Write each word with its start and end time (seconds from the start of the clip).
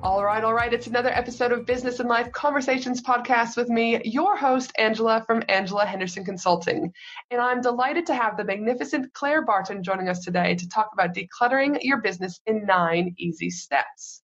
All 0.00 0.24
right, 0.24 0.44
all 0.44 0.54
right. 0.54 0.72
It's 0.72 0.86
another 0.86 1.08
episode 1.08 1.50
of 1.50 1.66
Business 1.66 1.98
and 1.98 2.08
Life 2.08 2.30
Conversations 2.30 3.02
podcast 3.02 3.56
with 3.56 3.68
me, 3.68 4.00
your 4.04 4.36
host, 4.36 4.70
Angela 4.78 5.24
from 5.26 5.42
Angela 5.48 5.84
Henderson 5.84 6.24
Consulting. 6.24 6.92
And 7.32 7.40
I'm 7.40 7.60
delighted 7.60 8.06
to 8.06 8.14
have 8.14 8.36
the 8.36 8.44
magnificent 8.44 9.12
Claire 9.12 9.44
Barton 9.44 9.82
joining 9.82 10.08
us 10.08 10.24
today 10.24 10.54
to 10.54 10.68
talk 10.68 10.90
about 10.92 11.16
decluttering 11.16 11.78
your 11.82 12.00
business 12.00 12.40
in 12.46 12.64
nine 12.64 13.16
easy 13.18 13.50
steps. 13.50 14.22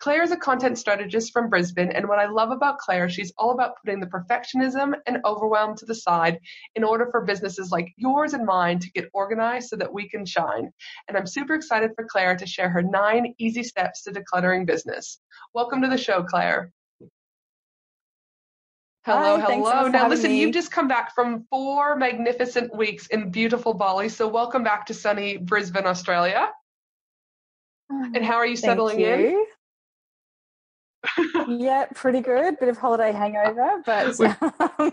Claire 0.00 0.22
is 0.22 0.30
a 0.30 0.36
content 0.36 0.78
strategist 0.78 1.30
from 1.30 1.50
Brisbane, 1.50 1.92
and 1.92 2.08
what 2.08 2.18
I 2.18 2.24
love 2.24 2.50
about 2.50 2.78
Claire, 2.78 3.10
she's 3.10 3.34
all 3.36 3.50
about 3.50 3.76
putting 3.76 4.00
the 4.00 4.06
perfectionism 4.06 4.94
and 5.06 5.18
overwhelm 5.26 5.76
to 5.76 5.84
the 5.84 5.94
side 5.94 6.38
in 6.74 6.84
order 6.84 7.08
for 7.10 7.20
businesses 7.20 7.70
like 7.70 7.92
yours 7.98 8.32
and 8.32 8.46
mine 8.46 8.78
to 8.78 8.90
get 8.92 9.10
organized 9.12 9.68
so 9.68 9.76
that 9.76 9.92
we 9.92 10.08
can 10.08 10.24
shine. 10.24 10.72
And 11.06 11.18
I'm 11.18 11.26
super 11.26 11.54
excited 11.54 11.90
for 11.94 12.06
Claire 12.06 12.34
to 12.36 12.46
share 12.46 12.70
her 12.70 12.82
nine 12.82 13.34
easy 13.36 13.62
steps 13.62 14.02
to 14.04 14.10
decluttering 14.10 14.64
business. 14.64 15.20
Welcome 15.52 15.82
to 15.82 15.88
the 15.88 15.98
show, 15.98 16.22
Claire. 16.22 16.72
Hello, 19.04 19.38
Hi, 19.38 19.52
hello. 19.52 19.88
Now, 19.88 20.08
listen, 20.08 20.30
me. 20.30 20.40
you've 20.40 20.54
just 20.54 20.72
come 20.72 20.88
back 20.88 21.14
from 21.14 21.46
four 21.50 21.96
magnificent 21.96 22.74
weeks 22.74 23.06
in 23.08 23.30
beautiful 23.30 23.74
Bali. 23.74 24.08
So, 24.08 24.28
welcome 24.28 24.62
back 24.64 24.86
to 24.86 24.94
sunny 24.94 25.36
Brisbane, 25.36 25.86
Australia. 25.86 26.48
And 27.90 28.24
how 28.24 28.36
are 28.36 28.46
you 28.46 28.56
settling 28.56 29.00
in? 29.00 29.44
Yeah, 31.48 31.86
pretty 31.94 32.20
good. 32.20 32.58
Bit 32.58 32.68
of 32.68 32.78
holiday 32.78 33.12
hangover, 33.12 33.82
but 33.84 34.20
um, 34.78 34.92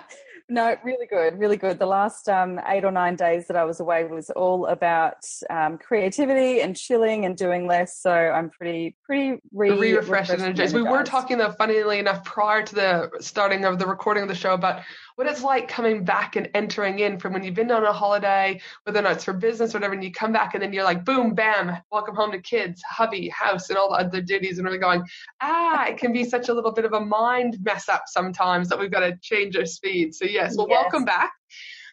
no, 0.48 0.76
really 0.84 1.06
good, 1.06 1.38
really 1.38 1.56
good. 1.56 1.78
The 1.78 1.86
last 1.86 2.28
um, 2.28 2.60
eight 2.68 2.84
or 2.84 2.90
nine 2.90 3.16
days 3.16 3.46
that 3.48 3.56
I 3.56 3.64
was 3.64 3.80
away 3.80 4.04
was 4.04 4.30
all 4.30 4.66
about 4.66 5.24
um, 5.50 5.78
creativity 5.78 6.60
and 6.60 6.76
chilling 6.76 7.24
and 7.24 7.36
doing 7.36 7.66
less. 7.66 7.98
So 7.98 8.12
I'm 8.12 8.50
pretty, 8.50 8.96
pretty 9.04 9.40
re- 9.52 9.70
re 9.70 9.94
refreshed 9.94 10.30
and 10.30 10.42
energized. 10.42 10.74
We 10.74 10.82
were 10.82 11.04
talking 11.04 11.38
though, 11.38 11.52
funnily 11.52 11.98
enough, 11.98 12.24
prior 12.24 12.62
to 12.62 12.74
the 12.74 13.10
starting 13.20 13.64
of 13.64 13.78
the 13.78 13.86
recording 13.86 14.22
of 14.22 14.28
the 14.28 14.34
show 14.34 14.54
about 14.54 14.82
what 15.18 15.26
it's 15.26 15.42
like 15.42 15.66
coming 15.66 16.04
back 16.04 16.36
and 16.36 16.48
entering 16.54 17.00
in 17.00 17.18
from 17.18 17.32
when 17.32 17.42
you've 17.42 17.56
been 17.56 17.72
on 17.72 17.84
a 17.84 17.92
holiday, 17.92 18.60
whether 18.84 19.00
or 19.00 19.02
not 19.02 19.14
it's 19.14 19.24
for 19.24 19.32
business 19.32 19.74
or 19.74 19.78
whatever, 19.78 19.94
and 19.94 20.04
you 20.04 20.12
come 20.12 20.30
back 20.30 20.54
and 20.54 20.62
then 20.62 20.72
you're 20.72 20.84
like, 20.84 21.04
boom, 21.04 21.34
bam, 21.34 21.76
welcome 21.90 22.14
home 22.14 22.30
to 22.30 22.40
kids, 22.40 22.80
hubby, 22.88 23.28
house, 23.30 23.68
and 23.68 23.76
all 23.76 23.88
the 23.90 23.96
other 23.96 24.20
duties, 24.20 24.60
and 24.60 24.68
we're 24.68 24.78
going, 24.78 25.02
ah, 25.40 25.86
it 25.88 25.98
can 25.98 26.12
be 26.12 26.22
such 26.22 26.50
a 26.50 26.54
little 26.54 26.70
bit 26.70 26.84
of 26.84 26.92
a 26.92 27.00
mind 27.00 27.58
mess 27.64 27.88
up 27.88 28.04
sometimes 28.06 28.68
that 28.68 28.78
we've 28.78 28.92
got 28.92 29.00
to 29.00 29.18
change 29.20 29.56
our 29.56 29.66
speed. 29.66 30.14
So 30.14 30.24
yes, 30.24 30.56
well, 30.56 30.68
Yes. 30.68 30.82
welcome 30.84 31.04
back. 31.04 31.32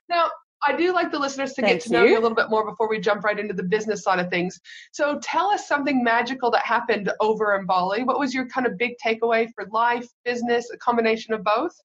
Now. 0.08 0.30
I 0.68 0.76
do 0.76 0.94
like 0.94 1.12
the 1.12 1.20
listeners 1.20 1.54
to 1.54 1.62
get 1.62 1.80
to 1.82 1.92
know 1.92 2.04
you 2.04 2.12
you. 2.12 2.16
a 2.18 2.22
little 2.22 2.34
bit 2.34 2.50
more 2.50 2.66
before 2.68 2.90
we 2.90 3.00
jump 3.00 3.24
right 3.24 3.38
into 3.38 3.54
the 3.54 3.62
business 3.62 4.02
side 4.02 4.18
of 4.18 4.32
things. 4.32 4.60
So 4.94 5.20
tell 5.22 5.52
us 5.52 5.68
something 5.68 6.04
magical 6.04 6.50
that 6.52 6.66
happened 6.66 7.12
over 7.20 7.56
in 7.56 7.68
Bali. 7.68 8.02
What 8.02 8.18
was 8.18 8.34
your 8.34 8.48
kind 8.48 8.66
of 8.66 8.76
big 8.76 8.94
takeaway 9.06 9.48
for 9.54 9.68
life, 9.72 10.08
business, 10.24 10.72
a 10.74 10.78
combination 10.78 11.36
of 11.36 11.44
both? 11.44 11.76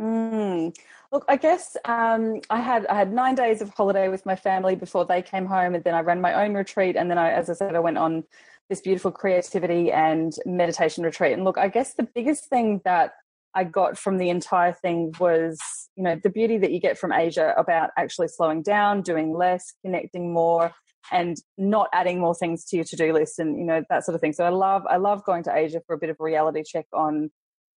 Mm. 0.00 0.76
Look, 1.10 1.24
I 1.28 1.36
guess 1.36 1.76
um, 1.84 2.40
I 2.50 2.60
had 2.60 2.86
I 2.86 2.94
had 2.94 3.12
nine 3.12 3.34
days 3.34 3.62
of 3.62 3.70
holiday 3.70 4.08
with 4.08 4.26
my 4.26 4.36
family 4.36 4.76
before 4.76 5.04
they 5.04 5.22
came 5.22 5.46
home, 5.46 5.74
and 5.74 5.82
then 5.82 5.94
I 5.94 6.00
ran 6.00 6.20
my 6.20 6.44
own 6.44 6.54
retreat, 6.54 6.96
and 6.96 7.10
then 7.10 7.18
I, 7.18 7.30
as 7.32 7.48
I 7.50 7.54
said, 7.54 7.74
I 7.74 7.80
went 7.80 7.98
on 7.98 8.24
this 8.68 8.80
beautiful 8.80 9.10
creativity 9.10 9.90
and 9.90 10.34
meditation 10.44 11.02
retreat. 11.02 11.32
And 11.32 11.44
look, 11.44 11.56
I 11.56 11.68
guess 11.68 11.94
the 11.94 12.02
biggest 12.02 12.46
thing 12.46 12.82
that 12.84 13.14
I 13.54 13.64
got 13.64 13.96
from 13.96 14.18
the 14.18 14.28
entire 14.28 14.72
thing 14.74 15.14
was, 15.18 15.58
you 15.96 16.02
know, 16.02 16.20
the 16.22 16.28
beauty 16.28 16.58
that 16.58 16.70
you 16.70 16.80
get 16.80 16.98
from 16.98 17.12
Asia 17.12 17.54
about 17.56 17.90
actually 17.96 18.28
slowing 18.28 18.62
down, 18.62 19.00
doing 19.00 19.32
less, 19.32 19.72
connecting 19.82 20.32
more, 20.32 20.72
and 21.10 21.38
not 21.56 21.88
adding 21.94 22.20
more 22.20 22.34
things 22.34 22.66
to 22.66 22.76
your 22.76 22.84
to-do 22.84 23.12
list, 23.14 23.38
and 23.38 23.58
you 23.58 23.64
know 23.64 23.82
that 23.88 24.04
sort 24.04 24.14
of 24.14 24.20
thing. 24.20 24.34
So 24.34 24.44
I 24.44 24.50
love 24.50 24.84
I 24.88 24.98
love 24.98 25.24
going 25.24 25.42
to 25.44 25.56
Asia 25.56 25.80
for 25.86 25.94
a 25.94 25.98
bit 25.98 26.10
of 26.10 26.16
reality 26.20 26.62
check 26.64 26.86
on 26.92 27.30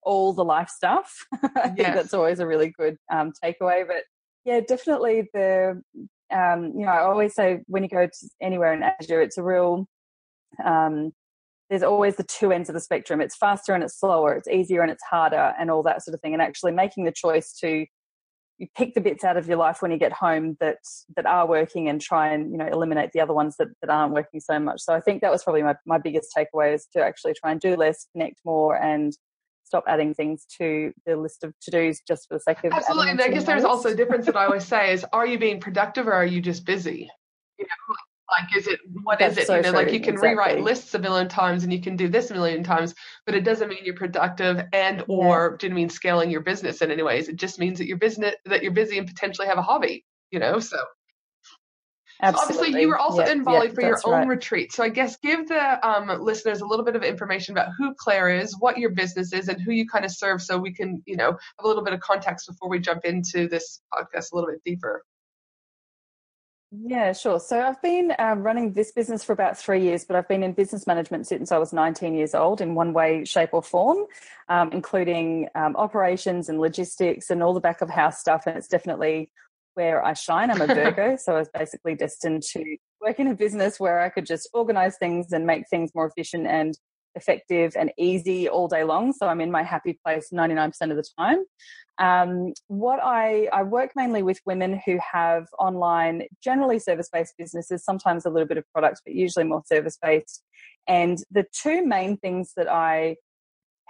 all 0.04 0.34
the 0.34 0.44
life 0.44 0.70
stuff. 0.70 1.26
I 1.56 1.70
think 1.70 1.94
that's 1.94 2.14
always 2.14 2.40
a 2.40 2.48
really 2.48 2.74
good 2.78 2.98
um, 3.12 3.32
takeaway. 3.44 3.86
But 3.88 4.04
yeah, 4.46 4.60
definitely 4.62 5.30
the 5.34 5.82
um, 6.34 6.74
you 6.76 6.86
know 6.86 6.92
I 6.92 7.02
always 7.04 7.34
say 7.36 7.60
when 7.68 7.84
you 7.84 7.90
go 7.90 8.06
to 8.06 8.30
anywhere 8.42 8.74
in 8.74 8.84
Asia, 9.02 9.20
it's 9.20 9.38
a 9.38 9.44
real 9.44 9.88
um, 10.64 11.12
there's 11.70 11.84
always 11.84 12.18
the 12.18 12.24
two 12.24 12.52
ends 12.52 12.70
of 12.70 12.74
the 12.74 12.82
spectrum. 12.82 13.22
It's 13.22 13.38
faster 13.38 13.74
and 13.74 13.84
it's 13.84 13.98
slower. 13.98 14.34
It's 14.34 14.48
easier 14.48 14.82
and 14.82 14.92
it's 14.92 15.04
harder, 15.10 15.54
and 15.60 15.72
all 15.72 15.84
that 15.84 16.04
sort 16.04 16.16
of 16.16 16.22
thing. 16.22 16.34
And 16.34 16.42
actually 16.42 16.74
making 16.74 17.06
the 17.06 17.14
choice 17.14 17.54
to 17.62 17.86
you 18.62 18.68
pick 18.78 18.94
the 18.94 19.02
bits 19.02 19.24
out 19.24 19.38
of 19.38 19.48
your 19.48 19.58
life 19.58 19.82
when 19.82 19.90
you 19.90 19.98
get 19.98 20.14
home 20.14 20.56
that 20.60 20.78
that 21.16 21.26
are 21.26 21.48
working 21.48 21.90
and 21.90 22.00
try 22.00 22.32
and 22.32 22.52
you 22.52 22.58
know 22.58 22.68
eliminate 22.68 23.12
the 23.12 23.20
other 23.20 23.34
ones 23.34 23.56
that, 23.58 23.68
that 23.82 23.90
aren't 23.90 24.14
working 24.14 24.40
so 24.40 24.60
much 24.60 24.80
so 24.80 24.94
i 24.94 25.00
think 25.00 25.22
that 25.22 25.32
was 25.32 25.44
probably 25.44 25.64
my, 25.64 25.76
my 25.88 25.98
biggest 25.98 26.32
takeaway 26.38 26.76
is 26.76 26.86
to 26.94 27.02
actually 27.04 27.34
try 27.34 27.52
and 27.52 27.60
do 27.60 27.76
less 27.76 28.06
connect 28.14 28.36
more 28.46 28.76
and 28.76 29.18
stop 29.72 29.86
adding 29.88 30.14
things 30.14 30.46
to 30.58 30.92
the 31.06 31.16
list 31.16 31.46
of 31.46 31.54
to-dos 31.62 32.02
just 32.06 32.28
for 32.28 32.34
the 32.34 32.42
sake 32.42 32.62
of 32.66 32.74
Absolutely. 32.74 33.12
And 33.12 33.22
I 33.22 33.30
guess 33.30 33.46
there's 33.46 33.64
also 33.64 33.92
a 33.92 33.96
difference 33.96 34.26
that 34.26 34.36
I 34.36 34.44
always 34.44 34.66
say 34.66 34.92
is 34.92 35.06
are 35.14 35.26
you 35.26 35.40
being 35.40 35.62
productive 35.62 36.10
or 36.10 36.14
are 36.14 36.26
you 36.26 36.42
just 36.42 36.66
busy? 36.66 37.10
You 37.58 37.66
know, 37.66 37.96
like 38.38 38.58
is 38.58 38.68
it 38.68 38.82
what 39.04 39.22
is 39.22 39.36
That's 39.36 39.46
it? 39.46 39.48
so 39.48 39.56
you 39.56 39.62
know, 39.62 39.72
like 39.72 39.94
you 39.94 40.02
can 40.02 40.16
rewrite 40.16 40.60
lists 40.62 40.94
a 40.94 41.00
million 41.00 41.30
times 41.30 41.64
and 41.64 41.72
you 41.72 41.82
can 41.82 41.96
do 41.96 42.10
this 42.10 42.32
a 42.32 42.34
million 42.34 42.64
times, 42.66 42.94
but 43.26 43.34
it 43.34 43.46
doesn't 43.46 43.70
mean 43.70 43.80
you're 43.86 43.96
productive 43.96 44.62
and 44.74 45.06
or 45.08 45.56
didn't 45.56 45.76
mean 45.76 45.90
scaling 45.90 46.30
your 46.30 46.42
business 46.42 46.82
in 46.82 46.92
any 46.92 47.04
ways. 47.04 47.30
It 47.30 47.38
just 47.38 47.58
means 47.58 47.78
that 47.78 47.88
you're 47.88 47.98
business 47.98 48.36
that 48.48 48.64
you're 48.64 48.74
busy 48.74 48.98
and 48.98 49.08
potentially 49.08 49.48
have 49.48 49.58
a 49.58 49.62
hobby, 49.62 50.04
you 50.32 50.40
know. 50.40 50.60
So 50.60 50.78
So 52.24 52.38
obviously, 52.38 52.80
you 52.80 52.88
were 52.88 53.00
also 53.00 53.24
in 53.24 53.44
Bali 53.44 53.70
for 53.70 53.82
your 53.82 54.00
own 54.06 54.14
right. 54.14 54.28
retreat. 54.28 54.72
So 54.74 54.84
I 54.84 54.90
guess 54.90 55.18
give 55.18 55.48
the 55.48 55.88
um, 55.88 56.22
listeners 56.22 56.62
a 56.62 56.66
little 56.66 56.86
bit 56.86 56.96
of 56.96 57.04
information 57.04 57.54
about 57.54 57.70
who 57.78 57.96
Claire 57.96 58.30
is, 58.30 58.56
what 58.60 58.78
your 58.78 58.92
business 58.92 59.34
is, 59.34 59.48
and 59.48 59.60
who 59.60 59.72
you 59.72 59.88
kind 59.88 60.06
of 60.06 60.12
serve, 60.12 60.42
so 60.42 60.58
we 60.58 60.72
can, 60.72 61.02
you 61.08 61.18
know, 61.18 61.32
have 61.32 61.66
a 61.66 61.68
little 61.68 61.84
bit 61.84 61.94
of 61.94 62.00
context 62.00 62.48
before 62.48 62.70
we 62.70 62.80
jump 62.80 63.06
into 63.06 63.48
this 63.48 63.82
podcast 63.92 64.32
a 64.32 64.36
little 64.36 64.52
bit 64.52 64.62
deeper. 64.64 65.04
Yeah, 66.72 67.12
sure. 67.12 67.40
So 67.40 67.60
I've 67.60 67.82
been 67.82 68.14
um, 68.18 68.44
running 68.44 68.72
this 68.72 68.94
business 68.94 69.26
for 69.26 69.34
about 69.34 69.58
three 69.58 69.82
years, 69.82 70.06
but 70.06 70.16
I've 70.16 70.30
been 70.30 70.42
in 70.42 70.54
business 70.54 70.88
management 70.88 71.28
since 71.28 71.52
I 71.52 71.58
was 71.58 71.74
19 71.74 72.14
years 72.14 72.34
old 72.34 72.62
in 72.62 72.76
one 72.76 72.94
way, 72.94 73.26
shape, 73.26 73.50
or 73.52 73.62
form, 73.62 74.06
um, 74.48 74.72
including 74.72 75.50
um, 75.54 75.76
operations 75.76 76.48
and 76.48 76.62
logistics 76.62 77.30
and 77.30 77.44
all 77.44 77.54
the 77.54 77.60
back 77.60 77.82
of 77.82 77.90
house 77.90 78.20
stuff. 78.20 78.44
And 78.48 78.58
it's 78.58 78.70
definitely 78.70 79.32
where 79.74 80.04
I 80.04 80.14
shine. 80.14 80.52
I'm 80.52 80.62
a 80.62 80.68
Virgo, 80.68 81.16
so 81.18 81.36
I 81.36 81.40
was 81.40 81.50
basically 81.54 81.96
destined 81.96 82.44
to 82.54 82.78
work 83.02 83.20
in 83.20 83.28
a 83.28 83.36
business 83.36 83.80
where 83.80 84.02
I 84.02 84.10
could 84.10 84.26
just 84.26 84.50
organize 84.54 84.98
things 84.98 85.32
and 85.32 85.46
make 85.46 85.64
things 85.70 85.92
more 85.96 86.08
efficient 86.08 86.48
and 86.48 86.78
effective 87.16 87.74
and 87.78 87.92
easy 87.98 88.48
all 88.48 88.68
day 88.68 88.84
long. 88.84 89.14
So 89.14 89.28
I'm 89.28 89.42
in 89.42 89.52
my 89.52 89.64
happy 89.64 90.00
place 90.06 90.30
99% 90.34 90.74
of 90.92 90.98
the 90.98 91.04
time. 91.18 91.44
Um, 91.98 92.54
what 92.68 93.00
I, 93.04 93.48
I 93.52 93.64
work 93.64 93.92
mainly 93.96 94.24
with 94.24 94.40
women 94.46 94.82
who 94.86 94.98
have 95.12 95.48
online, 95.60 96.24
generally 96.44 96.80
service 96.80 97.10
based 97.12 97.36
businesses, 97.38 97.84
sometimes 97.84 98.26
a 98.26 98.30
little 98.30 98.48
bit 98.48 98.58
of 98.58 98.66
product, 98.72 99.02
but 99.06 99.14
usually 99.14 99.46
more 99.46 99.64
service 99.66 99.98
based. 100.02 100.44
And 100.88 101.18
the 101.30 101.46
two 101.52 101.86
main 101.86 102.18
things 102.18 102.54
that 102.56 102.72
I 102.72 103.18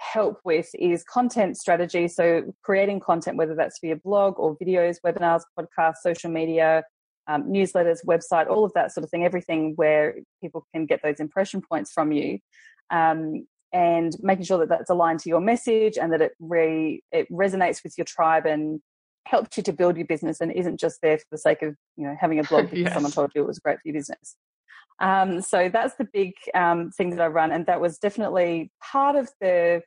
help 0.02 0.40
with 0.44 0.68
is 0.74 1.04
content 1.04 1.56
strategy. 1.56 2.08
So 2.08 2.54
creating 2.62 3.00
content, 3.00 3.36
whether 3.36 3.54
that's 3.54 3.78
for 3.78 3.86
your 3.86 3.96
blog 3.96 4.38
or 4.38 4.56
videos, 4.56 4.96
webinars, 5.06 5.42
podcasts, 5.58 5.98
social 6.02 6.30
media, 6.30 6.82
um, 7.28 7.44
newsletters, 7.44 7.98
website, 8.06 8.48
all 8.48 8.64
of 8.64 8.72
that 8.74 8.92
sort 8.92 9.04
of 9.04 9.10
thing, 9.10 9.24
everything 9.24 9.74
where 9.76 10.16
people 10.42 10.66
can 10.74 10.86
get 10.86 11.00
those 11.02 11.20
impression 11.20 11.62
points 11.62 11.92
from 11.92 12.10
you. 12.12 12.40
Um, 12.90 13.46
and 13.72 14.14
making 14.20 14.44
sure 14.44 14.58
that 14.58 14.68
that's 14.68 14.90
aligned 14.90 15.20
to 15.20 15.30
your 15.30 15.40
message 15.40 15.96
and 15.96 16.12
that 16.12 16.20
it 16.20 16.32
re, 16.40 17.02
it 17.10 17.30
resonates 17.32 17.82
with 17.82 17.94
your 17.96 18.04
tribe 18.04 18.44
and 18.44 18.80
helps 19.26 19.56
you 19.56 19.62
to 19.62 19.72
build 19.72 19.96
your 19.96 20.06
business 20.06 20.40
and 20.40 20.52
isn't 20.52 20.78
just 20.78 20.98
there 21.00 21.16
for 21.16 21.24
the 21.30 21.38
sake 21.38 21.62
of 21.62 21.74
you 21.96 22.06
know 22.06 22.14
having 22.20 22.38
a 22.38 22.44
blog 22.44 22.64
because 22.70 22.80
Yes. 22.80 22.92
someone 22.92 23.12
told 23.12 23.30
you 23.34 23.42
it 23.42 23.46
was 23.46 23.60
great 23.60 23.76
for 23.76 23.82
your 23.86 23.94
business. 23.94 24.36
Um, 25.00 25.40
so 25.40 25.70
that's 25.72 25.94
the 25.94 26.06
big 26.12 26.32
um, 26.54 26.90
thing 26.90 27.10
that 27.10 27.20
I 27.20 27.28
run, 27.28 27.50
and 27.50 27.64
that 27.66 27.80
was 27.80 27.98
definitely 27.98 28.70
part 28.82 29.16
of 29.16 29.30
the 29.40 29.82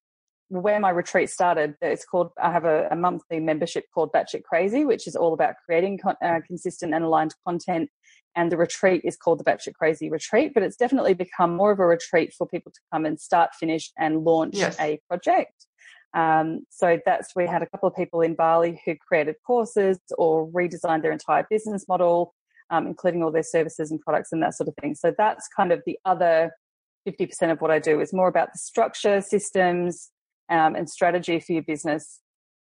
where 0.49 0.79
my 0.79 0.89
retreat 0.89 1.29
started. 1.29 1.75
It's 1.81 2.05
called 2.05 2.29
I 2.41 2.51
have 2.51 2.65
a, 2.65 2.87
a 2.91 2.95
monthly 2.95 3.39
membership 3.39 3.85
called 3.93 4.11
Batch 4.11 4.35
It 4.35 4.43
Crazy, 4.43 4.85
which 4.85 5.07
is 5.07 5.15
all 5.15 5.33
about 5.33 5.55
creating 5.65 5.99
con- 5.99 6.17
uh, 6.23 6.39
consistent 6.47 6.93
and 6.93 7.03
aligned 7.03 7.33
content 7.45 7.89
and 8.35 8.51
the 8.51 8.57
retreat 8.57 9.01
is 9.03 9.15
called 9.15 9.39
the 9.39 9.43
Batch 9.43 9.67
It 9.67 9.75
Crazy 9.75 10.09
Retreat, 10.09 10.53
but 10.53 10.63
it's 10.63 10.75
definitely 10.75 11.13
become 11.13 11.55
more 11.55 11.71
of 11.71 11.79
a 11.79 11.85
retreat 11.85 12.33
for 12.33 12.45
people 12.45 12.71
to 12.71 12.79
come 12.91 13.05
and 13.05 13.19
start, 13.19 13.55
finish, 13.55 13.91
and 13.97 14.23
launch 14.23 14.55
yes. 14.55 14.75
a 14.79 14.99
project. 15.07 15.53
Um, 16.13 16.65
so 16.69 16.99
that's 17.05 17.35
we 17.35 17.47
had 17.47 17.61
a 17.61 17.65
couple 17.65 17.87
of 17.87 17.95
people 17.95 18.21
in 18.21 18.35
Bali 18.35 18.81
who 18.85 18.95
created 18.95 19.35
courses 19.45 19.99
or 20.17 20.47
redesigned 20.47 21.01
their 21.01 21.11
entire 21.11 21.45
business 21.49 21.85
model, 21.87 22.33
um, 22.69 22.87
including 22.87 23.23
all 23.23 23.31
their 23.31 23.43
services 23.43 23.91
and 23.91 23.99
products 24.01 24.31
and 24.31 24.41
that 24.43 24.53
sort 24.53 24.67
of 24.67 24.75
thing. 24.81 24.95
So 24.95 25.13
that's 25.17 25.47
kind 25.47 25.71
of 25.71 25.81
the 25.85 25.97
other 26.05 26.51
50% 27.07 27.51
of 27.51 27.61
what 27.61 27.71
I 27.71 27.79
do 27.79 27.99
is 27.99 28.13
more 28.13 28.27
about 28.27 28.53
the 28.53 28.59
structure, 28.59 29.21
systems, 29.21 30.09
um, 30.49 30.75
and 30.75 30.89
strategy 30.89 31.39
for 31.39 31.53
your 31.53 31.63
business 31.63 32.21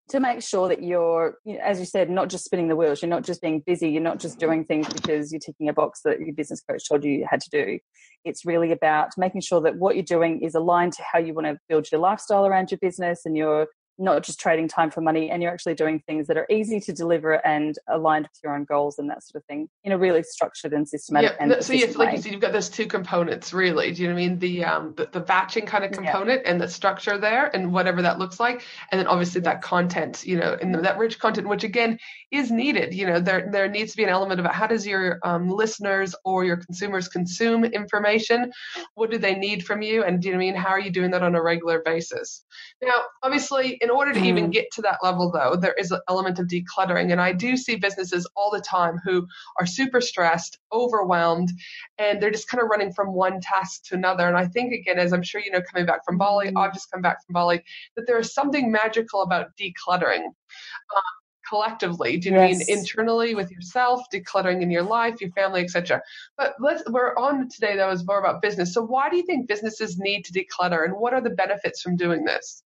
to 0.09 0.21
make 0.21 0.43
sure 0.43 0.69
that 0.69 0.83
you're, 0.83 1.39
as 1.63 1.79
you 1.79 1.87
said, 1.87 2.11
not 2.11 2.29
just 2.29 2.45
spinning 2.45 2.69
the 2.69 2.77
wheels. 2.77 3.01
You're 3.01 3.09
not 3.09 3.25
just 3.25 3.41
being 3.41 3.63
busy. 3.65 3.89
You're 3.89 4.03
not 4.03 4.19
just 4.19 4.39
doing 4.39 4.65
things 4.65 4.93
because 4.93 5.33
you're 5.33 5.41
ticking 5.41 5.69
a 5.69 5.73
box 5.73 6.01
that 6.05 6.21
your 6.21 6.35
business 6.35 6.61
coach 6.61 6.89
told 6.89 7.05
you 7.05 7.13
you 7.13 7.27
had 7.29 7.41
to 7.41 7.51
do. 7.51 7.79
It's 8.25 8.45
really 8.45 8.73
about 8.73 9.11
making 9.17 9.43
sure 9.43 9.61
that 9.63 9.77
what 9.77 9.95
you're 9.95 10.05
doing 10.05 10.43
is 10.43 10.55
aligned 10.55 10.93
to 10.95 11.03
how 11.11 11.19
you 11.19 11.35
want 11.35 11.47
to 11.47 11.59
build 11.69 11.91
your 11.91 12.01
lifestyle 12.01 12.47
around 12.47 12.71
your 12.71 12.79
business 12.79 13.23
and 13.25 13.37
your 13.37 13.69
not 13.99 14.23
just 14.23 14.41
trading 14.41 14.69
time 14.69 14.91
for 14.91 15.01
money 15.01 15.31
and 15.31 15.43
you're 15.43 15.53
actually 15.53 15.75
doing 15.75 16.03
things 16.07 16.27
that 16.27 16.37
are 16.37 16.47
easy 16.51 16.81
to 16.81 16.93
deliver 16.93 17.35
and 17.47 17.77
aligned 17.89 18.25
with 18.25 18.39
your 18.43 18.55
own 18.55 18.65
goals 18.65 18.99
and 18.99 19.11
that 19.11 19.23
sort 19.23 19.43
of 19.43 19.47
thing 19.47 19.69
in 19.85 19.93
a 19.93 19.99
really 19.99 20.23
structured 20.23 20.73
and 20.73 20.89
systematic 20.89 21.33
yeah, 21.39 21.55
and 21.55 21.65
so 21.65 21.73
yes 21.73 21.97
like 21.97 22.09
way. 22.09 22.17
you 22.17 22.23
said 22.23 22.33
you've 22.33 22.41
got 22.41 22.53
those 22.53 22.69
two 22.69 22.87
components 22.87 23.53
really. 23.53 23.93
Do 23.93 24.03
you 24.03 24.09
know 24.09 24.15
what 24.15 24.21
i 24.21 24.29
mean? 24.29 24.39
The 24.39 24.65
um 24.65 24.95
the, 24.97 25.09
the 25.13 25.21
batching 25.21 25.67
kind 25.67 25.85
of 25.85 25.93
component 25.93 26.43
yeah. 26.45 26.51
and 26.51 26.61
the 26.61 26.69
structure 26.69 27.19
there 27.19 27.55
and 27.55 27.73
whatever 27.73 28.03
that 28.03 28.19
looks 28.19 28.41
like 28.41 28.63
and 28.91 28.99
then 28.99 29.07
obviously 29.07 29.41
that 29.43 29.63
content 29.63 30.25
you 30.25 30.37
know 30.37 30.57
and 30.61 30.75
that 30.75 30.99
rich 30.99 31.19
content 31.19 31.49
which 31.49 31.65
again 31.65 31.99
is 32.31 32.51
needed. 32.51 32.95
You 32.95 33.07
know 33.07 33.21
there 33.21 33.49
there 33.53 33.69
needs 33.69 33.93
to 33.93 33.97
be 33.99 34.05
an 34.05 34.09
element 34.09 34.41
about 34.41 34.55
how 34.55 34.67
does 34.67 34.87
your 34.87 35.19
um, 35.23 35.49
listeners 35.49 36.15
or 36.25 36.45
your 36.45 36.57
consumers 36.57 37.09
consume 37.09 37.65
information? 37.65 38.51
What 38.95 39.11
do 39.11 39.19
they 39.19 39.35
need 39.35 39.65
from 39.67 39.83
you? 39.83 40.03
And 40.03 40.21
do 40.21 40.29
you 40.29 40.35
know 40.35 40.39
what 40.39 40.45
i 40.45 40.47
mean? 40.47 40.55
How 40.55 40.71
are 40.71 40.81
you 40.81 40.91
doing 40.91 41.11
that 41.11 41.23
on 41.23 41.35
a 41.35 41.43
regular 41.43 41.83
basis? 41.85 42.45
Now 42.83 43.03
obviously 43.23 43.79
in 43.83 43.91
order 43.91 44.13
to 44.13 44.21
mm. 44.21 44.27
even 44.27 44.51
get 44.51 44.71
to 44.73 44.83
that 44.83 45.01
level, 45.03 45.31
though, 45.31 45.57
there 45.57 45.75
is 45.75 45.91
an 45.91 46.01
element 46.09 46.39
of 46.39 46.47
decluttering. 46.47 47.11
And 47.11 47.21
I 47.21 47.33
do 47.33 47.57
see 47.57 47.75
businesses 47.75 48.29
all 48.37 48.51
the 48.53 48.61
time 48.61 49.01
who 49.05 49.27
are 49.59 49.67
super 49.67 50.01
stressed, 50.01 50.59
overwhelmed, 50.73 51.51
and 51.99 52.23
they're 52.23 52.31
just 52.31 52.49
kind 52.49 52.63
of 52.63 52.69
running 52.71 52.93
from 52.93 53.13
one 53.13 53.41
task 53.41 53.83
to 53.87 53.97
another. 53.97 54.29
And 54.29 54.37
I 54.37 54.47
think, 54.47 54.73
again, 54.73 55.01
as 55.01 55.13
I'm 55.13 55.25
sure 55.25 55.41
you 55.41 55.51
know, 55.51 55.61
coming 55.61 55.85
back 55.85 56.05
from 56.05 56.17
Bali, 56.17 56.53
mm. 56.53 56.53
I've 56.57 56.73
just 56.73 56.93
come 56.93 57.03
back 57.03 57.27
from 57.27 57.33
Bali, 57.33 57.65
that 57.97 58.07
there 58.07 58.21
is 58.21 58.33
something 58.33 58.71
magical 58.71 59.23
about 59.23 59.49
decluttering. 59.61 60.25
Um, 60.25 61.03
collectively 61.49 62.17
do 62.17 62.31
you 62.31 62.37
yes. 62.37 62.59
mean 62.69 62.79
internally 62.79 63.35
with 63.35 63.51
yourself 63.51 64.01
decluttering 64.15 64.63
in 64.63 64.71
your 64.71 64.83
life 64.83 65.21
your 65.21 65.31
family 65.33 65.61
etc 65.61 66.01
but 66.39 66.55
let's 66.61 66.83
we're 66.89 67.15
on 67.17 67.49
today 67.49 67.77
though 67.77 67.91
is 67.91 68.07
more 68.07 68.21
about 68.21 68.41
business 68.41 68.73
so 68.73 68.81
why 68.81 69.11
do 69.11 69.17
you 69.17 69.25
think 69.25 69.49
businesses 69.49 69.99
need 69.99 70.25
to 70.25 70.33
declutter 70.33 70.85
and 70.85 70.95
what 70.95 71.13
are 71.13 71.21
the 71.21 71.31
benefits 71.31 71.83
from 71.83 71.97
doing 71.97 72.25
this 72.25 72.63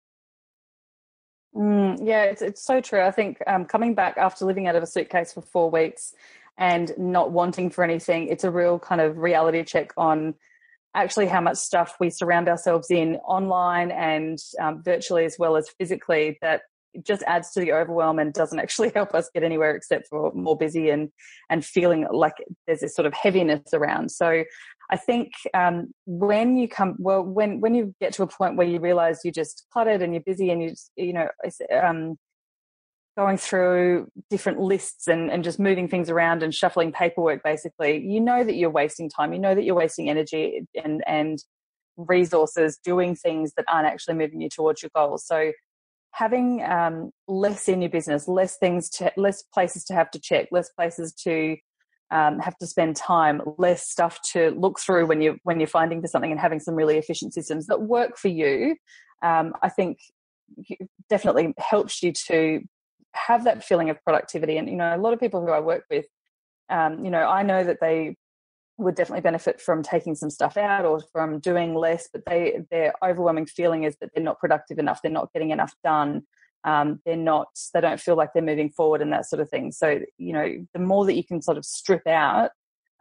Mm, 1.55 1.99
yeah, 2.03 2.25
it's, 2.25 2.43
it's 2.43 2.65
so 2.65 2.81
true. 2.81 3.03
I 3.03 3.11
think 3.11 3.39
um, 3.47 3.65
coming 3.65 3.95
back 3.95 4.17
after 4.17 4.45
living 4.45 4.67
out 4.67 4.77
of 4.77 4.83
a 4.83 4.87
suitcase 4.87 5.33
for 5.33 5.43
four 5.43 5.71
weeks 5.71 6.15
and 6.57 6.93
not 6.97 7.31
wanting 7.31 7.71
for 7.71 7.85
anything, 7.85 8.29
it's 8.29 8.45
a 8.45 8.51
real 8.51 8.79
kind 8.79 9.01
of 9.01 9.19
reality 9.19 9.63
check 9.65 9.93
on 9.97 10.35
actually 10.95 11.27
how 11.27 11.41
much 11.41 11.57
stuff 11.57 11.97
we 12.01 12.11
surround 12.11 12.49
ourselves 12.49 12.91
in 12.91 13.17
online 13.17 13.91
and 13.91 14.39
um, 14.61 14.83
virtually 14.83 15.25
as 15.25 15.37
well 15.39 15.57
as 15.57 15.69
physically 15.79 16.39
that 16.43 16.63
just 17.05 17.23
adds 17.27 17.51
to 17.53 17.61
the 17.61 17.73
overwhelm 17.73 18.19
and 18.19 18.33
doesn't 18.33 18.59
actually 18.59 18.91
help 18.95 19.15
us 19.15 19.31
get 19.35 19.43
anywhere 19.43 19.75
except 19.75 20.09
for 20.09 20.33
more 20.35 20.57
busy 20.57 20.91
and 20.91 21.11
and 21.51 21.65
feeling 21.65 22.07
like 22.13 22.35
there's 22.67 22.81
this 22.81 22.95
sort 22.95 23.07
of 23.07 23.15
heaviness 23.15 23.73
around 23.73 24.11
so 24.11 24.45
I 24.93 24.97
think 24.97 25.33
um, 25.55 25.95
when 26.05 26.59
you 26.59 26.69
come, 26.69 26.97
well, 26.99 27.23
when 27.23 27.61
when 27.61 27.75
you 27.75 27.95
get 27.99 28.13
to 28.15 28.25
a 28.25 28.27
point 28.27 28.57
where 28.57 28.67
you 28.67 28.79
realize 28.79 29.21
you're 29.25 29.33
just 29.33 29.65
cluttered 29.73 30.03
and 30.03 30.13
you're 30.13 30.23
busy 30.23 30.51
and 30.51 30.63
you 30.63 30.69
just, 30.69 30.91
you 30.97 31.15
know, 31.15 31.29
um, 31.83 32.19
going 33.17 33.39
through 33.39 34.09
different 34.29 34.61
lists 34.61 35.09
and, 35.09 35.31
and 35.31 35.45
just 35.45 35.59
moving 35.59 35.89
things 35.89 36.11
around 36.11 36.43
and 36.43 36.55
shuffling 36.55 36.93
paperwork, 36.93 37.43
basically, 37.43 38.05
you 38.05 38.21
know 38.21 38.45
that 38.45 38.55
you're 38.55 38.69
wasting 38.69 39.09
time. 39.09 39.33
You 39.33 39.39
know 39.39 39.55
that 39.55 39.65
you're 39.65 39.75
wasting 39.75 40.11
energy 40.11 40.67
and 40.85 41.03
and 41.07 41.43
resources 41.97 42.79
doing 42.85 43.15
things 43.15 43.55
that 43.57 43.65
aren't 43.73 43.87
actually 43.87 44.15
moving 44.15 44.43
you 44.43 44.51
towards 44.51 44.83
your 44.83 44.91
goals. 44.95 45.27
So 45.27 45.53
having 46.13 46.63
um, 46.63 47.11
less 47.27 47.69
in 47.69 47.83
your 47.83 47.91
business, 47.91 48.29
less 48.29 48.57
things 48.59 48.89
to, 48.91 49.13
less 49.17 49.43
places 49.43 49.85
to 49.85 49.95
have 49.95 50.11
to 50.13 50.21
check, 50.21 50.49
less 50.53 50.71
places 50.71 51.13
to 51.25 51.57
um, 52.11 52.39
have 52.41 52.57
to 52.59 52.67
spend 52.67 52.97
time, 52.97 53.41
less 53.57 53.89
stuff 53.89 54.21
to 54.33 54.51
look 54.51 54.79
through 54.79 55.07
when 55.07 55.23
you 55.23 55.39
when 55.45 55.59
you're 55.59 55.67
finding 55.67 56.01
for 56.03 56.09
something, 56.09 56.31
and 56.31 56.39
having 56.41 56.61
some 56.61 56.75
really 56.75 56.99
efficient 56.99 57.33
systems 57.33 57.67
that 57.67 57.83
work 57.83 58.19
for 58.19 58.29
you. 58.29 58.77
Um, 59.23 59.55
I 59.63 59.71
think 59.71 59.99
definitely 61.09 61.55
helps 61.59 62.03
you 62.03 62.13
to 62.27 62.61
have 63.15 63.45
that 63.45 63.65
feeling 63.65 63.89
of 63.89 64.03
productivity. 64.05 64.59
And 64.59 64.69
you 64.69 64.77
know, 64.77 64.95
a 64.95 64.99
lot 64.99 65.15
of 65.15 65.21
people 65.21 65.41
who 65.41 65.51
I 65.51 65.61
work 65.61 65.85
with, 65.91 66.07
um, 66.69 67.05
you 67.05 67.11
know, 67.11 67.23
I 67.23 67.43
know 67.43 67.65
that 67.65 67.79
they 67.81 68.17
would 68.79 68.95
definitely 68.95 69.21
benefit 69.21 69.61
from 69.61 69.83
taking 69.83 70.15
some 70.15 70.31
stuff 70.31 70.57
out 70.57 70.85
or 70.85 71.01
from 71.13 71.39
doing 71.41 71.75
less, 71.75 72.09
but 72.13 72.23
they 72.27 72.61
their 72.71 72.95
overwhelming 73.05 73.47
feeling 73.47 73.85
is 73.85 73.97
that 74.01 74.11
they're 74.15 74.25
not 74.25 74.41
productive 74.41 74.79
enough, 74.79 75.01
they're 75.03 75.11
not 75.13 75.33
getting 75.33 75.51
enough 75.51 75.75
done 75.85 76.23
um, 76.65 77.01
they're 77.05 77.17
not 77.17 77.49
they 77.75 77.81
don't 77.81 78.01
feel 78.01 78.17
like 78.17 78.33
they're 78.33 78.43
moving 78.43 78.71
forward 78.71 79.03
and 79.03 79.13
that 79.13 79.27
sort 79.27 79.41
of 79.41 79.49
thing 79.49 79.73
so 79.73 79.99
you 80.19 80.33
know 80.33 80.65
the 80.75 80.79
more 80.79 81.05
that 81.07 81.15
you 81.15 81.25
can 81.25 81.43
sort 81.43 81.59
of 81.59 81.65
strip 81.65 82.07
out 82.07 82.51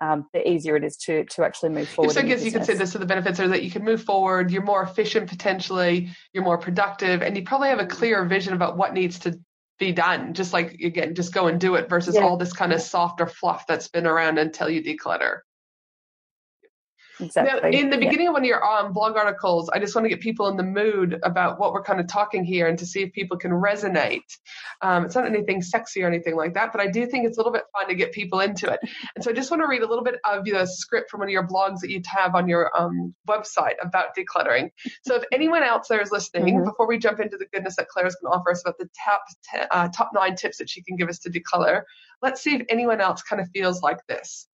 um, 0.01 0.25
the 0.33 0.49
easier 0.49 0.75
it 0.75 0.83
is 0.83 0.97
to 0.97 1.25
to 1.25 1.43
actually 1.43 1.69
move 1.69 1.87
forward. 1.87 2.13
So 2.13 2.21
I 2.21 2.23
guess 2.23 2.43
you 2.43 2.51
could 2.51 2.65
say 2.65 2.73
this: 2.73 2.91
so 2.91 2.97
the 2.97 3.05
benefits 3.05 3.39
are 3.39 3.47
that 3.49 3.61
you 3.61 3.69
can 3.69 3.83
move 3.83 4.01
forward, 4.01 4.49
you're 4.49 4.63
more 4.63 4.81
efficient 4.81 5.29
potentially, 5.29 6.09
you're 6.33 6.43
more 6.43 6.57
productive, 6.57 7.21
and 7.21 7.37
you 7.37 7.43
probably 7.43 7.69
have 7.69 7.77
a 7.77 7.85
clearer 7.85 8.25
vision 8.25 8.53
about 8.53 8.77
what 8.77 8.95
needs 8.95 9.19
to 9.19 9.39
be 9.77 9.91
done. 9.91 10.33
Just 10.33 10.53
like 10.53 10.73
again, 10.81 11.13
just 11.13 11.35
go 11.35 11.45
and 11.45 11.59
do 11.59 11.75
it 11.75 11.87
versus 11.87 12.15
yeah. 12.15 12.21
all 12.21 12.35
this 12.35 12.51
kind 12.51 12.73
of 12.73 12.81
softer 12.81 13.27
fluff 13.27 13.67
that's 13.67 13.89
been 13.89 14.07
around 14.07 14.39
until 14.39 14.71
you 14.71 14.81
declutter. 14.81 15.41
Exactly. 17.21 17.71
Now, 17.71 17.77
in 17.77 17.89
the 17.89 17.97
beginning 17.97 18.21
yeah. 18.21 18.29
of 18.29 18.33
one 18.33 18.41
of 18.43 18.47
your 18.47 18.63
um, 18.63 18.93
blog 18.93 19.15
articles, 19.15 19.69
I 19.69 19.79
just 19.79 19.95
want 19.95 20.05
to 20.05 20.09
get 20.09 20.19
people 20.19 20.47
in 20.47 20.57
the 20.57 20.63
mood 20.63 21.19
about 21.23 21.59
what 21.59 21.73
we're 21.73 21.83
kind 21.83 21.99
of 21.99 22.07
talking 22.07 22.43
here 22.43 22.67
and 22.67 22.77
to 22.79 22.85
see 22.85 23.01
if 23.03 23.13
people 23.13 23.37
can 23.37 23.51
resonate. 23.51 24.23
Um, 24.81 25.05
it's 25.05 25.15
not 25.15 25.25
anything 25.25 25.61
sexy 25.61 26.03
or 26.03 26.07
anything 26.07 26.35
like 26.35 26.55
that, 26.55 26.71
but 26.71 26.81
I 26.81 26.87
do 26.87 27.05
think 27.05 27.25
it's 27.25 27.37
a 27.37 27.39
little 27.39 27.53
bit 27.53 27.63
fun 27.77 27.87
to 27.89 27.95
get 27.95 28.11
people 28.11 28.39
into 28.39 28.71
it. 28.71 28.79
And 29.15 29.23
so 29.23 29.31
I 29.31 29.33
just 29.33 29.51
want 29.51 29.61
to 29.61 29.67
read 29.67 29.83
a 29.83 29.87
little 29.87 30.03
bit 30.03 30.15
of 30.25 30.45
the 30.45 30.65
script 30.65 31.11
from 31.11 31.19
one 31.19 31.29
of 31.29 31.33
your 31.33 31.47
blogs 31.47 31.79
that 31.81 31.89
you 31.89 32.01
have 32.07 32.35
on 32.35 32.47
your 32.47 32.71
um, 32.79 33.13
website 33.27 33.75
about 33.81 34.15
decluttering. 34.17 34.71
So 35.03 35.15
if 35.15 35.23
anyone 35.31 35.63
else 35.63 35.87
there 35.87 36.01
is 36.01 36.11
listening, 36.11 36.55
mm-hmm. 36.55 36.65
before 36.65 36.87
we 36.87 36.97
jump 36.97 37.19
into 37.19 37.37
the 37.37 37.45
goodness 37.53 37.75
that 37.75 37.87
Claire 37.87 38.07
is 38.07 38.15
going 38.15 38.31
to 38.31 38.39
offer 38.39 38.51
us 38.51 38.61
about 38.61 38.77
the 38.77 38.89
top, 39.05 39.23
t- 39.51 39.61
uh, 39.69 39.89
top 39.89 40.11
nine 40.13 40.35
tips 40.35 40.57
that 40.57 40.69
she 40.69 40.81
can 40.81 40.95
give 40.95 41.09
us 41.09 41.19
to 41.19 41.29
declutter, 41.29 41.83
let's 42.21 42.41
see 42.41 42.55
if 42.55 42.65
anyone 42.69 43.01
else 43.01 43.21
kind 43.21 43.41
of 43.41 43.47
feels 43.53 43.81
like 43.81 44.05
this. 44.07 44.47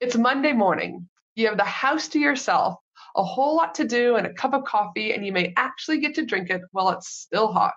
It's 0.00 0.16
Monday 0.16 0.52
morning. 0.52 1.08
You 1.34 1.48
have 1.48 1.56
the 1.56 1.64
house 1.64 2.08
to 2.08 2.18
yourself, 2.18 2.78
a 3.16 3.24
whole 3.24 3.56
lot 3.56 3.74
to 3.76 3.84
do, 3.84 4.16
and 4.16 4.26
a 4.26 4.32
cup 4.32 4.54
of 4.54 4.64
coffee, 4.64 5.12
and 5.12 5.24
you 5.26 5.32
may 5.32 5.52
actually 5.56 5.98
get 5.98 6.14
to 6.16 6.24
drink 6.24 6.50
it 6.50 6.62
while 6.72 6.90
it's 6.90 7.08
still 7.08 7.52
hot. 7.52 7.74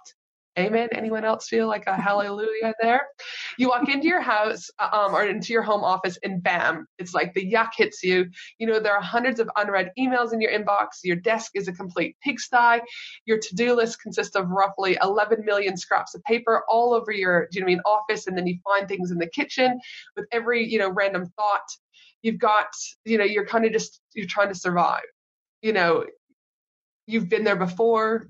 Amen. 0.58 0.90
Anyone 0.92 1.24
else 1.24 1.48
feel 1.48 1.68
like 1.68 1.86
a 1.86 1.96
hallelujah 1.96 2.74
there? 2.82 3.08
You 3.60 3.70
walk 3.70 3.90
into 3.90 4.08
your 4.08 4.22
house 4.22 4.72
um, 4.80 5.14
or 5.14 5.24
into 5.24 5.54
your 5.54 5.62
home 5.62 5.84
office, 5.84 6.18
and 6.24 6.42
bam, 6.42 6.88
it's 6.98 7.14
like 7.14 7.34
the 7.36 7.52
yuck 7.52 7.70
hits 7.78 8.02
you. 8.04 8.26
You 8.58 8.66
know, 8.66 8.80
there 8.80 8.96
are 8.96 9.02
hundreds 9.02 9.40
of 9.40 9.50
unread 9.56 9.92
emails 10.00 10.34
in 10.34 10.42
your 10.42 10.52
inbox. 10.52 11.04
Your 11.04 11.16
desk 11.18 11.52
is 11.54 11.68
a 11.68 11.74
complete 11.74 12.16
pigsty. 12.24 12.82
Your 13.26 13.38
to 13.38 13.56
do 13.56 13.76
list 13.76 14.02
consists 14.02 14.36
of 14.36 14.50
roughly 14.50 14.98
11 15.04 15.46
million 15.46 15.78
scraps 15.78 16.16
of 16.16 16.24
paper 16.24 16.64
all 16.68 16.92
over 16.94 17.12
your, 17.12 17.48
do 17.52 17.60
you 17.60 17.62
know 17.62 17.68
I 17.68 17.76
mean, 17.76 17.82
office. 17.86 18.26
And 18.26 18.36
then 18.36 18.48
you 18.48 18.58
find 18.64 18.88
things 18.88 19.12
in 19.12 19.20
the 19.20 19.28
kitchen 19.28 19.80
with 20.16 20.26
every, 20.32 20.68
you 20.68 20.80
know, 20.80 20.90
random 20.90 21.28
thought 21.36 21.70
you've 22.22 22.40
got 22.40 22.68
you 23.06 23.18
know 23.18 23.24
you're 23.24 23.46
kind 23.46 23.66
of 23.66 23.72
just 23.72 24.00
you're 24.14 24.28
trying 24.28 24.50
to 24.50 24.56
survive. 24.56 25.04
You 25.62 25.74
know 25.74 26.06
you've 27.06 27.30
been 27.30 27.44
there 27.44 27.56
before. 27.56 28.28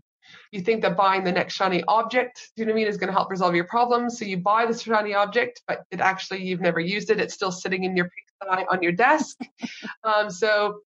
You 0.51 0.59
think 0.59 0.81
that 0.81 0.97
buying 0.97 1.23
the 1.23 1.31
next 1.31 1.53
shiny 1.53 1.83
object 1.87 2.49
you 2.57 2.65
know 2.65 2.73
what 2.73 2.79
i 2.79 2.81
mean 2.81 2.87
is 2.87 2.97
going 2.97 3.07
to 3.07 3.13
help 3.13 3.29
resolve 3.29 3.55
your 3.55 3.65
problems. 3.65 4.19
So 4.19 4.25
you 4.25 4.37
buy 4.37 4.65
the 4.65 4.77
shiny 4.77 5.13
object 5.13 5.61
but 5.67 5.83
it 5.91 6.01
actually 6.01 6.43
you've 6.43 6.61
never 6.61 6.79
used 6.79 7.09
it. 7.09 7.19
It's 7.19 7.33
still 7.33 7.51
sitting 7.51 7.83
in 7.85 7.95
your 7.95 8.09
on 8.49 8.81
your 8.81 8.93
desk. 8.93 9.37
Um, 10.03 10.29
so 10.29 10.79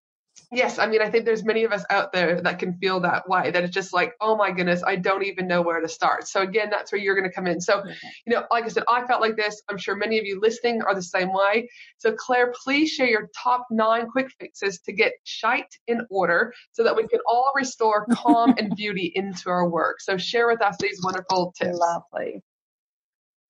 Yes, 0.53 0.79
I 0.79 0.87
mean, 0.87 1.01
I 1.01 1.09
think 1.09 1.23
there's 1.23 1.45
many 1.45 1.63
of 1.63 1.71
us 1.71 1.85
out 1.89 2.11
there 2.11 2.41
that 2.41 2.59
can 2.59 2.73
feel 2.73 2.99
that 3.01 3.27
way, 3.29 3.51
that 3.51 3.63
it's 3.63 3.73
just 3.73 3.93
like, 3.93 4.15
oh 4.19 4.35
my 4.35 4.51
goodness, 4.51 4.83
I 4.85 4.97
don't 4.97 5.23
even 5.23 5.47
know 5.47 5.61
where 5.61 5.79
to 5.79 5.87
start. 5.87 6.27
So, 6.27 6.41
again, 6.41 6.69
that's 6.69 6.91
where 6.91 6.99
you're 6.99 7.15
going 7.15 7.29
to 7.29 7.33
come 7.33 7.47
in. 7.47 7.61
So, 7.61 7.81
you 8.25 8.33
know, 8.33 8.43
like 8.51 8.65
I 8.65 8.67
said, 8.67 8.83
I 8.89 9.07
felt 9.07 9.21
like 9.21 9.37
this. 9.37 9.61
I'm 9.69 9.77
sure 9.77 9.95
many 9.95 10.19
of 10.19 10.25
you 10.25 10.41
listening 10.41 10.81
are 10.81 10.93
the 10.93 11.01
same 11.01 11.31
way. 11.31 11.69
So, 11.99 12.11
Claire, 12.11 12.53
please 12.63 12.91
share 12.91 13.07
your 13.07 13.29
top 13.41 13.65
nine 13.71 14.09
quick 14.09 14.27
fixes 14.41 14.79
to 14.81 14.91
get 14.91 15.13
shite 15.23 15.73
in 15.87 16.05
order 16.09 16.53
so 16.73 16.83
that 16.83 16.97
we 16.97 17.07
can 17.07 17.21
all 17.25 17.53
restore 17.55 18.05
calm 18.11 18.53
and 18.57 18.75
beauty 18.75 19.09
into 19.15 19.49
our 19.49 19.69
work. 19.69 20.01
So, 20.01 20.17
share 20.17 20.47
with 20.47 20.61
us 20.61 20.75
these 20.81 20.99
wonderful 21.01 21.53
tips. 21.57 21.77
Lovely. 21.77 22.43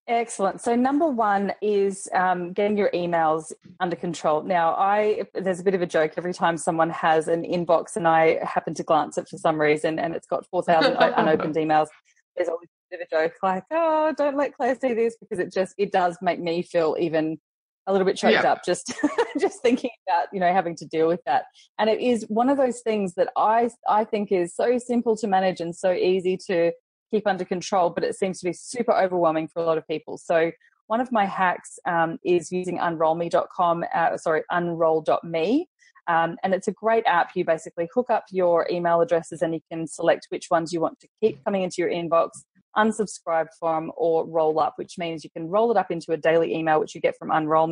Excellent. 0.08 0.60
So 0.62 0.76
number 0.76 1.08
one 1.08 1.54
is 1.62 2.10
um, 2.14 2.54
getting 2.54 2.76
your 2.76 2.90
emails 2.92 3.54
under 3.80 3.96
control. 3.96 4.42
Now, 4.42 4.74
I 4.74 5.24
there's 5.34 5.60
a 5.60 5.64
bit 5.64 5.76
of 5.76 5.82
a 5.82 5.86
joke 5.86 6.14
every 6.18 6.34
time 6.34 6.58
someone 6.58 6.90
has 6.90 7.28
an 7.28 7.44
inbox 7.44 7.96
and 7.96 8.08
I 8.08 8.44
happen 8.44 8.74
to 8.76 8.84
glance 8.84 9.18
it 9.18 9.28
for 9.30 9.38
some 9.38 9.62
reason 9.62 10.00
and 10.00 10.16
it's 10.16 10.28
got 10.28 10.46
four 10.48 10.64
thousand 10.64 10.96
unopened 10.98 11.56
emails. 11.64 11.88
There's 12.36 12.50
always 12.50 12.68
a 12.68 12.98
bit 12.98 13.02
of 13.02 13.08
a 13.12 13.24
joke 13.24 13.36
like, 13.44 13.64
"Oh, 13.72 14.14
don't 14.18 14.36
let 14.36 14.56
Claire 14.56 14.78
see 14.80 14.94
this," 14.94 15.16
because 15.20 15.40
it 15.40 15.54
just 15.54 15.76
it 15.78 15.92
does 15.92 16.18
make 16.22 16.40
me 16.40 16.64
feel 16.64 16.96
even 17.00 17.40
a 17.88 17.92
little 17.92 18.06
bit 18.06 18.16
choked 18.16 18.44
yeah. 18.44 18.52
up 18.52 18.64
just 18.64 18.94
just 19.40 19.62
thinking 19.62 19.90
about 20.08 20.28
you 20.34 20.40
know 20.40 20.52
having 20.52 20.76
to 20.78 20.86
deal 20.86 21.08
with 21.08 21.22
that. 21.26 21.46
And 21.78 21.90
it 21.90 22.02
is 22.02 22.26
one 22.28 22.50
of 22.50 22.58
those 22.58 22.82
things 22.82 23.14
that 23.16 23.30
I 23.38 23.70
I 23.88 24.04
think 24.04 24.32
is 24.32 24.56
so 24.56 24.78
simple 24.80 25.16
to 25.18 25.28
manage 25.28 25.62
and 25.62 25.76
so 25.76 25.92
easy 25.92 26.38
to 26.48 26.72
keep 27.12 27.28
under 27.28 27.46
control, 27.46 27.90
but 27.90 28.04
it 28.04 28.16
seems 28.16 28.40
to 28.40 28.46
be 28.46 28.54
super 28.54 28.94
overwhelming 28.94 29.48
for 29.48 29.62
a 29.62 29.66
lot 29.66 29.78
of 29.78 29.88
people. 29.88 30.18
So 30.18 30.52
one 30.88 31.02
of 31.02 31.12
my 31.12 31.26
hacks 31.26 31.78
um, 31.86 32.18
is 32.26 32.52
using 32.52 32.78
unrollme.com, 32.78 33.86
uh, 33.94 34.18
sorry, 34.18 34.44
unroll.me. 34.52 35.68
Um, 36.08 36.36
and 36.44 36.54
it's 36.54 36.68
a 36.68 36.74
great 36.74 37.06
app. 37.06 37.32
You 37.36 37.46
basically 37.46 37.88
hook 37.94 38.10
up 38.10 38.26
your 38.32 38.68
email 38.70 39.02
addresses 39.02 39.42
and 39.42 39.54
you 39.54 39.62
can 39.72 39.88
select 39.88 40.28
which 40.30 40.48
ones 40.50 40.74
you 40.74 40.82
want 40.82 41.00
to 41.00 41.08
keep 41.22 41.44
coming 41.46 41.64
into 41.64 41.76
your 41.78 41.90
inbox, 41.90 42.30
unsubscribe 42.76 43.48
from, 43.60 43.92
or 43.96 44.26
roll 44.26 44.60
up, 44.60 44.74
which 44.78 44.98
means 44.98 45.24
you 45.24 45.30
can 45.30 45.48
roll 45.48 45.72
it 45.72 45.78
up 45.78 45.92
into 45.92 46.12
a 46.12 46.18
daily 46.18 46.54
email, 46.54 46.80
which 46.80 46.96
you 46.96 47.02
get 47.02 47.16
from 47.18 47.30
Unroll 47.30 47.72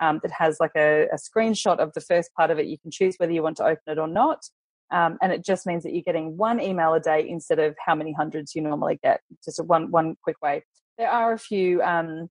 um, 0.00 0.20
that 0.22 0.30
has 0.30 0.58
like 0.60 0.76
a, 0.76 1.06
a 1.12 1.16
screenshot 1.16 1.78
of 1.78 1.92
the 1.94 2.00
first 2.00 2.30
part 2.34 2.50
of 2.50 2.58
it. 2.58 2.66
You 2.66 2.78
can 2.78 2.90
choose 2.90 3.16
whether 3.18 3.32
you 3.32 3.42
want 3.42 3.56
to 3.58 3.64
open 3.64 3.82
it 3.88 3.98
or 3.98 4.08
not. 4.08 4.44
Um, 4.94 5.18
and 5.20 5.32
it 5.32 5.44
just 5.44 5.66
means 5.66 5.82
that 5.82 5.92
you're 5.92 6.04
getting 6.04 6.36
one 6.36 6.60
email 6.60 6.94
a 6.94 7.00
day 7.00 7.28
instead 7.28 7.58
of 7.58 7.74
how 7.84 7.96
many 7.96 8.12
hundreds 8.12 8.54
you 8.54 8.62
normally 8.62 9.00
get. 9.02 9.20
Just 9.44 9.62
one 9.64 9.90
one 9.90 10.16
quick 10.22 10.36
way. 10.40 10.62
There 10.98 11.10
are 11.10 11.32
a 11.32 11.38
few 11.38 11.82
um, 11.82 12.28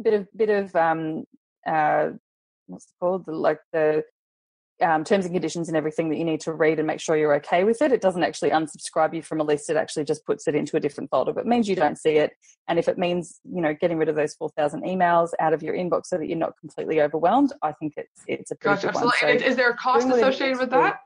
bit 0.00 0.12
of 0.12 0.28
bit 0.36 0.50
of 0.50 0.76
um, 0.76 1.24
uh, 1.66 2.10
what's 2.66 2.84
it 2.84 2.92
called 3.00 3.24
the, 3.24 3.32
like 3.32 3.60
the 3.72 4.04
um, 4.82 5.04
terms 5.04 5.24
and 5.24 5.34
conditions 5.34 5.68
and 5.68 5.76
everything 5.76 6.10
that 6.10 6.18
you 6.18 6.24
need 6.24 6.40
to 6.42 6.52
read 6.52 6.78
and 6.78 6.86
make 6.86 7.00
sure 7.00 7.16
you're 7.16 7.36
okay 7.36 7.64
with 7.64 7.80
it. 7.80 7.92
It 7.92 8.02
doesn't 8.02 8.24
actually 8.24 8.50
unsubscribe 8.50 9.14
you 9.14 9.22
from 9.22 9.40
a 9.40 9.44
list. 9.44 9.70
It 9.70 9.76
actually 9.76 10.04
just 10.04 10.26
puts 10.26 10.46
it 10.46 10.54
into 10.54 10.76
a 10.76 10.80
different 10.80 11.08
folder. 11.08 11.32
But 11.32 11.46
it 11.46 11.46
means 11.46 11.66
you 11.66 11.76
don't 11.76 11.96
see 11.96 12.16
it. 12.16 12.32
And 12.68 12.78
if 12.78 12.88
it 12.88 12.98
means 12.98 13.40
you 13.50 13.62
know 13.62 13.72
getting 13.72 13.96
rid 13.96 14.10
of 14.10 14.16
those 14.16 14.34
four 14.34 14.50
thousand 14.50 14.82
emails 14.82 15.30
out 15.40 15.54
of 15.54 15.62
your 15.62 15.74
inbox 15.74 16.08
so 16.08 16.18
that 16.18 16.28
you're 16.28 16.36
not 16.36 16.58
completely 16.60 17.00
overwhelmed, 17.00 17.54
I 17.62 17.72
think 17.72 17.94
it's 17.96 18.22
it's 18.26 18.50
a 18.50 18.56
pretty 18.56 18.82
gotcha, 18.82 18.86
good 18.88 18.96
absolutely. 18.96 19.28
one. 19.28 19.38
So 19.38 19.46
is 19.46 19.56
there 19.56 19.70
a 19.70 19.76
cost 19.78 20.06
associated 20.06 20.58
with 20.58 20.68
that? 20.72 21.00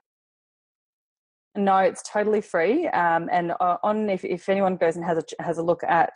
No, 1.56 1.78
it's 1.78 2.02
totally 2.02 2.40
free. 2.40 2.86
Um, 2.88 3.28
and 3.32 3.52
uh, 3.60 3.76
on 3.82 4.10
if, 4.10 4.24
if 4.24 4.48
anyone 4.48 4.76
goes 4.76 4.96
and 4.96 5.04
has 5.04 5.18
a 5.18 5.42
has 5.42 5.58
a 5.58 5.62
look 5.62 5.82
at 5.84 6.14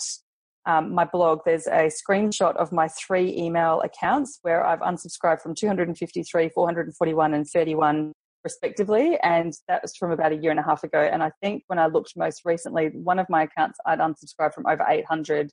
um, 0.67 0.95
my 0.95 1.05
blog, 1.05 1.41
there's 1.45 1.67
a 1.67 1.91
screenshot 1.91 2.57
of 2.57 2.73
my 2.73 2.89
three 2.89 3.37
email 3.37 3.81
accounts 3.81 4.39
where 4.43 4.65
I've 4.65 4.81
unsubscribed 4.81 5.41
from 5.41 5.55
253, 5.55 6.51
441, 6.51 7.35
and 7.35 7.47
31 7.47 8.13
respectively. 8.45 9.19
And 9.23 9.53
that 9.69 9.83
was 9.83 9.97
from 9.97 10.13
about 10.13 10.33
a 10.33 10.37
year 10.37 10.51
and 10.51 10.61
a 10.61 10.63
half 10.63 10.85
ago. 10.85 11.01
And 11.01 11.23
I 11.23 11.31
think 11.43 11.65
when 11.67 11.79
I 11.79 11.87
looked 11.87 12.13
most 12.17 12.43
recently, 12.45 12.89
one 12.89 13.19
of 13.19 13.27
my 13.29 13.43
accounts 13.45 13.79
I'd 13.87 13.99
unsubscribed 13.99 14.55
from 14.55 14.67
over 14.67 14.85
800 14.89 15.51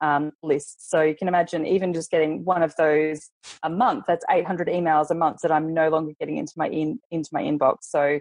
um, 0.00 0.32
lists. 0.42 0.90
So 0.90 1.02
you 1.02 1.14
can 1.16 1.28
imagine 1.28 1.66
even 1.66 1.92
just 1.92 2.10
getting 2.10 2.44
one 2.44 2.62
of 2.62 2.74
those 2.76 3.30
a 3.62 3.70
month, 3.70 4.04
that's 4.06 4.24
800 4.30 4.68
emails 4.68 5.10
a 5.10 5.14
month 5.14 5.38
that 5.42 5.52
I'm 5.52 5.72
no 5.72 5.88
longer 5.88 6.12
getting 6.18 6.36
into 6.36 6.52
my 6.56 6.68
in, 6.68 6.98
into 7.10 7.30
my 7.32 7.42
inbox. 7.42 7.76
So 7.82 8.18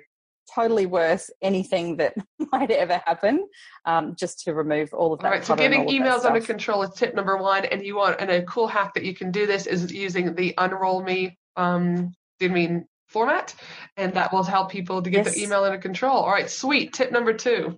totally 0.54 0.86
worth 0.86 1.30
anything 1.42 1.98
that 1.98 2.16
might 2.52 2.72
ever 2.72 3.02
happen 3.06 3.48
um, 3.86 4.16
just 4.18 4.40
to 4.46 4.54
remove 4.54 4.94
all 4.94 5.14
of 5.14 5.20
that. 5.20 5.26
All 5.26 5.32
right, 5.32 5.46
so 5.46 5.56
getting 5.56 5.88
emails 5.88 6.26
under 6.26 6.42
control 6.42 6.84
is 6.84 6.92
tip 6.92 7.16
number 7.16 7.38
one. 7.38 7.66
And 7.66 7.84
you 7.84 7.96
want, 7.96 8.20
and 8.20 8.30
a 8.30 8.44
cool 8.44 8.68
hack 8.68 8.94
that 8.94 9.04
you 9.04 9.16
can 9.16 9.32
do 9.32 9.46
this 9.46 9.66
is 9.66 9.92
using 9.92 10.36
the 10.36 10.54
Unroll 10.58 11.04
Me, 11.04 11.38
um, 11.56 12.14
do 12.40 12.46
you 12.46 12.50
mean 12.50 12.86
format? 13.08 13.56
And 13.98 14.14
that 14.14 14.34
will 14.34 14.44
help 14.44 14.72
people 14.72 15.02
to 15.02 15.10
get 15.10 15.26
yes. 15.26 15.36
their 15.36 15.44
email 15.44 15.64
under 15.64 15.78
control. 15.78 16.18
All 16.18 16.32
right, 16.32 16.50
sweet. 16.50 16.94
Tip 16.94 17.12
number 17.12 17.34
two. 17.34 17.78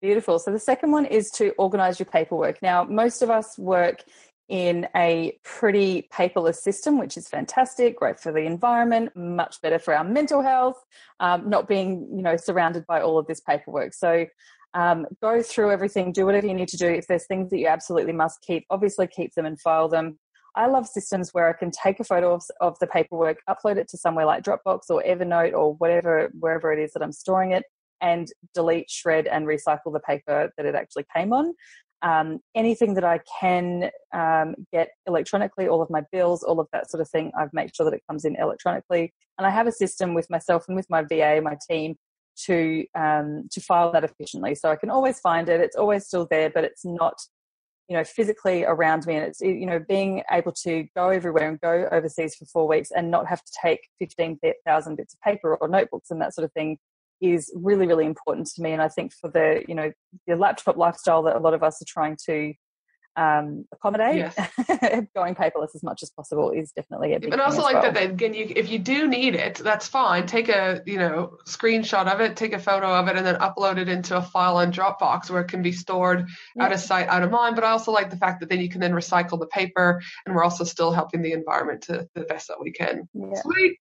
Beautiful. 0.00 0.40
So 0.40 0.50
the 0.50 0.58
second 0.58 0.90
one 0.90 1.06
is 1.06 1.30
to 1.32 1.52
organize 1.58 2.00
your 2.00 2.06
paperwork. 2.06 2.60
Now, 2.60 2.82
most 2.82 3.22
of 3.22 3.30
us 3.30 3.56
work 3.56 4.02
in 4.52 4.86
a 4.94 5.34
pretty 5.44 6.10
paperless 6.12 6.56
system, 6.56 6.98
which 6.98 7.16
is 7.16 7.26
fantastic, 7.26 7.96
great 7.96 8.20
for 8.20 8.32
the 8.32 8.40
environment, 8.40 9.10
much 9.16 9.58
better 9.62 9.78
for 9.78 9.94
our 9.96 10.04
mental 10.04 10.42
health, 10.42 10.76
um, 11.20 11.48
not 11.48 11.66
being, 11.66 12.06
you 12.14 12.20
know, 12.20 12.36
surrounded 12.36 12.86
by 12.86 13.00
all 13.00 13.16
of 13.16 13.26
this 13.26 13.40
paperwork. 13.40 13.94
So 13.94 14.26
um, 14.74 15.06
go 15.22 15.40
through 15.42 15.70
everything, 15.70 16.12
do 16.12 16.26
whatever 16.26 16.46
you 16.46 16.52
need 16.52 16.68
to 16.68 16.76
do. 16.76 16.86
If 16.86 17.06
there's 17.06 17.26
things 17.26 17.48
that 17.48 17.60
you 17.60 17.66
absolutely 17.66 18.12
must 18.12 18.42
keep, 18.42 18.66
obviously 18.68 19.06
keep 19.06 19.32
them 19.32 19.46
and 19.46 19.58
file 19.58 19.88
them. 19.88 20.18
I 20.54 20.66
love 20.66 20.86
systems 20.86 21.30
where 21.32 21.48
I 21.48 21.54
can 21.54 21.70
take 21.70 21.98
a 21.98 22.04
photo 22.04 22.34
of, 22.34 22.42
of 22.60 22.78
the 22.78 22.86
paperwork, 22.86 23.38
upload 23.48 23.78
it 23.78 23.88
to 23.88 23.96
somewhere 23.96 24.26
like 24.26 24.44
Dropbox 24.44 24.80
or 24.90 25.02
Evernote 25.02 25.54
or 25.54 25.76
whatever, 25.76 26.30
wherever 26.38 26.74
it 26.74 26.78
is 26.78 26.92
that 26.92 27.02
I'm 27.02 27.12
storing 27.12 27.52
it, 27.52 27.64
and 28.02 28.28
delete, 28.52 28.90
shred, 28.90 29.26
and 29.28 29.46
recycle 29.46 29.94
the 29.94 30.00
paper 30.00 30.52
that 30.58 30.66
it 30.66 30.74
actually 30.74 31.06
came 31.16 31.32
on 31.32 31.54
um, 32.02 32.40
anything 32.54 32.94
that 32.94 33.04
I 33.04 33.20
can 33.40 33.90
um, 34.12 34.54
get 34.72 34.90
electronically, 35.06 35.68
all 35.68 35.82
of 35.82 35.90
my 35.90 36.02
bills, 36.12 36.42
all 36.42 36.60
of 36.60 36.68
that 36.72 36.90
sort 36.90 37.00
of 37.00 37.08
thing, 37.08 37.32
I've 37.38 37.52
made 37.52 37.74
sure 37.74 37.84
that 37.84 37.94
it 37.94 38.02
comes 38.08 38.24
in 38.24 38.36
electronically. 38.36 39.14
And 39.38 39.46
I 39.46 39.50
have 39.50 39.66
a 39.66 39.72
system 39.72 40.14
with 40.14 40.28
myself 40.28 40.64
and 40.68 40.76
with 40.76 40.90
my 40.90 41.02
VA, 41.02 41.40
my 41.42 41.56
team, 41.68 41.96
to 42.46 42.84
um, 42.94 43.48
to 43.52 43.60
file 43.60 43.92
that 43.92 44.04
efficiently. 44.04 44.54
So 44.54 44.70
I 44.70 44.76
can 44.76 44.90
always 44.90 45.20
find 45.20 45.48
it. 45.48 45.60
It's 45.60 45.76
always 45.76 46.06
still 46.06 46.26
there, 46.30 46.50
but 46.50 46.64
it's 46.64 46.84
not, 46.84 47.14
you 47.88 47.96
know, 47.96 48.04
physically 48.04 48.64
around 48.64 49.06
me. 49.06 49.16
And 49.16 49.26
it's 49.26 49.40
you 49.40 49.66
know 49.66 49.78
being 49.78 50.22
able 50.30 50.52
to 50.64 50.86
go 50.96 51.10
everywhere 51.10 51.48
and 51.48 51.60
go 51.60 51.88
overseas 51.92 52.34
for 52.34 52.46
four 52.46 52.66
weeks 52.66 52.90
and 52.90 53.10
not 53.10 53.26
have 53.26 53.44
to 53.44 53.52
take 53.62 53.88
fifteen 53.98 54.38
thousand 54.66 54.96
bits 54.96 55.14
of 55.14 55.20
paper 55.20 55.56
or 55.56 55.68
notebooks 55.68 56.10
and 56.10 56.20
that 56.20 56.34
sort 56.34 56.44
of 56.44 56.52
thing 56.52 56.78
is 57.22 57.50
really 57.54 57.86
really 57.86 58.04
important 58.04 58.46
to 58.48 58.60
me 58.60 58.72
and 58.72 58.82
i 58.82 58.88
think 58.88 59.12
for 59.12 59.30
the 59.30 59.62
you 59.68 59.74
know 59.74 59.92
the 60.26 60.36
laptop 60.36 60.76
lifestyle 60.76 61.22
that 61.22 61.36
a 61.36 61.38
lot 61.38 61.54
of 61.54 61.62
us 61.62 61.80
are 61.80 61.86
trying 61.86 62.16
to 62.26 62.52
um, 63.14 63.66
accommodate 63.72 64.16
yes. 64.16 64.34
going 65.14 65.34
paperless 65.34 65.74
as 65.74 65.82
much 65.82 66.02
as 66.02 66.08
possible 66.10 66.50
is 66.50 66.72
definitely 66.72 67.12
a 67.12 67.20
big 67.20 67.30
and 67.32 67.42
also 67.42 67.60
like 67.60 67.74
well. 67.74 67.92
that 67.92 68.02
again 68.02 68.32
you, 68.32 68.50
if 68.56 68.70
you 68.70 68.78
do 68.78 69.06
need 69.06 69.34
it 69.34 69.56
that's 69.56 69.86
fine 69.86 70.26
take 70.26 70.48
a 70.48 70.80
you 70.86 70.96
know 70.96 71.36
screenshot 71.46 72.10
of 72.10 72.22
it 72.22 72.36
take 72.36 72.54
a 72.54 72.58
photo 72.58 72.86
of 72.86 73.08
it 73.08 73.16
and 73.16 73.26
then 73.26 73.34
upload 73.36 73.76
it 73.76 73.86
into 73.86 74.16
a 74.16 74.22
file 74.22 74.56
on 74.56 74.72
dropbox 74.72 75.28
where 75.28 75.42
it 75.42 75.48
can 75.48 75.60
be 75.60 75.72
stored 75.72 76.26
yeah. 76.56 76.64
out 76.64 76.72
of 76.72 76.80
sight 76.80 77.06
out 77.08 77.22
of 77.22 77.30
mind 77.30 77.54
but 77.54 77.64
i 77.64 77.70
also 77.70 77.92
like 77.92 78.08
the 78.08 78.16
fact 78.16 78.40
that 78.40 78.48
then 78.48 78.60
you 78.60 78.70
can 78.70 78.80
then 78.80 78.92
recycle 78.92 79.38
the 79.38 79.46
paper 79.46 80.00
and 80.24 80.34
we're 80.34 80.44
also 80.44 80.64
still 80.64 80.90
helping 80.90 81.20
the 81.20 81.32
environment 81.32 81.82
to 81.82 82.08
the 82.14 82.22
best 82.22 82.48
that 82.48 82.60
we 82.60 82.72
can 82.72 83.06
yeah. 83.12 83.34
sweet 83.42 83.78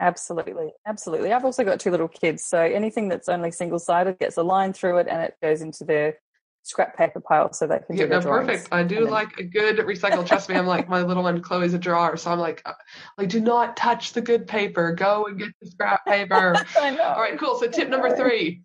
Absolutely, 0.00 0.72
absolutely. 0.86 1.32
I've 1.32 1.44
also 1.44 1.64
got 1.64 1.80
two 1.80 1.90
little 1.90 2.08
kids, 2.08 2.44
so 2.44 2.60
anything 2.60 3.08
that's 3.08 3.28
only 3.28 3.50
single 3.50 3.80
sided 3.80 4.18
gets 4.18 4.36
a 4.36 4.42
line 4.42 4.72
through 4.72 4.98
it, 4.98 5.08
and 5.08 5.22
it 5.22 5.34
goes 5.42 5.60
into 5.60 5.84
their 5.84 6.18
scrap 6.62 6.96
paper 6.96 7.20
pile 7.20 7.52
so 7.52 7.66
they 7.66 7.78
can 7.78 7.96
yeah, 7.96 8.04
do 8.04 8.10
no, 8.10 8.20
perfect. 8.20 8.68
I 8.70 8.82
do 8.82 9.04
then... 9.04 9.10
like 9.10 9.38
a 9.38 9.42
good 9.42 9.78
recycle. 9.78 10.24
Trust 10.26 10.48
me, 10.48 10.56
I'm 10.56 10.66
like 10.66 10.88
my 10.88 11.02
little 11.02 11.22
one 11.22 11.40
Chloe's 11.40 11.74
a 11.74 11.78
drawer, 11.78 12.16
so 12.16 12.30
I'm 12.30 12.38
like, 12.38 12.62
uh, 12.64 12.74
like 13.16 13.28
do 13.28 13.40
not 13.40 13.76
touch 13.76 14.12
the 14.12 14.20
good 14.20 14.46
paper. 14.46 14.92
Go 14.92 15.26
and 15.26 15.38
get 15.38 15.48
the 15.60 15.68
scrap 15.68 16.04
paper. 16.06 16.54
I 16.80 16.90
know. 16.90 17.02
All 17.02 17.20
right, 17.20 17.38
cool. 17.38 17.58
So 17.58 17.66
tip 17.68 17.88
number 17.88 18.14
three. 18.14 18.62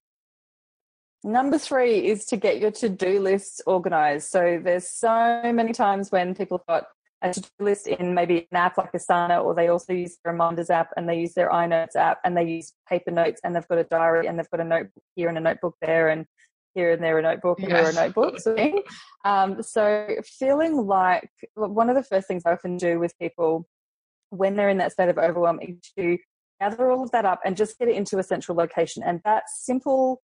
Number 1.23 1.57
three 1.57 2.05
is 2.07 2.25
to 2.25 2.37
get 2.37 2.59
your 2.59 2.71
to-do 2.71 3.21
lists 3.21 3.61
organized. 3.65 4.29
So 4.29 4.59
there's 4.61 4.89
so 4.89 5.41
many 5.53 5.71
times 5.71 6.11
when 6.11 6.35
people 6.35 6.57
have 6.57 6.65
got 6.67 6.87
a 7.23 7.33
to-do 7.33 7.47
list 7.59 7.87
in 7.87 8.13
maybe 8.13 8.47
an 8.51 8.57
app 8.57 8.77
like 8.77 8.91
Asana, 8.91 9.43
or 9.43 9.55
they 9.55 9.69
also 9.69 9.93
use 9.93 10.17
the 10.23 10.31
Reminders 10.31 10.69
app 10.69 10.89
and 10.97 11.07
they 11.07 11.17
use 11.17 11.33
their 11.33 11.49
iNotes 11.49 11.95
app 11.95 12.19
and 12.23 12.35
they 12.35 12.43
use 12.43 12.73
paper 12.87 13.11
notes 13.11 13.39
and 13.43 13.55
they've 13.55 13.67
got 13.67 13.77
a 13.77 13.85
diary 13.85 14.27
and 14.27 14.37
they've 14.37 14.49
got 14.49 14.59
a 14.59 14.65
notebook 14.65 15.03
here 15.15 15.29
and 15.29 15.37
a 15.37 15.41
notebook 15.41 15.75
there 15.81 16.09
and 16.09 16.25
here 16.75 16.91
and 16.91 17.03
there 17.03 17.17
a 17.19 17.21
notebook 17.21 17.59
and 17.59 17.69
yes. 17.69 17.81
there 17.81 18.03
a 18.03 18.05
notebook. 18.07 18.39
So, 18.39 18.83
um, 19.25 19.63
so 19.63 20.07
feeling 20.23 20.75
like 20.85 21.29
one 21.55 21.89
of 21.89 21.95
the 21.95 22.03
first 22.03 22.27
things 22.27 22.43
I 22.45 22.51
often 22.51 22.77
do 22.77 22.99
with 22.99 23.17
people 23.19 23.67
when 24.29 24.55
they're 24.55 24.69
in 24.69 24.79
that 24.79 24.91
state 24.91 25.09
of 25.09 25.17
overwhelm 25.17 25.59
is 25.61 25.77
to 25.97 26.17
gather 26.59 26.91
all 26.91 27.03
of 27.03 27.11
that 27.11 27.25
up 27.25 27.39
and 27.45 27.55
just 27.55 27.77
get 27.77 27.87
it 27.87 27.95
into 27.95 28.17
a 28.17 28.23
central 28.23 28.57
location. 28.57 29.03
And 29.03 29.21
that 29.23 29.43
simple 29.47 30.21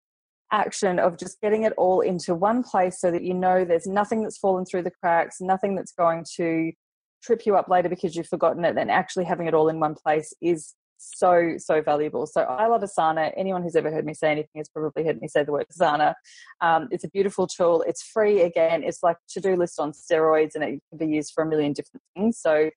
action 0.51 0.99
of 0.99 1.19
just 1.19 1.41
getting 1.41 1.65
it 1.65 1.75
all 1.77 2.01
into 2.01 2.35
one 2.35 2.63
place 2.63 3.01
so 3.01 3.11
that 3.11 3.23
you 3.23 3.35
know 3.35 3.65
there's 3.65 3.87
nothing 3.87 4.23
that's 4.23 4.39
fallen 4.39 4.65
through 4.65 4.83
the 4.83 4.91
cracks, 4.91 5.41
nothing 5.41 5.77
that's 5.77 5.93
going 5.93 6.25
to 6.37 6.73
trip 7.23 7.47
you 7.47 7.57
up 7.57 7.69
later 7.69 7.89
because 7.89 8.15
you've 8.15 8.29
forgotten 8.29 8.65
it, 8.65 8.75
then 8.75 8.91
actually 8.91 9.25
having 9.25 9.47
it 9.47 9.55
all 9.55 9.69
in 9.69 9.81
one 9.81 9.95
place 9.95 10.33
is 10.41 10.75
so 10.99 11.55
so 11.59 11.81
valuable. 11.81 12.27
So 12.27 12.43
I 12.43 12.67
love 12.67 12.83
Asana. 12.83 13.33
Anyone 13.37 13.63
who's 13.63 13.77
ever 13.77 13.91
heard 13.91 14.05
me 14.05 14.15
say 14.15 14.31
anything 14.31 14.59
has 14.59 14.69
probably 14.69 15.05
heard 15.05 15.21
me 15.21 15.29
say 15.29 15.45
the 15.45 15.53
word 15.53 15.67
Asana. 15.73 16.15
Um, 16.61 16.89
it's 16.91 17.05
a 17.05 17.11
beautiful 17.11 17.47
tool. 17.47 17.85
It's 17.87 18.03
free. 18.03 18.43
Again, 18.43 18.83
it's 18.83 19.03
like 19.03 19.17
to 19.31 19.41
do 19.41 19.57
list 19.57 19.79
on 19.79 19.93
steroids, 19.93 20.55
and 20.55 20.65
it 20.65 20.81
can 20.91 20.99
be 20.99 21.07
used 21.07 21.33
for 21.35 21.45
a 21.45 21.47
million 21.47 21.73
different 21.73 22.03
things. 22.17 22.39
So 22.41 22.71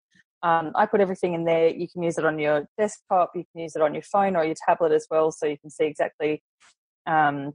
um, 0.44 0.72
I 0.76 0.86
put 0.86 1.02
everything 1.02 1.34
in 1.34 1.46
there. 1.46 1.70
You 1.70 1.88
can 1.88 2.04
use 2.04 2.18
it 2.18 2.26
on 2.26 2.40
your 2.40 2.68
desktop. 2.78 3.32
You 3.36 3.44
can 3.52 3.62
use 3.62 3.76
it 3.76 3.82
on 3.82 3.94
your 3.94 4.04
phone 4.04 4.36
or 4.36 4.44
your 4.46 4.56
tablet 4.68 4.92
as 4.92 5.08
well, 5.10 5.32
so 5.32 5.46
you 5.46 5.58
can 5.58 5.70
see 5.70 5.86
exactly 5.86 6.44
um, 7.08 7.54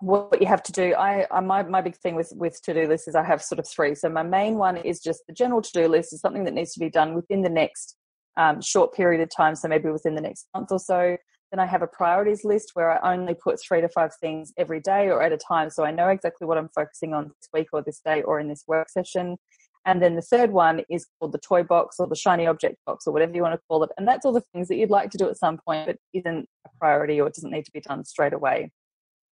what 0.00 0.40
you 0.40 0.46
have 0.46 0.62
to 0.64 0.72
do. 0.72 0.94
I, 0.94 1.26
I 1.30 1.40
my, 1.40 1.62
my 1.62 1.80
big 1.80 1.96
thing 1.96 2.14
with 2.14 2.32
with 2.36 2.60
to-do 2.62 2.86
lists 2.86 3.08
is 3.08 3.14
i 3.14 3.22
have 3.22 3.42
sort 3.42 3.58
of 3.58 3.68
three. 3.68 3.94
So 3.94 4.08
my 4.08 4.22
main 4.22 4.56
one 4.56 4.76
is 4.76 5.00
just 5.00 5.22
the 5.26 5.34
general 5.34 5.62
to-do 5.62 5.88
list 5.88 6.12
is 6.12 6.20
something 6.20 6.44
that 6.44 6.54
needs 6.54 6.72
to 6.74 6.80
be 6.80 6.90
done 6.90 7.14
within 7.14 7.42
the 7.42 7.50
next 7.50 7.96
um, 8.36 8.60
short 8.60 8.94
period 8.94 9.20
of 9.20 9.28
time. 9.34 9.56
So 9.56 9.68
maybe 9.68 9.90
within 9.90 10.14
the 10.14 10.20
next 10.20 10.48
month 10.54 10.70
or 10.70 10.78
so. 10.78 11.16
Then 11.50 11.60
i 11.60 11.66
have 11.66 11.80
a 11.80 11.86
priorities 11.86 12.44
list 12.44 12.72
where 12.74 12.90
i 12.90 13.14
only 13.14 13.32
put 13.34 13.58
three 13.58 13.80
to 13.80 13.88
five 13.88 14.10
things 14.20 14.52
every 14.58 14.80
day 14.80 15.08
or 15.08 15.22
at 15.22 15.32
a 15.32 15.38
time. 15.38 15.70
So 15.70 15.82
i 15.82 15.90
know 15.90 16.08
exactly 16.08 16.46
what 16.46 16.58
i'm 16.58 16.68
focusing 16.74 17.14
on 17.14 17.28
this 17.28 17.48
week 17.54 17.68
or 17.72 17.82
this 17.82 18.00
day 18.04 18.22
or 18.22 18.38
in 18.38 18.48
this 18.48 18.64
work 18.66 18.90
session. 18.90 19.38
And 19.86 20.02
then 20.02 20.16
the 20.16 20.22
third 20.22 20.52
one 20.52 20.82
is 20.90 21.06
called 21.18 21.32
the 21.32 21.38
toy 21.38 21.62
box 21.62 21.96
or 21.98 22.06
the 22.06 22.14
shiny 22.14 22.46
object 22.46 22.76
box 22.84 23.06
or 23.06 23.12
whatever 23.14 23.34
you 23.34 23.40
want 23.40 23.54
to 23.54 23.60
call 23.66 23.82
it. 23.82 23.90
And 23.96 24.06
that's 24.06 24.26
all 24.26 24.34
the 24.34 24.42
things 24.52 24.68
that 24.68 24.76
you'd 24.76 24.90
like 24.90 25.10
to 25.12 25.18
do 25.18 25.30
at 25.30 25.38
some 25.38 25.58
point, 25.66 25.86
but 25.86 25.96
isn't 26.12 26.46
a 26.66 26.70
priority 26.78 27.18
or 27.18 27.30
doesn't 27.30 27.50
need 27.50 27.64
to 27.64 27.72
be 27.72 27.80
done 27.80 28.04
straight 28.04 28.34
away. 28.34 28.70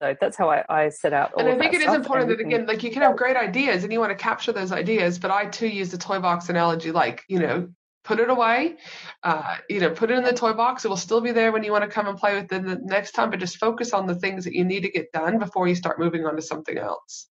So 0.01 0.17
that's 0.19 0.37
how 0.37 0.51
I, 0.51 0.65
I 0.69 0.89
set 0.89 1.13
out. 1.13 1.33
and 1.37 1.47
I 1.47 1.59
think 1.59 1.75
it 1.75 1.83
is 1.83 1.93
important 1.93 2.31
that 2.31 2.41
again, 2.41 2.67
like 2.67 2.83
you 2.83 2.91
can 2.91 3.03
have 3.03 3.17
great 3.17 3.37
ideas 3.37 3.85
and 3.85 3.93
you 3.93 4.01
want 4.01 4.11
to 4.11 4.17
capture 4.17 4.51
those 4.51 4.73
ideas, 4.73 5.19
but 5.19 5.31
I 5.31 5.47
too 5.47 5.69
use 5.69 5.91
the 5.91 5.99
toy 5.99 6.21
box 6.21 6.49
analogy, 6.49 6.91
like 6.91 7.23
you 7.29 7.39
know, 7.39 7.69
put 8.03 8.19
it 8.19 8.31
away, 8.31 8.77
uh, 9.23 9.57
you 9.69 9.79
know, 9.79 9.91
put 9.91 10.11
it 10.11 10.17
in 10.17 10.25
the 10.25 10.33
toy 10.33 10.55
box. 10.55 10.87
It 10.87 10.89
will 10.89 10.97
still 10.97 11.21
be 11.21 11.33
there 11.33 11.53
when 11.53 11.63
you 11.65 11.73
want 11.73 11.85
to 11.85 11.91
come 11.91 12.07
and 12.07 12.17
play 12.17 12.35
with 12.35 12.51
it 12.51 12.63
the 12.63 12.81
next 12.83 13.13
time, 13.13 13.31
but 13.31 13.41
just 13.41 13.59
focus 13.59 13.93
on 13.93 14.07
the 14.07 14.15
things 14.15 14.45
that 14.45 14.55
you 14.55 14.65
need 14.65 14.85
to 14.85 14.91
get 14.91 15.13
done 15.13 15.39
before 15.39 15.69
you 15.69 15.75
start 15.75 15.99
moving 15.99 16.25
on 16.25 16.35
to 16.37 16.43
something 16.43 16.79
else. 16.79 17.29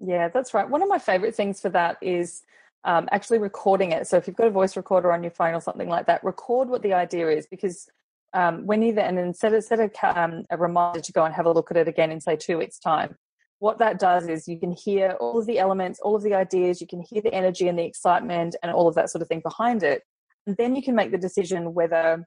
Yeah, 0.00 0.28
that's 0.28 0.52
right. 0.52 0.68
One 0.68 0.82
of 0.82 0.88
my 0.88 0.98
favorite 0.98 1.36
things 1.36 1.60
for 1.60 1.68
that 1.70 1.96
is 2.02 2.42
um, 2.82 3.08
actually 3.12 3.38
recording 3.38 3.92
it. 3.92 4.08
So 4.08 4.16
if 4.16 4.26
you've 4.26 4.36
got 4.36 4.48
a 4.48 4.50
voice 4.50 4.76
recorder 4.76 5.12
on 5.12 5.22
your 5.22 5.30
phone 5.30 5.54
or 5.54 5.60
something 5.60 5.88
like 5.88 6.06
that, 6.06 6.24
record 6.24 6.68
what 6.68 6.82
the 6.82 6.94
idea 6.94 7.28
is 7.28 7.46
because 7.46 7.88
um, 8.34 8.66
when 8.66 8.82
you 8.82 8.92
then 8.92 9.18
and 9.18 9.36
set 9.36 9.52
a, 9.52 9.60
set 9.60 9.78
a, 9.80 10.20
um, 10.20 10.44
a 10.50 10.56
reminder 10.56 11.00
to 11.00 11.12
go 11.12 11.24
and 11.24 11.34
have 11.34 11.46
a 11.46 11.52
look 11.52 11.70
at 11.70 11.76
it 11.76 11.88
again 11.88 12.10
in 12.10 12.20
say 12.20 12.36
two 12.36 12.58
weeks 12.58 12.78
time. 12.78 13.16
What 13.58 13.78
that 13.78 14.00
does 14.00 14.26
is 14.28 14.48
you 14.48 14.58
can 14.58 14.72
hear 14.72 15.16
all 15.20 15.38
of 15.38 15.46
the 15.46 15.58
elements, 15.58 16.00
all 16.00 16.16
of 16.16 16.22
the 16.22 16.34
ideas, 16.34 16.80
you 16.80 16.86
can 16.86 17.00
hear 17.00 17.22
the 17.22 17.32
energy 17.32 17.68
and 17.68 17.78
the 17.78 17.84
excitement 17.84 18.56
and 18.62 18.72
all 18.72 18.88
of 18.88 18.94
that 18.96 19.10
sort 19.10 19.22
of 19.22 19.28
thing 19.28 19.40
behind 19.44 19.82
it. 19.82 20.02
And 20.46 20.56
then 20.56 20.74
you 20.74 20.82
can 20.82 20.96
make 20.96 21.12
the 21.12 21.18
decision 21.18 21.72
whether 21.72 22.26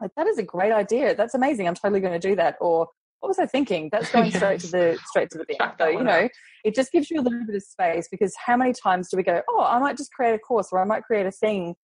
like 0.00 0.10
that 0.16 0.26
is 0.26 0.38
a 0.38 0.42
great 0.42 0.72
idea. 0.72 1.14
That's 1.14 1.34
amazing. 1.34 1.68
I'm 1.68 1.74
totally 1.74 2.00
going 2.00 2.18
to 2.18 2.28
do 2.28 2.34
that. 2.36 2.56
Or 2.60 2.88
what 3.20 3.28
was 3.28 3.38
I 3.38 3.46
thinking? 3.46 3.88
That's 3.90 4.10
going 4.10 4.30
straight 4.32 4.60
to 4.60 4.66
the 4.66 4.98
straight 5.06 5.30
to 5.30 5.38
the 5.38 5.44
bin. 5.46 5.56
So 5.78 5.88
you 5.88 6.02
know, 6.02 6.28
it 6.64 6.74
just 6.74 6.92
gives 6.92 7.10
you 7.10 7.20
a 7.20 7.22
little 7.22 7.44
bit 7.46 7.56
of 7.56 7.62
space 7.62 8.08
because 8.10 8.34
how 8.36 8.56
many 8.56 8.72
times 8.72 9.08
do 9.08 9.16
we 9.16 9.22
go, 9.22 9.42
oh, 9.48 9.64
I 9.64 9.78
might 9.78 9.96
just 9.96 10.12
create 10.12 10.34
a 10.34 10.38
course 10.38 10.68
or 10.72 10.80
I 10.80 10.84
might 10.84 11.04
create 11.04 11.26
a 11.26 11.30
thing 11.30 11.76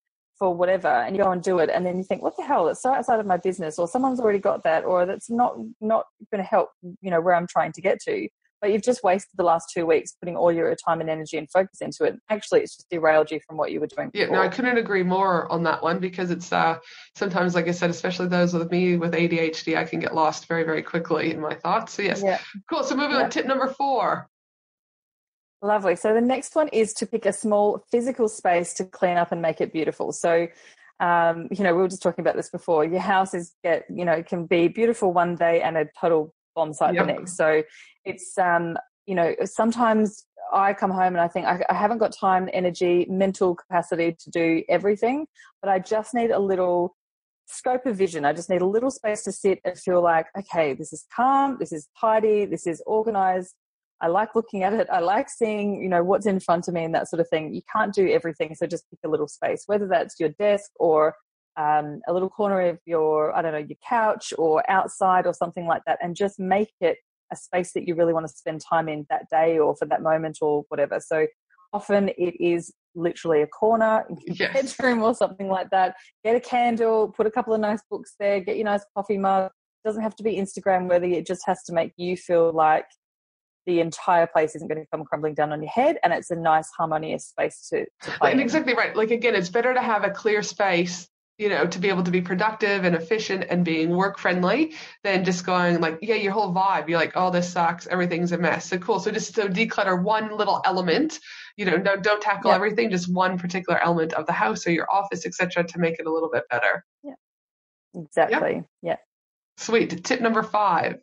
for 0.42 0.52
whatever 0.52 0.88
and 0.88 1.14
you 1.16 1.22
go 1.22 1.30
and 1.30 1.40
do 1.40 1.60
it 1.60 1.70
and 1.70 1.86
then 1.86 1.96
you 1.96 2.02
think 2.02 2.20
what 2.20 2.36
the 2.36 2.42
hell? 2.42 2.66
It's 2.66 2.82
so 2.82 2.92
outside 2.92 3.20
of 3.20 3.26
my 3.26 3.36
business 3.36 3.78
or 3.78 3.86
someone's 3.86 4.18
already 4.18 4.40
got 4.40 4.64
that 4.64 4.84
or 4.84 5.06
that's 5.06 5.30
not 5.30 5.54
not 5.80 6.06
going 6.32 6.42
to 6.42 6.48
help 6.48 6.70
you 7.00 7.12
know 7.12 7.20
where 7.20 7.36
i'm 7.36 7.46
trying 7.46 7.70
to 7.74 7.80
get 7.80 8.00
to. 8.08 8.28
But 8.60 8.72
you've 8.72 8.82
just 8.82 9.04
wasted 9.04 9.30
the 9.36 9.44
last 9.44 9.70
two 9.72 9.86
weeks 9.86 10.16
putting 10.20 10.36
all 10.36 10.50
your 10.50 10.74
time 10.74 11.00
and 11.00 11.08
energy 11.08 11.36
and 11.38 11.48
focus 11.48 11.80
into 11.80 12.02
it. 12.02 12.16
Actually 12.28 12.62
it's 12.62 12.74
just 12.74 12.90
derailed 12.90 13.30
you 13.30 13.38
from 13.46 13.56
what 13.56 13.70
you 13.70 13.78
were 13.78 13.86
doing 13.86 14.10
before. 14.10 14.26
yeah 14.26 14.32
no 14.32 14.42
i 14.42 14.48
couldn't 14.48 14.76
agree 14.76 15.04
more 15.04 15.50
on 15.52 15.62
that 15.62 15.80
one 15.80 16.00
because 16.00 16.32
it's 16.32 16.52
uh 16.52 16.76
sometimes 17.14 17.54
like 17.54 17.68
i 17.68 17.70
said 17.70 17.88
especially 17.90 18.26
those 18.26 18.52
with 18.52 18.68
me 18.72 18.96
with 18.96 19.12
adhd 19.12 19.76
i 19.76 19.84
can 19.84 20.00
get 20.00 20.12
lost 20.12 20.48
very 20.48 20.64
very 20.64 20.82
quickly 20.82 21.30
in 21.30 21.38
my 21.38 21.54
thoughts. 21.54 21.92
So 21.92 22.02
yes. 22.02 22.20
Yeah. 22.20 22.40
cool 22.68 22.82
so 22.82 22.96
moving 22.96 23.12
yeah. 23.16 23.22
on 23.22 23.30
tip 23.30 23.46
number 23.46 23.68
four 23.68 24.28
Lovely. 25.62 25.94
So 25.94 26.12
the 26.12 26.20
next 26.20 26.56
one 26.56 26.68
is 26.68 26.92
to 26.94 27.06
pick 27.06 27.24
a 27.24 27.32
small 27.32 27.84
physical 27.90 28.28
space 28.28 28.74
to 28.74 28.84
clean 28.84 29.16
up 29.16 29.30
and 29.30 29.40
make 29.40 29.60
it 29.60 29.72
beautiful. 29.72 30.10
So, 30.10 30.48
um, 30.98 31.48
you 31.52 31.62
know, 31.62 31.72
we 31.72 31.82
were 31.82 31.88
just 31.88 32.02
talking 32.02 32.22
about 32.22 32.34
this 32.34 32.50
before. 32.50 32.84
Your 32.84 33.00
house 33.00 33.32
is 33.32 33.54
get, 33.62 33.84
you 33.88 34.04
know, 34.04 34.12
it 34.12 34.26
can 34.26 34.46
be 34.46 34.66
beautiful 34.66 35.12
one 35.12 35.36
day 35.36 35.62
and 35.62 35.76
a 35.76 35.86
total 36.00 36.34
bomb 36.56 36.72
site 36.72 36.94
yep. 36.94 37.06
the 37.06 37.12
next. 37.12 37.36
So 37.36 37.62
it's, 38.04 38.36
um, 38.38 38.76
you 39.06 39.14
know, 39.14 39.36
sometimes 39.44 40.26
I 40.52 40.74
come 40.74 40.90
home 40.90 41.14
and 41.14 41.20
I 41.20 41.28
think 41.28 41.46
I, 41.46 41.64
I 41.68 41.74
haven't 41.74 41.98
got 41.98 42.12
time, 42.12 42.48
energy, 42.52 43.06
mental 43.08 43.54
capacity 43.54 44.16
to 44.18 44.30
do 44.30 44.64
everything, 44.68 45.26
but 45.60 45.70
I 45.70 45.78
just 45.78 46.12
need 46.12 46.32
a 46.32 46.40
little 46.40 46.96
scope 47.46 47.86
of 47.86 47.96
vision. 47.96 48.24
I 48.24 48.32
just 48.32 48.50
need 48.50 48.62
a 48.62 48.66
little 48.66 48.90
space 48.90 49.22
to 49.24 49.32
sit 49.32 49.60
and 49.64 49.78
feel 49.78 50.02
like, 50.02 50.26
okay, 50.36 50.74
this 50.74 50.92
is 50.92 51.06
calm, 51.14 51.56
this 51.60 51.72
is 51.72 51.88
tidy, 51.98 52.46
this 52.46 52.66
is 52.66 52.82
organized, 52.84 53.54
I 54.02 54.08
like 54.08 54.34
looking 54.34 54.64
at 54.64 54.72
it. 54.72 54.88
I 54.92 54.98
like 54.98 55.30
seeing, 55.30 55.80
you 55.80 55.88
know, 55.88 56.02
what's 56.02 56.26
in 56.26 56.40
front 56.40 56.66
of 56.66 56.74
me 56.74 56.84
and 56.84 56.94
that 56.94 57.08
sort 57.08 57.20
of 57.20 57.28
thing. 57.28 57.54
You 57.54 57.62
can't 57.72 57.94
do 57.94 58.10
everything, 58.10 58.54
so 58.54 58.66
just 58.66 58.90
pick 58.90 58.98
a 59.04 59.08
little 59.08 59.28
space, 59.28 59.62
whether 59.66 59.86
that's 59.86 60.16
your 60.18 60.30
desk 60.30 60.72
or 60.80 61.14
um, 61.56 62.00
a 62.08 62.12
little 62.12 62.28
corner 62.28 62.60
of 62.62 62.78
your, 62.84 63.34
I 63.34 63.42
don't 63.42 63.52
know, 63.52 63.58
your 63.58 63.78
couch 63.88 64.34
or 64.36 64.68
outside 64.68 65.26
or 65.26 65.32
something 65.32 65.66
like 65.66 65.82
that, 65.86 65.98
and 66.02 66.16
just 66.16 66.40
make 66.40 66.72
it 66.80 66.96
a 67.32 67.36
space 67.36 67.72
that 67.74 67.86
you 67.86 67.94
really 67.94 68.12
want 68.12 68.26
to 68.26 68.32
spend 68.32 68.60
time 68.60 68.88
in 68.88 69.06
that 69.08 69.26
day 69.30 69.58
or 69.58 69.76
for 69.76 69.86
that 69.86 70.02
moment 70.02 70.38
or 70.42 70.64
whatever. 70.68 70.98
So 71.00 71.26
often 71.72 72.10
it 72.18 72.34
is 72.40 72.72
literally 72.94 73.40
a 73.42 73.46
corner 73.46 74.04
in 74.10 74.18
your 74.26 74.36
yes. 74.36 74.76
bedroom 74.76 75.02
or 75.02 75.14
something 75.14 75.48
like 75.48 75.70
that. 75.70 75.94
Get 76.24 76.36
a 76.36 76.40
candle, 76.40 77.08
put 77.16 77.26
a 77.26 77.30
couple 77.30 77.54
of 77.54 77.60
nice 77.60 77.80
books 77.90 78.14
there, 78.18 78.40
get 78.40 78.56
your 78.56 78.66
nice 78.66 78.84
coffee 78.94 79.16
mug. 79.16 79.46
It 79.46 79.88
doesn't 79.88 80.02
have 80.02 80.16
to 80.16 80.22
be 80.22 80.36
Instagram 80.36 80.88
worthy. 80.88 81.14
It 81.14 81.26
just 81.26 81.42
has 81.46 81.62
to 81.64 81.72
make 81.72 81.92
you 81.96 82.16
feel 82.16 82.52
like 82.52 82.86
the 83.66 83.80
entire 83.80 84.26
place 84.26 84.54
isn't 84.54 84.68
going 84.68 84.80
to 84.80 84.86
come 84.90 85.04
crumbling 85.04 85.34
down 85.34 85.52
on 85.52 85.62
your 85.62 85.70
head 85.70 85.98
and 86.02 86.12
it's 86.12 86.30
a 86.30 86.36
nice 86.36 86.68
harmonious 86.76 87.26
space 87.26 87.68
to, 87.70 87.86
to 88.02 88.10
play 88.18 88.32
and 88.32 88.40
exactly 88.40 88.74
right. 88.74 88.96
Like 88.96 89.10
again 89.10 89.34
it's 89.34 89.48
better 89.48 89.72
to 89.74 89.80
have 89.80 90.04
a 90.04 90.10
clear 90.10 90.42
space 90.42 91.08
you 91.38 91.48
know 91.48 91.66
to 91.66 91.78
be 91.78 91.88
able 91.88 92.02
to 92.02 92.10
be 92.10 92.20
productive 92.20 92.84
and 92.84 92.94
efficient 92.94 93.46
and 93.48 93.64
being 93.64 93.90
work 93.90 94.18
friendly 94.18 94.74
than 95.02 95.24
just 95.24 95.46
going 95.46 95.80
like 95.80 95.98
yeah 96.02 96.14
your 96.14 96.32
whole 96.32 96.52
vibe 96.52 96.88
you're 96.88 96.98
like 96.98 97.12
oh 97.14 97.30
this 97.30 97.50
sucks 97.50 97.86
everything's 97.86 98.32
a 98.32 98.38
mess. 98.38 98.66
So 98.66 98.78
cool. 98.78 99.00
So 99.00 99.10
just 99.10 99.34
so 99.34 99.48
declutter 99.48 100.00
one 100.00 100.36
little 100.36 100.60
element 100.64 101.18
you 101.56 101.64
know 101.64 101.78
don't, 101.78 102.02
don't 102.02 102.22
tackle 102.22 102.50
yeah. 102.50 102.56
everything 102.56 102.90
just 102.90 103.12
one 103.12 103.38
particular 103.38 103.82
element 103.82 104.12
of 104.14 104.26
the 104.26 104.32
house 104.32 104.66
or 104.66 104.72
your 104.72 104.86
office 104.92 105.26
etc 105.26 105.64
to 105.64 105.78
make 105.78 105.98
it 105.98 106.06
a 106.06 106.12
little 106.12 106.30
bit 106.30 106.44
better. 106.50 106.84
Yeah. 107.02 107.14
Exactly. 107.94 108.64
Yeah. 108.82 108.96
Sweet. 109.58 110.02
Tip 110.04 110.20
number 110.20 110.42
five 110.42 111.00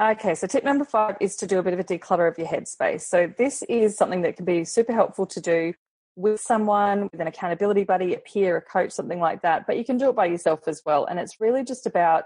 Okay, 0.00 0.34
so 0.34 0.48
tip 0.48 0.64
number 0.64 0.84
five 0.84 1.16
is 1.20 1.36
to 1.36 1.46
do 1.46 1.58
a 1.60 1.62
bit 1.62 1.72
of 1.72 1.78
a 1.78 1.84
declutter 1.84 2.28
of 2.28 2.36
your 2.36 2.48
headspace. 2.48 3.02
So, 3.02 3.32
this 3.38 3.62
is 3.68 3.96
something 3.96 4.22
that 4.22 4.36
can 4.36 4.44
be 4.44 4.64
super 4.64 4.92
helpful 4.92 5.24
to 5.26 5.40
do 5.40 5.72
with 6.16 6.40
someone, 6.40 7.08
with 7.12 7.20
an 7.20 7.28
accountability 7.28 7.84
buddy, 7.84 8.14
a 8.14 8.18
peer, 8.18 8.56
a 8.56 8.60
coach, 8.60 8.90
something 8.90 9.20
like 9.20 9.42
that. 9.42 9.66
But 9.68 9.78
you 9.78 9.84
can 9.84 9.96
do 9.96 10.08
it 10.08 10.16
by 10.16 10.26
yourself 10.26 10.66
as 10.66 10.82
well. 10.84 11.04
And 11.04 11.20
it's 11.20 11.40
really 11.40 11.62
just 11.62 11.86
about 11.86 12.24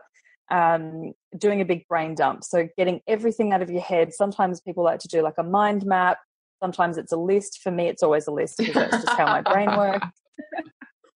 um, 0.50 1.12
doing 1.36 1.60
a 1.60 1.64
big 1.66 1.86
brain 1.88 2.14
dump. 2.14 2.42
So, 2.42 2.68
getting 2.78 3.02
everything 3.06 3.52
out 3.52 3.60
of 3.60 3.70
your 3.70 3.82
head. 3.82 4.14
Sometimes 4.14 4.62
people 4.62 4.82
like 4.82 5.00
to 5.00 5.08
do 5.08 5.20
like 5.20 5.36
a 5.36 5.42
mind 5.42 5.84
map, 5.84 6.18
sometimes 6.62 6.96
it's 6.96 7.12
a 7.12 7.18
list. 7.18 7.60
For 7.62 7.70
me, 7.70 7.88
it's 7.88 8.02
always 8.02 8.26
a 8.28 8.32
list 8.32 8.56
because 8.56 8.74
that's 8.74 9.04
just 9.04 9.18
how 9.18 9.26
my 9.26 9.42
brain 9.42 9.68
works. 9.76 10.06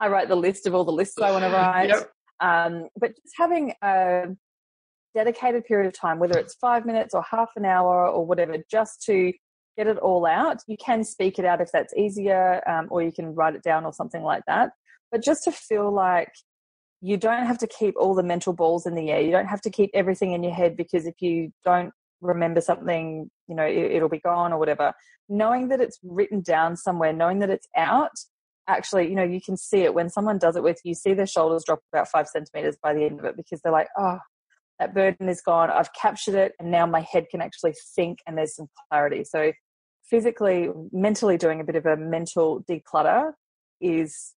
I 0.01 0.09
write 0.09 0.29
the 0.29 0.37
list 0.37 0.67
of 0.67 0.75
all 0.75 0.85
the 0.85 0.93
lists 0.93 1.19
I 1.19 1.31
want 1.31 1.45
to 1.45 1.51
write. 1.51 1.88
Yep. 1.88 2.11
Um, 2.41 2.88
but 2.99 3.17
just 3.17 3.35
having 3.38 3.73
a 3.83 4.37
dedicated 5.14 5.64
period 5.64 5.87
of 5.87 5.92
time, 5.92 6.18
whether 6.18 6.38
it's 6.38 6.55
five 6.55 6.87
minutes 6.87 7.14
or 7.14 7.22
half 7.22 7.51
an 7.57 7.64
hour 7.64 8.09
or 8.09 8.25
whatever, 8.25 8.57
just 8.70 9.03
to 9.05 9.33
get 9.77 9.87
it 9.87 9.98
all 9.98 10.27
out. 10.27 10.59
You 10.66 10.77
can 10.77 11.05
speak 11.05 11.38
it 11.38 11.44
out 11.44 11.61
if 11.61 11.70
that's 11.72 11.94
easier, 11.94 12.62
um, 12.68 12.88
or 12.90 13.03
you 13.03 13.12
can 13.12 13.35
write 13.35 13.55
it 13.55 13.62
down 13.62 13.85
or 13.85 13.92
something 13.92 14.22
like 14.22 14.42
that. 14.46 14.70
But 15.11 15.22
just 15.22 15.44
to 15.44 15.53
feel 15.53 15.92
like 15.92 16.33
you 17.03 17.16
don't 17.16 17.46
have 17.46 17.59
to 17.59 17.66
keep 17.66 17.94
all 17.98 18.14
the 18.14 18.22
mental 18.22 18.53
balls 18.53 18.87
in 18.87 18.94
the 18.94 19.11
air. 19.11 19.20
You 19.20 19.33
don't 19.33 19.46
have 19.46 19.61
to 19.62 19.70
keep 19.70 19.90
everything 19.92 20.33
in 20.33 20.44
your 20.44 20.55
head 20.55 20.77
because 20.77 21.05
if 21.05 21.20
you 21.20 21.53
don't 21.64 21.90
remember 22.20 22.61
something, 22.61 23.29
you 23.48 23.57
know, 23.57 23.64
it, 23.64 23.90
it'll 23.92 24.09
be 24.09 24.20
gone 24.20 24.53
or 24.53 24.59
whatever. 24.59 24.92
Knowing 25.29 25.68
that 25.68 25.81
it's 25.81 25.98
written 26.05 26.40
down 26.40 26.77
somewhere, 26.77 27.12
knowing 27.12 27.40
that 27.40 27.51
it's 27.51 27.66
out, 27.77 28.12
actually, 28.68 29.09
you 29.09 29.16
know, 29.16 29.25
you 29.25 29.40
can 29.44 29.57
see 29.57 29.81
it 29.81 29.94
when 29.94 30.09
someone 30.09 30.38
does 30.38 30.55
it 30.55 30.62
with 30.62 30.79
you, 30.85 30.94
see 30.94 31.12
their 31.12 31.27
shoulders 31.27 31.64
drop 31.66 31.81
about 31.92 32.09
five 32.09 32.29
centimeters 32.29 32.77
by 32.81 32.94
the 32.94 33.05
end 33.05 33.18
of 33.18 33.25
it 33.25 33.37
because 33.37 33.61
they're 33.62 33.72
like, 33.72 33.88
oh, 33.98 34.18
that 34.83 34.95
burden 34.95 35.29
is 35.29 35.40
gone. 35.40 35.71
I've 35.71 35.92
captured 35.95 36.35
it, 36.35 36.53
and 36.59 36.71
now 36.71 36.87
my 36.87 37.01
head 37.01 37.27
can 37.31 37.40
actually 37.40 37.75
think, 37.95 38.18
and 38.27 38.37
there's 38.37 38.57
some 38.57 38.66
clarity. 38.90 39.23
So, 39.25 39.53
physically, 40.11 40.68
mentally 40.90 41.38
doing 41.38 41.61
a 41.61 41.64
bit 41.64 41.77
of 41.77 41.87
a 41.87 41.97
mental 41.97 42.64
declutter 42.68 43.33
is 43.81 44.35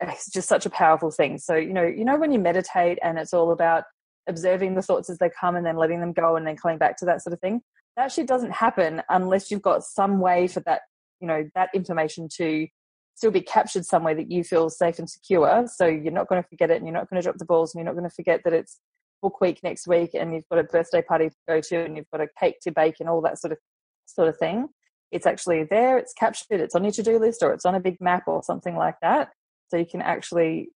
it's 0.00 0.30
just 0.30 0.48
such 0.48 0.66
a 0.66 0.70
powerful 0.70 1.10
thing. 1.10 1.38
So, 1.38 1.56
you 1.56 1.72
know, 1.72 1.82
you 1.82 2.04
know 2.04 2.16
when 2.16 2.32
you 2.32 2.38
meditate 2.38 2.98
and 3.02 3.18
it's 3.18 3.34
all 3.34 3.50
about 3.50 3.84
observing 4.28 4.74
the 4.74 4.82
thoughts 4.82 5.10
as 5.10 5.18
they 5.18 5.30
come 5.40 5.56
and 5.56 5.66
then 5.66 5.76
letting 5.76 6.00
them 6.00 6.12
go 6.12 6.36
and 6.36 6.46
then 6.46 6.56
coming 6.56 6.78
back 6.78 6.96
to 6.98 7.06
that 7.06 7.22
sort 7.22 7.32
of 7.32 7.40
thing. 7.40 7.62
That 7.96 8.12
shit 8.12 8.28
doesn't 8.28 8.52
happen 8.52 9.02
unless 9.08 9.50
you've 9.50 9.62
got 9.62 9.82
some 9.82 10.20
way 10.20 10.46
for 10.46 10.60
that, 10.60 10.82
you 11.20 11.26
know, 11.26 11.48
that 11.54 11.70
information 11.74 12.28
to 12.36 12.68
still 13.16 13.30
be 13.32 13.40
captured 13.40 13.84
somewhere 13.84 14.14
that 14.14 14.30
you 14.30 14.44
feel 14.44 14.70
safe 14.70 15.00
and 15.00 15.10
secure. 15.10 15.66
So 15.66 15.86
you're 15.86 16.12
not 16.12 16.28
going 16.28 16.40
to 16.40 16.48
forget 16.48 16.70
it 16.70 16.76
and 16.76 16.86
you're 16.86 16.94
not 16.94 17.10
going 17.10 17.20
to 17.20 17.24
drop 17.24 17.38
the 17.38 17.44
balls 17.44 17.74
and 17.74 17.80
you're 17.80 17.92
not 17.92 17.98
going 17.98 18.08
to 18.08 18.14
forget 18.14 18.42
that 18.44 18.52
it's 18.52 18.78
book 19.22 19.40
week 19.40 19.60
next 19.62 19.86
week 19.86 20.10
and 20.14 20.32
you've 20.32 20.48
got 20.50 20.60
a 20.60 20.64
birthday 20.64 21.02
party 21.02 21.28
to 21.28 21.36
go 21.48 21.60
to 21.60 21.84
and 21.84 21.96
you've 21.96 22.10
got 22.10 22.20
a 22.20 22.28
cake 22.38 22.56
to 22.62 22.70
bake 22.70 22.96
and 23.00 23.08
all 23.08 23.20
that 23.20 23.38
sort 23.38 23.52
of 23.52 23.58
sort 24.06 24.28
of 24.28 24.36
thing 24.38 24.68
it's 25.10 25.26
actually 25.26 25.64
there 25.64 25.98
it's 25.98 26.12
captured 26.12 26.60
it's 26.60 26.74
on 26.74 26.84
your 26.84 26.92
to-do 26.92 27.18
list 27.18 27.42
or 27.42 27.52
it's 27.52 27.64
on 27.64 27.74
a 27.74 27.80
big 27.80 27.96
map 28.00 28.24
or 28.26 28.42
something 28.42 28.76
like 28.76 28.96
that. 29.02 29.30
So 29.68 29.76
you 29.76 29.86
can 29.86 30.02
actually 30.02 30.70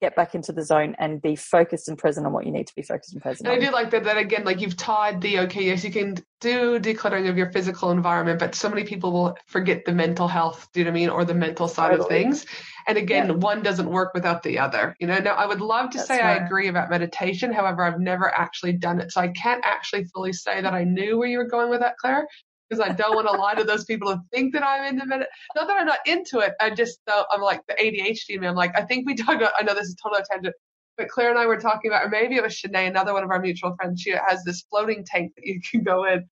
get 0.00 0.16
back 0.16 0.34
into 0.34 0.52
the 0.52 0.64
zone 0.64 0.96
and 0.98 1.20
be 1.20 1.36
focused 1.36 1.88
and 1.88 1.98
present 1.98 2.26
on 2.26 2.32
what 2.32 2.46
you 2.46 2.52
need 2.52 2.66
to 2.66 2.74
be 2.74 2.82
focused 2.82 3.12
and 3.12 3.22
present 3.22 3.46
and 3.46 3.56
on. 3.56 3.62
I 3.62 3.66
do 3.66 3.72
like 3.72 3.90
that 3.90 4.04
that 4.04 4.16
again, 4.16 4.44
like 4.44 4.60
you've 4.60 4.76
tied 4.76 5.20
the 5.20 5.40
okay, 5.40 5.64
yes, 5.64 5.84
you 5.84 5.90
can 5.90 6.16
do 6.40 6.80
decluttering 6.80 7.28
of 7.28 7.36
your 7.36 7.52
physical 7.52 7.90
environment, 7.90 8.38
but 8.38 8.54
so 8.54 8.68
many 8.68 8.84
people 8.84 9.12
will 9.12 9.36
forget 9.46 9.84
the 9.84 9.92
mental 9.92 10.26
health, 10.26 10.68
do 10.72 10.80
you 10.80 10.84
know 10.84 10.90
what 10.90 10.96
I 10.96 11.00
mean, 11.00 11.08
or 11.10 11.24
the 11.24 11.34
mental 11.34 11.68
side 11.68 11.90
totally. 11.90 12.04
of 12.04 12.08
things. 12.08 12.46
And 12.86 12.96
again, 12.96 13.28
yeah. 13.28 13.34
one 13.34 13.62
doesn't 13.62 13.88
work 13.88 14.14
without 14.14 14.42
the 14.42 14.58
other. 14.58 14.96
You 15.00 15.06
know, 15.06 15.18
now 15.18 15.34
I 15.34 15.44
would 15.44 15.60
love 15.60 15.90
to 15.90 15.98
That's 15.98 16.08
say 16.08 16.18
right. 16.18 16.40
I 16.40 16.44
agree 16.44 16.68
about 16.68 16.88
meditation. 16.88 17.52
However, 17.52 17.84
I've 17.84 18.00
never 18.00 18.34
actually 18.34 18.72
done 18.72 19.00
it. 19.00 19.12
So 19.12 19.20
I 19.20 19.28
can't 19.28 19.62
actually 19.64 20.04
fully 20.04 20.32
say 20.32 20.62
that 20.62 20.72
I 20.72 20.84
knew 20.84 21.18
where 21.18 21.28
you 21.28 21.38
were 21.38 21.44
going 21.44 21.68
with 21.68 21.80
that, 21.80 21.98
Claire 21.98 22.26
because 22.70 22.86
I 22.86 22.92
don't 22.92 23.16
want 23.16 23.28
a 23.28 23.32
lot 23.32 23.60
of 23.60 23.66
those 23.66 23.84
people 23.84 24.08
to 24.12 24.20
think 24.32 24.52
that 24.54 24.64
I'm 24.64 24.84
into 24.84 25.04
it. 25.04 25.26
Not 25.56 25.66
that 25.66 25.76
I'm 25.76 25.86
not 25.86 25.98
into 26.06 26.38
it. 26.38 26.54
I 26.60 26.70
just 26.70 27.00
uh, 27.12 27.24
I'm 27.32 27.40
like 27.40 27.62
the 27.66 27.74
ADHD 27.74 28.38
me. 28.40 28.46
I'm 28.46 28.54
like 28.54 28.78
I 28.78 28.82
think 28.82 29.06
we 29.06 29.14
talked 29.14 29.42
about. 29.42 29.52
I 29.58 29.62
know 29.62 29.74
this 29.74 29.88
is 29.88 29.96
totally 30.02 30.22
a 30.22 30.24
tangent, 30.32 30.54
but 30.96 31.08
Claire 31.08 31.30
and 31.30 31.38
I 31.38 31.46
were 31.46 31.58
talking 31.58 31.90
about, 31.90 32.04
or 32.04 32.08
maybe 32.08 32.36
it 32.36 32.42
was 32.42 32.54
Shanae, 32.54 32.88
another 32.88 33.12
one 33.12 33.24
of 33.24 33.30
our 33.30 33.40
mutual 33.40 33.74
friends. 33.74 34.00
She 34.00 34.10
has 34.10 34.44
this 34.44 34.62
floating 34.70 35.04
tank 35.04 35.32
that 35.36 35.46
you 35.46 35.60
can 35.68 35.82
go 35.82 36.04
in. 36.04 36.28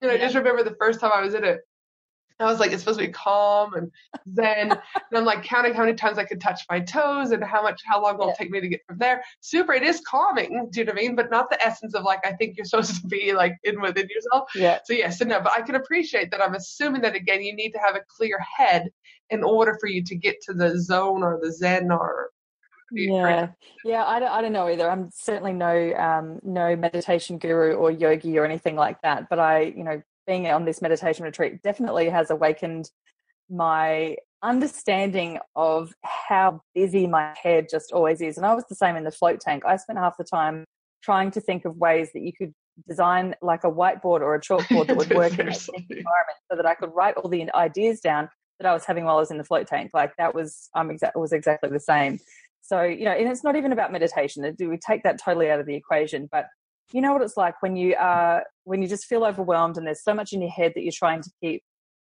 And 0.00 0.10
I 0.10 0.18
just 0.18 0.34
remember 0.34 0.62
the 0.62 0.76
first 0.78 1.00
time 1.00 1.10
I 1.14 1.22
was 1.22 1.34
in 1.34 1.44
it, 1.44 1.60
I 2.40 2.44
was 2.44 2.60
like, 2.60 2.72
it's 2.72 2.82
supposed 2.82 3.00
to 3.00 3.06
be 3.06 3.12
calm 3.12 3.74
and 3.74 3.90
zen. 4.34 4.70
and 4.70 4.80
I'm 5.12 5.24
like 5.24 5.42
counting 5.42 5.74
how 5.74 5.84
many 5.84 5.94
times 5.94 6.18
I 6.18 6.24
could 6.24 6.40
touch 6.40 6.62
my 6.70 6.80
toes 6.80 7.32
and 7.32 7.42
how 7.42 7.62
much, 7.62 7.80
how 7.84 8.02
long 8.02 8.14
it'll 8.14 8.32
take 8.34 8.50
me 8.50 8.60
to 8.60 8.68
get 8.68 8.80
from 8.86 8.98
there. 8.98 9.24
Super. 9.40 9.72
It 9.72 9.82
is 9.82 10.00
calming. 10.06 10.68
Do 10.70 10.80
you 10.80 10.86
know 10.86 10.92
what 10.92 11.00
I 11.00 11.02
mean? 11.02 11.16
But 11.16 11.30
not 11.30 11.50
the 11.50 11.64
essence 11.64 11.94
of 11.94 12.04
like, 12.04 12.24
I 12.24 12.32
think 12.32 12.56
you're 12.56 12.64
supposed 12.66 13.00
to 13.00 13.06
be 13.06 13.32
like 13.32 13.56
in 13.64 13.80
within 13.80 14.08
yourself. 14.08 14.50
Yeah. 14.54 14.78
So 14.84 14.92
yes 14.92 15.20
and 15.20 15.30
no, 15.30 15.40
but 15.40 15.52
I 15.56 15.62
can 15.62 15.74
appreciate 15.74 16.30
that. 16.30 16.42
I'm 16.42 16.54
assuming 16.54 17.02
that 17.02 17.14
again, 17.14 17.42
you 17.42 17.54
need 17.54 17.72
to 17.72 17.78
have 17.78 17.96
a 17.96 18.00
clear 18.08 18.38
head 18.56 18.90
in 19.30 19.42
order 19.42 19.76
for 19.80 19.88
you 19.88 20.02
to 20.04 20.16
get 20.16 20.40
to 20.42 20.54
the 20.54 20.80
zone 20.80 21.22
or 21.22 21.38
the 21.42 21.52
zen 21.52 21.90
or 21.90 22.30
yeah 22.90 23.48
yeah 23.84 24.04
I 24.06 24.18
don't, 24.18 24.30
I 24.30 24.40
don't 24.40 24.52
know 24.52 24.68
either 24.68 24.90
i'm 24.90 25.10
certainly 25.12 25.52
no 25.52 25.94
um 25.94 26.38
no 26.42 26.74
meditation 26.74 27.38
guru 27.38 27.74
or 27.74 27.90
yogi 27.90 28.38
or 28.38 28.46
anything 28.46 28.76
like 28.76 29.00
that 29.02 29.28
but 29.28 29.38
i 29.38 29.60
you 29.60 29.84
know 29.84 30.02
being 30.28 30.46
on 30.46 30.64
this 30.64 30.80
meditation 30.80 31.24
retreat 31.24 31.62
definitely 31.62 32.08
has 32.10 32.30
awakened 32.30 32.90
my 33.50 34.14
understanding 34.42 35.38
of 35.56 35.92
how 36.04 36.60
busy 36.74 37.06
my 37.06 37.34
head 37.42 37.66
just 37.68 37.92
always 37.92 38.20
is. 38.20 38.36
And 38.36 38.46
I 38.46 38.54
was 38.54 38.64
the 38.68 38.76
same 38.76 38.94
in 38.94 39.04
the 39.04 39.10
float 39.10 39.40
tank. 39.40 39.64
I 39.66 39.76
spent 39.76 39.98
half 39.98 40.16
the 40.18 40.24
time 40.24 40.64
trying 41.02 41.30
to 41.32 41.40
think 41.40 41.64
of 41.64 41.76
ways 41.76 42.10
that 42.12 42.20
you 42.20 42.32
could 42.36 42.52
design 42.86 43.34
like 43.42 43.64
a 43.64 43.70
whiteboard 43.70 44.20
or 44.20 44.34
a 44.34 44.40
chalkboard 44.48 44.86
that 44.86 44.96
would 44.96 45.12
work 45.14 45.32
in 45.32 45.48
a 45.48 45.56
environment 45.72 46.38
so 46.50 46.56
that 46.56 46.66
I 46.66 46.74
could 46.74 46.90
write 46.94 47.16
all 47.16 47.28
the 47.28 47.52
ideas 47.54 48.00
down 48.00 48.28
that 48.60 48.68
I 48.68 48.74
was 48.74 48.84
having 48.84 49.04
while 49.04 49.16
I 49.16 49.20
was 49.20 49.30
in 49.30 49.38
the 49.38 49.44
float 49.44 49.66
tank. 49.66 49.90
Like 49.94 50.12
that 50.18 50.34
was 50.34 50.68
I'm 50.74 50.90
um, 50.90 50.96
exa- 50.96 51.16
was 51.16 51.32
exactly 51.32 51.70
the 51.70 51.80
same. 51.80 52.18
So, 52.60 52.82
you 52.82 53.06
know, 53.06 53.12
and 53.12 53.28
it's 53.28 53.42
not 53.42 53.56
even 53.56 53.72
about 53.72 53.92
meditation. 53.92 54.54
Do 54.56 54.68
we 54.68 54.76
take 54.76 55.02
that 55.04 55.18
totally 55.18 55.50
out 55.50 55.58
of 55.58 55.66
the 55.66 55.74
equation, 55.74 56.28
but 56.30 56.46
you 56.92 57.00
know 57.00 57.12
what 57.12 57.22
it's 57.22 57.36
like 57.36 57.60
when 57.62 57.76
you 57.76 57.94
are 57.98 58.44
when 58.64 58.82
you 58.82 58.88
just 58.88 59.06
feel 59.06 59.24
overwhelmed 59.24 59.76
and 59.76 59.86
there's 59.86 60.02
so 60.02 60.14
much 60.14 60.32
in 60.32 60.40
your 60.40 60.50
head 60.50 60.72
that 60.74 60.82
you're 60.82 60.92
trying 60.92 61.22
to 61.22 61.30
keep 61.42 61.62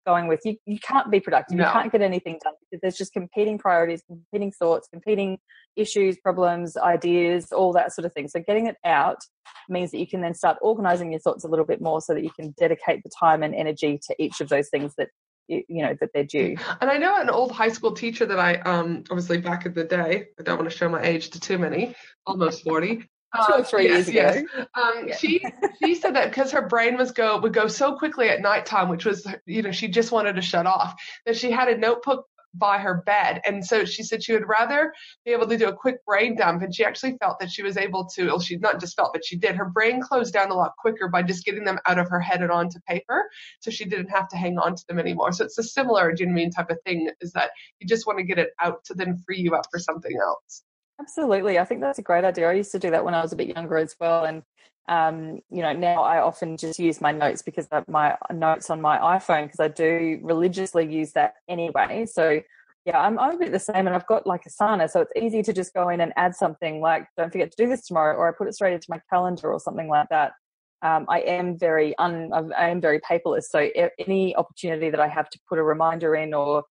going 0.05 0.27
with 0.27 0.39
you 0.45 0.55
you 0.65 0.79
can't 0.79 1.12
be 1.12 1.19
productive. 1.19 1.58
No. 1.58 1.65
you 1.65 1.71
can't 1.71 1.91
get 1.91 2.01
anything 2.01 2.39
done 2.43 2.53
because 2.60 2.82
there's 2.82 2.97
just 2.97 3.13
competing 3.13 3.58
priorities 3.58 4.01
competing 4.08 4.51
thoughts 4.51 4.88
competing 4.91 5.38
issues 5.75 6.17
problems 6.17 6.77
ideas 6.77 7.51
all 7.51 7.73
that 7.73 7.93
sort 7.93 8.05
of 8.05 8.13
thing. 8.13 8.27
So 8.27 8.39
getting 8.39 8.67
it 8.67 8.77
out 8.86 9.19
means 9.67 9.91
that 9.91 9.99
you 9.99 10.08
can 10.08 10.21
then 10.21 10.34
start 10.34 10.58
organizing 10.62 11.12
your 11.12 11.19
thoughts 11.19 11.43
a 11.43 11.47
little 11.47 11.65
bit 11.65 11.82
more 11.82 12.01
so 12.01 12.13
that 12.13 12.23
you 12.23 12.32
can 12.32 12.53
dedicate 12.58 13.03
the 13.03 13.10
time 13.10 13.43
and 13.43 13.53
energy 13.53 13.99
to 14.08 14.15
each 14.19 14.41
of 14.41 14.49
those 14.49 14.69
things 14.69 14.93
that 14.97 15.10
you 15.47 15.82
know 15.82 15.95
that 15.99 16.12
they're 16.13 16.23
due. 16.23 16.55
And 16.79 16.91
i 16.91 16.97
know 16.97 17.19
an 17.19 17.29
old 17.29 17.51
high 17.51 17.69
school 17.69 17.91
teacher 17.91 18.25
that 18.25 18.39
i 18.39 18.55
um 18.58 19.03
obviously 19.10 19.39
back 19.39 19.65
in 19.65 19.73
the 19.73 19.84
day 19.84 20.27
i 20.39 20.43
don't 20.43 20.58
want 20.58 20.69
to 20.69 20.77
show 20.77 20.88
my 20.88 21.01
age 21.01 21.32
to 21.32 21.39
too 21.39 21.58
many 21.58 21.95
almost 22.27 22.63
40 22.63 23.03
two 23.35 23.53
or 23.53 23.63
three 23.63 23.85
yes, 23.85 24.07
years 24.07 24.07
ago. 24.07 24.47
Yes. 24.57 24.67
Um, 24.75 25.07
yeah. 25.07 25.15
She 25.15 25.43
she 25.83 25.95
said 25.95 26.15
that 26.15 26.29
because 26.29 26.51
her 26.51 26.67
brain 26.67 26.97
was 26.97 27.11
go 27.11 27.39
would 27.39 27.53
go 27.53 27.67
so 27.67 27.97
quickly 27.97 28.29
at 28.29 28.41
nighttime, 28.41 28.89
which 28.89 29.05
was 29.05 29.27
you 29.45 29.61
know 29.61 29.71
she 29.71 29.87
just 29.87 30.11
wanted 30.11 30.35
to 30.35 30.41
shut 30.41 30.65
off, 30.65 30.95
that 31.25 31.35
she 31.35 31.51
had 31.51 31.67
a 31.67 31.77
notebook 31.77 32.25
by 32.55 32.79
her 32.79 33.03
bed, 33.05 33.41
and 33.45 33.63
so 33.63 33.85
she 33.85 34.01
said 34.01 34.23
she 34.23 34.33
would 34.33 34.47
rather 34.47 34.91
be 35.23 35.31
able 35.31 35.47
to 35.47 35.57
do 35.57 35.67
a 35.67 35.75
quick 35.75 36.03
brain 36.05 36.35
dump, 36.35 36.63
and 36.63 36.73
she 36.73 36.83
actually 36.83 37.15
felt 37.19 37.39
that 37.39 37.51
she 37.51 37.61
was 37.61 37.77
able 37.77 38.05
to. 38.15 38.25
Well, 38.27 38.39
she 38.39 38.57
not 38.57 38.79
just 38.79 38.95
felt, 38.95 39.13
but 39.13 39.23
she 39.23 39.37
did. 39.37 39.55
Her 39.55 39.69
brain 39.69 40.01
closed 40.01 40.33
down 40.33 40.49
a 40.49 40.55
lot 40.55 40.71
quicker 40.79 41.07
by 41.07 41.21
just 41.21 41.45
getting 41.45 41.63
them 41.63 41.79
out 41.85 41.99
of 41.99 42.09
her 42.09 42.19
head 42.19 42.41
and 42.41 42.51
onto 42.51 42.79
paper, 42.87 43.29
so 43.59 43.69
she 43.69 43.85
didn't 43.85 44.09
have 44.09 44.27
to 44.29 44.37
hang 44.37 44.57
on 44.57 44.75
to 44.75 44.83
them 44.87 44.99
anymore. 44.99 45.31
So 45.31 45.45
it's 45.45 45.57
a 45.57 45.63
similar, 45.63 46.11
do 46.11 46.23
you 46.23 46.27
know 46.27 46.33
I 46.33 46.35
mean, 46.35 46.51
type 46.51 46.71
of 46.71 46.81
thing 46.85 47.09
is 47.21 47.33
that 47.33 47.51
you 47.79 47.87
just 47.87 48.07
want 48.07 48.17
to 48.19 48.23
get 48.23 48.39
it 48.39 48.49
out 48.59 48.83
to 48.85 48.93
then 48.95 49.17
free 49.25 49.39
you 49.39 49.53
up 49.55 49.65
for 49.71 49.79
something 49.79 50.17
else. 50.19 50.63
Absolutely. 50.99 51.57
I 51.59 51.65
think 51.65 51.81
that's 51.81 51.99
a 51.99 52.03
great 52.03 52.25
idea. 52.25 52.49
I 52.49 52.53
used 52.53 52.71
to 52.73 52.79
do 52.79 52.91
that 52.91 53.05
when 53.05 53.13
I 53.13 53.21
was 53.21 53.31
a 53.31 53.35
bit 53.35 53.47
younger 53.55 53.77
as 53.77 53.95
well. 53.99 54.25
And, 54.25 54.43
um, 54.89 55.39
you 55.49 55.62
know, 55.62 55.71
now 55.71 56.03
I 56.03 56.19
often 56.19 56.57
just 56.57 56.77
use 56.79 56.99
my 56.99 57.12
notes 57.12 57.41
because 57.41 57.67
my 57.88 58.17
notes 58.33 58.69
on 58.69 58.81
my 58.81 58.97
iPhone, 58.97 59.45
because 59.45 59.59
I 59.59 59.69
do 59.69 60.19
religiously 60.21 60.91
use 60.91 61.13
that 61.13 61.35
anyway. 61.47 62.05
So, 62.05 62.41
yeah, 62.85 62.99
I'm, 62.99 63.17
I'm 63.17 63.35
a 63.35 63.38
bit 63.38 63.51
the 63.53 63.59
same. 63.59 63.88
And 63.88 63.89
I've 63.89 64.07
got 64.07 64.27
like 64.27 64.43
Asana. 64.43 64.89
So 64.89 65.01
it's 65.01 65.12
easy 65.15 65.41
to 65.43 65.53
just 65.53 65.73
go 65.73 65.89
in 65.89 66.01
and 66.01 66.12
add 66.17 66.35
something 66.35 66.81
like, 66.81 67.07
don't 67.17 67.31
forget 67.31 67.51
to 67.51 67.63
do 67.63 67.69
this 67.69 67.85
tomorrow, 67.85 68.15
or 68.17 68.27
I 68.27 68.33
put 68.38 68.47
it 68.47 68.53
straight 68.55 68.73
into 68.73 68.88
my 68.89 68.99
calendar 69.09 69.53
or 69.53 69.59
something 69.59 69.88
like 69.88 70.09
that. 70.09 70.33
Um, 70.81 71.05
I 71.09 71.19
am 71.21 71.57
very 71.57 71.97
un, 71.97 72.31
I 72.57 72.69
am 72.69 72.81
very 72.81 72.99
paperless. 72.99 73.43
So 73.43 73.69
any 73.99 74.35
opportunity 74.35 74.89
that 74.89 74.99
I 74.99 75.07
have 75.07 75.29
to 75.29 75.39
put 75.47 75.59
a 75.59 75.63
reminder 75.63 76.15
in 76.15 76.33
or 76.33 76.63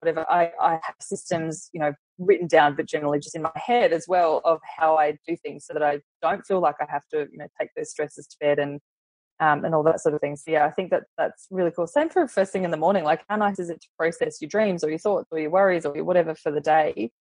whatever. 0.00 0.24
I, 0.30 0.52
I 0.60 0.70
have 0.82 0.94
systems, 1.00 1.68
you 1.72 1.80
know, 1.80 1.92
written 2.18 2.46
down, 2.46 2.74
but 2.74 2.86
generally 2.86 3.18
just 3.20 3.36
in 3.36 3.42
my 3.42 3.50
head 3.54 3.92
as 3.92 4.06
well 4.08 4.40
of 4.44 4.60
how 4.78 4.96
I 4.96 5.18
do 5.26 5.36
things 5.36 5.66
so 5.66 5.72
that 5.74 5.82
I 5.82 6.00
don't 6.22 6.44
feel 6.46 6.60
like 6.60 6.76
I 6.80 6.86
have 6.90 7.06
to, 7.12 7.26
you 7.30 7.38
know, 7.38 7.46
take 7.60 7.70
those 7.76 7.90
stresses 7.90 8.26
to 8.26 8.36
bed 8.40 8.58
and 8.58 8.80
um, 9.40 9.64
and 9.64 9.72
all 9.72 9.84
that 9.84 10.00
sort 10.00 10.14
of 10.16 10.20
thing. 10.20 10.34
So 10.36 10.50
yeah, 10.50 10.66
I 10.66 10.70
think 10.70 10.90
that 10.90 11.04
that's 11.16 11.46
really 11.50 11.70
cool. 11.70 11.86
Same 11.86 12.08
for 12.08 12.26
first 12.26 12.52
thing 12.52 12.64
in 12.64 12.72
the 12.72 12.76
morning. 12.76 13.04
Like 13.04 13.22
how 13.28 13.36
nice 13.36 13.60
is 13.60 13.70
it 13.70 13.80
to 13.80 13.88
process 13.96 14.40
your 14.40 14.48
dreams 14.48 14.82
or 14.82 14.88
your 14.88 14.98
thoughts 14.98 15.28
or 15.30 15.38
your 15.38 15.50
worries 15.50 15.86
or 15.86 15.94
your 15.94 16.04
whatever 16.04 16.34
for 16.34 16.50
the 16.50 16.60
day 16.60 17.12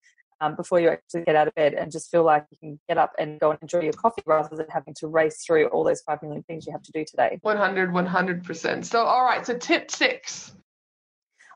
um, 0.42 0.56
before 0.56 0.80
you 0.80 0.90
actually 0.90 1.24
get 1.24 1.36
out 1.36 1.48
of 1.48 1.56
bed 1.56 1.74
and 1.74 1.92
just 1.92 2.10
feel 2.10 2.24
like 2.24 2.46
you 2.52 2.58
can 2.58 2.80
get 2.88 2.98
up 2.98 3.12
and 3.20 3.40
go 3.40 3.52
and 3.52 3.60
enjoy 3.62 3.82
your 3.82 3.94
coffee 3.94 4.24
rather 4.26 4.56
than 4.56 4.68
having 4.70 4.94
to 4.96 5.08
race 5.08 5.44
through 5.46 5.68
all 5.68 5.84
those 5.84 6.02
five 6.02 6.22
million 6.22 6.44
things 6.44 6.66
you 6.66 6.72
have 6.72 6.84
to 6.84 6.92
do 6.92 7.06
today. 7.06 7.38
100, 7.42 7.92
100%. 7.92 8.86
So, 8.86 9.04
all 9.04 9.24
right. 9.24 9.46
So 9.46 9.58
tip 9.58 9.92
six 9.92 10.56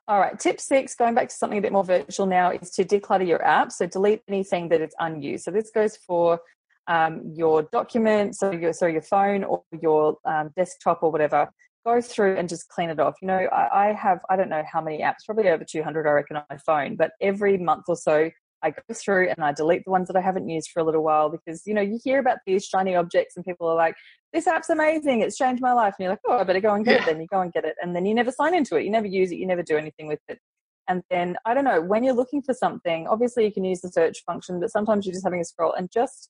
all 0.07 0.19
right, 0.19 0.37
tip 0.39 0.59
six, 0.59 0.95
going 0.95 1.15
back 1.15 1.29
to 1.29 1.35
something 1.35 1.59
a 1.59 1.61
bit 1.61 1.71
more 1.71 1.83
virtual 1.83 2.25
now, 2.25 2.51
is 2.51 2.71
to 2.71 2.83
declutter 2.83 3.27
your 3.27 3.43
app. 3.43 3.71
So 3.71 3.85
delete 3.85 4.21
anything 4.27 4.69
that 4.69 4.81
is 4.81 4.93
unused. 4.99 5.43
So 5.45 5.51
this 5.51 5.71
goes 5.71 5.95
for 5.95 6.39
um, 6.87 7.21
your 7.35 7.63
documents, 7.71 8.39
so 8.39 8.51
your 8.51 8.73
so 8.73 8.87
your 8.87 9.03
phone 9.03 9.43
or 9.43 9.63
your 9.81 10.17
um, 10.25 10.51
desktop 10.55 11.03
or 11.03 11.11
whatever. 11.11 11.49
Go 11.85 12.01
through 12.01 12.37
and 12.37 12.47
just 12.49 12.67
clean 12.67 12.89
it 12.89 12.99
off. 12.99 13.15
You 13.21 13.27
know, 13.27 13.47
I, 13.51 13.89
I 13.89 13.93
have 13.93 14.19
I 14.29 14.35
don't 14.35 14.49
know 14.49 14.63
how 14.71 14.81
many 14.81 14.99
apps, 14.99 15.25
probably 15.25 15.49
over 15.49 15.63
two 15.63 15.83
hundred, 15.83 16.07
I 16.07 16.11
reckon, 16.11 16.35
on 16.37 16.43
my 16.49 16.57
phone. 16.57 16.95
But 16.95 17.11
every 17.21 17.57
month 17.57 17.85
or 17.87 17.95
so, 17.95 18.29
I 18.63 18.71
go 18.71 18.82
through 18.93 19.30
and 19.30 19.43
I 19.43 19.54
delete 19.54 19.86
the 19.86 19.91
ones 19.91 20.08
that 20.08 20.15
I 20.15 20.21
haven't 20.21 20.50
used 20.50 20.71
for 20.71 20.80
a 20.80 20.84
little 20.84 21.04
while 21.04 21.30
because 21.30 21.63
you 21.65 21.74
know 21.74 21.82
you 21.82 22.00
hear 22.04 22.19
about 22.19 22.39
these 22.45 22.65
shiny 22.65 22.95
objects 22.95 23.36
and 23.36 23.45
people 23.45 23.67
are 23.67 23.76
like, 23.76 23.95
"This 24.34 24.47
app's 24.47 24.69
amazing, 24.69 25.21
it's 25.21 25.38
changed 25.38 25.62
my 25.62 25.74
life," 25.74 25.95
and 25.97 26.04
you're 26.04 26.12
like, 26.12 26.19
"Oh, 26.28 26.38
I 26.38 26.43
better 26.43 26.62
go 26.62 26.74
and 26.74 26.86
get 26.86 26.95
yeah. 26.95 27.04
it." 27.04 27.06
Then 27.06 27.21
you 27.21 27.28
go 27.28 27.41
and 27.41 27.52
get 27.52 27.65
it, 27.65 27.76
and 27.82 27.95
then 27.95 28.06
you 28.06 28.13
never 28.13 28.32
sign 28.32 28.54
into 28.54 28.76
it, 28.76 28.84
you 28.84 28.91
never 28.91 29.08
use 29.08 29.32
it, 29.32 29.38
you 29.38 29.47
never 29.47 29.63
do 29.63 29.78
anything 29.78 30.08
with 30.08 30.19
it. 30.28 30.39
And 30.88 31.04
then 31.10 31.38
I 31.45 31.54
don't 31.54 31.63
know 31.63 31.82
when 31.82 32.04
you're 32.04 32.13
looking 32.13 32.41
for 32.41 32.54
something. 32.54 33.08
Obviously, 33.08 33.45
you 33.45 33.52
can 33.52 33.63
use 33.63 33.82
the 33.82 33.89
search 33.89 34.24
function, 34.26 34.60
but 34.60 34.71
sometimes 34.71 35.06
you're 35.06 35.13
just 35.13 35.26
having 35.26 35.41
a 35.41 35.45
scroll 35.45 35.74
and 35.74 35.89
just 35.91 36.30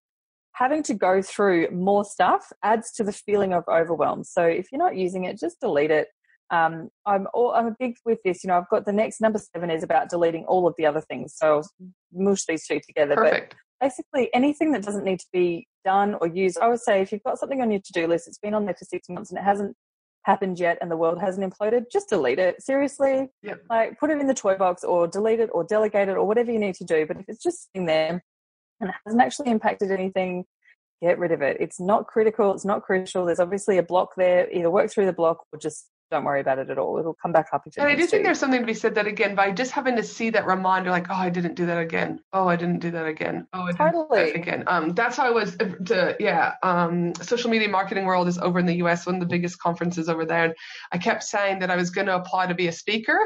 having 0.53 0.83
to 0.83 0.93
go 0.93 1.21
through 1.21 1.69
more 1.71 2.03
stuff 2.03 2.51
adds 2.61 2.91
to 2.91 3.03
the 3.03 3.13
feeling 3.13 3.53
of 3.53 3.63
overwhelm. 3.67 4.23
So 4.23 4.43
if 4.43 4.71
you're 4.71 4.79
not 4.79 4.95
using 4.95 5.23
it, 5.23 5.39
just 5.39 5.59
delete 5.59 5.91
it 5.91 6.09
um, 6.51 6.89
I'm 7.05 7.27
all, 7.33 7.53
I'm 7.53 7.67
a 7.67 7.75
big 7.79 7.95
with 8.05 8.19
this. 8.23 8.43
You 8.43 8.49
know, 8.49 8.57
I've 8.57 8.69
got 8.69 8.85
the 8.85 8.91
next 8.91 9.21
number 9.21 9.39
seven 9.39 9.71
is 9.71 9.83
about 9.83 10.09
deleting 10.09 10.45
all 10.45 10.67
of 10.67 10.75
the 10.77 10.85
other 10.85 11.01
things. 11.01 11.33
So 11.35 11.57
I'll 11.57 11.69
mush 12.13 12.45
these 12.45 12.67
two 12.67 12.79
together. 12.85 13.15
Perfect. 13.15 13.55
But 13.79 13.87
basically, 13.87 14.29
anything 14.33 14.73
that 14.73 14.83
doesn't 14.83 15.05
need 15.05 15.19
to 15.21 15.27
be 15.31 15.67
done 15.85 16.15
or 16.19 16.27
used, 16.27 16.59
I 16.59 16.67
would 16.67 16.81
say 16.81 17.01
if 17.01 17.11
you've 17.11 17.23
got 17.23 17.39
something 17.39 17.61
on 17.61 17.71
your 17.71 17.79
to 17.79 17.93
do 17.93 18.05
list, 18.05 18.27
it's 18.27 18.37
been 18.37 18.53
on 18.53 18.65
there 18.65 18.75
for 18.77 18.85
six 18.85 19.07
months 19.07 19.31
and 19.31 19.39
it 19.39 19.43
hasn't 19.43 19.75
happened 20.23 20.59
yet 20.59 20.77
and 20.81 20.91
the 20.91 20.97
world 20.97 21.19
hasn't 21.19 21.51
imploded, 21.51 21.85
just 21.91 22.09
delete 22.09 22.37
it. 22.37 22.61
Seriously, 22.61 23.29
yep. 23.41 23.61
like 23.69 23.97
put 23.97 24.11
it 24.11 24.19
in 24.19 24.27
the 24.27 24.33
toy 24.33 24.55
box 24.55 24.83
or 24.83 25.07
delete 25.07 25.39
it 25.39 25.49
or 25.53 25.63
delegate 25.63 26.09
it 26.09 26.17
or 26.17 26.27
whatever 26.27 26.51
you 26.51 26.59
need 26.59 26.75
to 26.75 26.83
do. 26.83 27.05
But 27.05 27.17
if 27.17 27.25
it's 27.29 27.41
just 27.41 27.71
sitting 27.71 27.85
there 27.85 28.21
and 28.81 28.89
it 28.89 28.95
hasn't 29.05 29.23
actually 29.23 29.49
impacted 29.49 29.89
anything, 29.89 30.43
get 31.01 31.17
rid 31.17 31.31
of 31.31 31.41
it. 31.41 31.57
It's 31.59 31.79
not 31.79 32.07
critical. 32.07 32.53
It's 32.53 32.65
not 32.65 32.83
crucial. 32.83 33.25
There's 33.25 33.39
obviously 33.39 33.77
a 33.77 33.83
block 33.83 34.11
there. 34.17 34.51
Either 34.51 34.69
work 34.69 34.91
through 34.91 35.05
the 35.05 35.13
block 35.13 35.45
or 35.51 35.57
just 35.57 35.87
don't 36.11 36.25
worry 36.25 36.41
about 36.41 36.59
it 36.59 36.69
at 36.69 36.77
all. 36.77 36.99
It'll 36.99 37.15
come 37.15 37.31
back 37.31 37.47
up 37.53 37.65
And 37.77 37.87
I 37.87 37.95
do 37.95 38.05
think 38.05 38.23
there's 38.23 38.37
something 38.37 38.59
to 38.59 38.65
be 38.65 38.73
said 38.73 38.93
that 38.95 39.07
again 39.07 39.33
by 39.33 39.49
just 39.51 39.71
having 39.71 39.95
to 39.95 40.03
see 40.03 40.29
that 40.31 40.45
reminder, 40.45 40.91
like, 40.91 41.07
oh, 41.09 41.15
I 41.15 41.29
didn't 41.29 41.55
do 41.55 41.65
that 41.65 41.79
again. 41.79 42.19
Oh, 42.33 42.47
I 42.47 42.57
didn't 42.57 42.79
do 42.79 42.91
that 42.91 43.07
again. 43.07 43.47
Oh, 43.53 43.63
I 43.63 43.71
didn't 43.71 43.93
totally. 43.93 44.25
do 44.25 44.31
that 44.33 44.35
again. 44.35 44.63
Um, 44.67 44.89
that's 44.89 45.17
how 45.17 45.25
I 45.25 45.31
was. 45.31 45.55
Uh, 45.59 45.71
to, 45.85 46.15
yeah. 46.19 46.53
Um, 46.61 47.15
social 47.15 47.49
media 47.49 47.69
marketing 47.69 48.05
world 48.05 48.27
is 48.27 48.37
over 48.37 48.59
in 48.59 48.65
the 48.65 48.75
U.S. 48.75 49.05
One 49.05 49.15
of 49.15 49.21
the 49.21 49.27
biggest 49.27 49.57
conferences 49.59 50.09
over 50.09 50.25
there, 50.25 50.43
and 50.43 50.53
I 50.91 50.97
kept 50.97 51.23
saying 51.23 51.59
that 51.59 51.71
I 51.71 51.77
was 51.77 51.89
going 51.89 52.07
to 52.07 52.15
apply 52.15 52.47
to 52.47 52.53
be 52.53 52.67
a 52.67 52.71
speaker, 52.73 53.17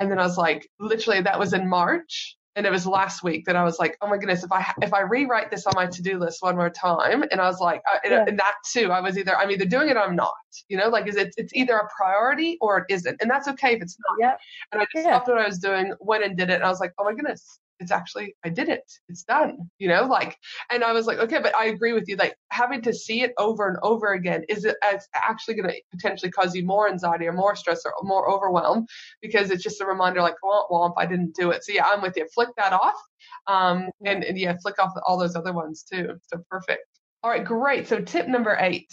and 0.00 0.10
then 0.10 0.18
I 0.18 0.24
was 0.24 0.36
like, 0.36 0.68
literally, 0.80 1.22
that 1.22 1.38
was 1.38 1.52
in 1.52 1.68
March 1.68 2.36
and 2.56 2.64
it 2.64 2.72
was 2.72 2.86
last 2.86 3.22
week 3.22 3.44
that 3.44 3.54
I 3.54 3.62
was 3.62 3.78
like, 3.78 3.98
oh 4.00 4.08
my 4.08 4.16
goodness, 4.16 4.42
if 4.42 4.50
I 4.50 4.72
if 4.82 4.94
I 4.94 5.02
rewrite 5.02 5.50
this 5.50 5.66
on 5.66 5.74
my 5.76 5.86
to 5.86 6.02
do 6.02 6.18
list 6.18 6.38
one 6.40 6.56
more 6.56 6.70
time, 6.70 7.22
and 7.30 7.40
I 7.40 7.46
was 7.46 7.60
like, 7.60 7.82
uh, 7.92 7.98
and, 8.02 8.12
yeah. 8.12 8.24
and, 8.26 8.38
that 8.38 8.54
too, 8.72 8.90
I 8.90 9.00
was 9.00 9.18
either 9.18 9.36
I'm 9.36 9.50
either 9.50 9.66
doing 9.66 9.90
it 9.90 9.96
or 9.96 10.00
I'm 10.00 10.16
not. 10.16 10.32
You 10.68 10.78
know, 10.78 10.88
like 10.88 11.06
is 11.06 11.16
it 11.16 11.34
it's 11.36 11.52
either 11.54 11.76
a 11.76 11.88
priority 11.94 12.56
or 12.62 12.78
it 12.78 12.84
isn't, 12.88 13.20
and 13.20 13.30
that's 13.30 13.46
okay 13.48 13.74
if 13.74 13.82
it's 13.82 13.96
not. 13.98 14.16
Yeah. 14.18 14.36
And 14.72 14.80
I 14.80 14.86
just 14.86 15.04
yeah. 15.04 15.12
stopped 15.12 15.28
what 15.28 15.38
I 15.38 15.46
was 15.46 15.58
doing, 15.58 15.92
went 16.00 16.24
and 16.24 16.36
did 16.36 16.48
it, 16.50 16.54
and 16.54 16.64
I 16.64 16.68
was 16.68 16.80
like, 16.80 16.94
oh 16.98 17.04
my 17.04 17.12
goodness, 17.12 17.60
it's 17.80 17.90
actually 17.90 18.34
I 18.44 18.48
did 18.48 18.68
it. 18.68 18.84
It's 19.08 19.22
done. 19.24 19.70
You 19.78 19.88
know, 19.88 20.04
like 20.04 20.36
and 20.70 20.82
I 20.82 20.92
was 20.92 21.06
like, 21.06 21.18
okay, 21.18 21.40
but 21.40 21.54
I 21.56 21.66
agree 21.66 21.92
with 21.92 22.04
you. 22.08 22.16
Like 22.16 22.36
having 22.50 22.82
to 22.82 22.94
see 22.94 23.22
it 23.22 23.32
over 23.38 23.68
and 23.68 23.78
over 23.82 24.12
again 24.12 24.44
is 24.48 24.64
it 24.64 24.76
it's 24.84 25.08
actually 25.14 25.54
going 25.54 25.68
to 25.68 25.76
potentially 25.90 26.30
cause 26.30 26.54
you 26.54 26.64
more 26.64 26.88
anxiety 26.88 27.26
or 27.26 27.32
more 27.32 27.56
stress 27.56 27.82
or 27.84 27.92
more 28.02 28.30
overwhelm 28.30 28.86
because 29.20 29.50
it's 29.50 29.62
just 29.62 29.80
a 29.80 29.86
reminder 29.86 30.22
like, 30.22 30.36
well, 30.42 30.66
well, 30.70 30.86
if 30.86 30.92
I 30.96 31.06
didn't 31.06 31.34
do 31.34 31.50
it. 31.50 31.64
So 31.64 31.72
yeah, 31.72 31.86
I'm 31.86 32.02
with 32.02 32.16
you. 32.16 32.26
Flick 32.34 32.48
that 32.56 32.72
off. 32.72 33.00
Um 33.46 33.88
and, 34.04 34.24
and 34.24 34.38
yeah, 34.38 34.56
flick 34.62 34.78
off 34.78 34.92
all 35.06 35.18
those 35.18 35.36
other 35.36 35.52
ones 35.52 35.82
too. 35.82 36.14
So 36.26 36.42
perfect. 36.50 36.82
All 37.22 37.30
right, 37.30 37.44
great. 37.44 37.88
So 37.88 38.00
tip 38.00 38.28
number 38.28 38.56
eight. 38.60 38.88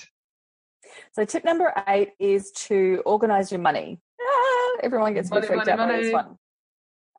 So 1.13 1.25
tip 1.25 1.45
number 1.45 1.73
eight 1.87 2.11
is 2.19 2.51
to 2.67 3.01
organize 3.05 3.51
your 3.51 3.61
money. 3.61 3.99
Ah, 4.21 4.77
everyone 4.83 5.13
gets 5.13 5.29
money, 5.29 5.47
freaked 5.47 5.67
money, 5.67 5.71
out 5.71 5.77
money. 5.77 5.93
by 5.93 6.01
this 6.01 6.13
one. 6.13 6.37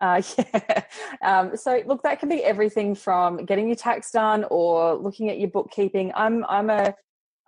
Uh, 0.00 0.22
yeah. 0.38 0.82
Um, 1.22 1.56
so 1.56 1.82
look, 1.86 2.02
that 2.02 2.20
can 2.20 2.28
be 2.28 2.42
everything 2.42 2.94
from 2.94 3.44
getting 3.44 3.66
your 3.68 3.76
tax 3.76 4.10
done 4.10 4.44
or 4.50 4.94
looking 4.94 5.30
at 5.30 5.38
your 5.38 5.50
bookkeeping. 5.50 6.12
I'm 6.14 6.44
I'm 6.48 6.70
a 6.70 6.94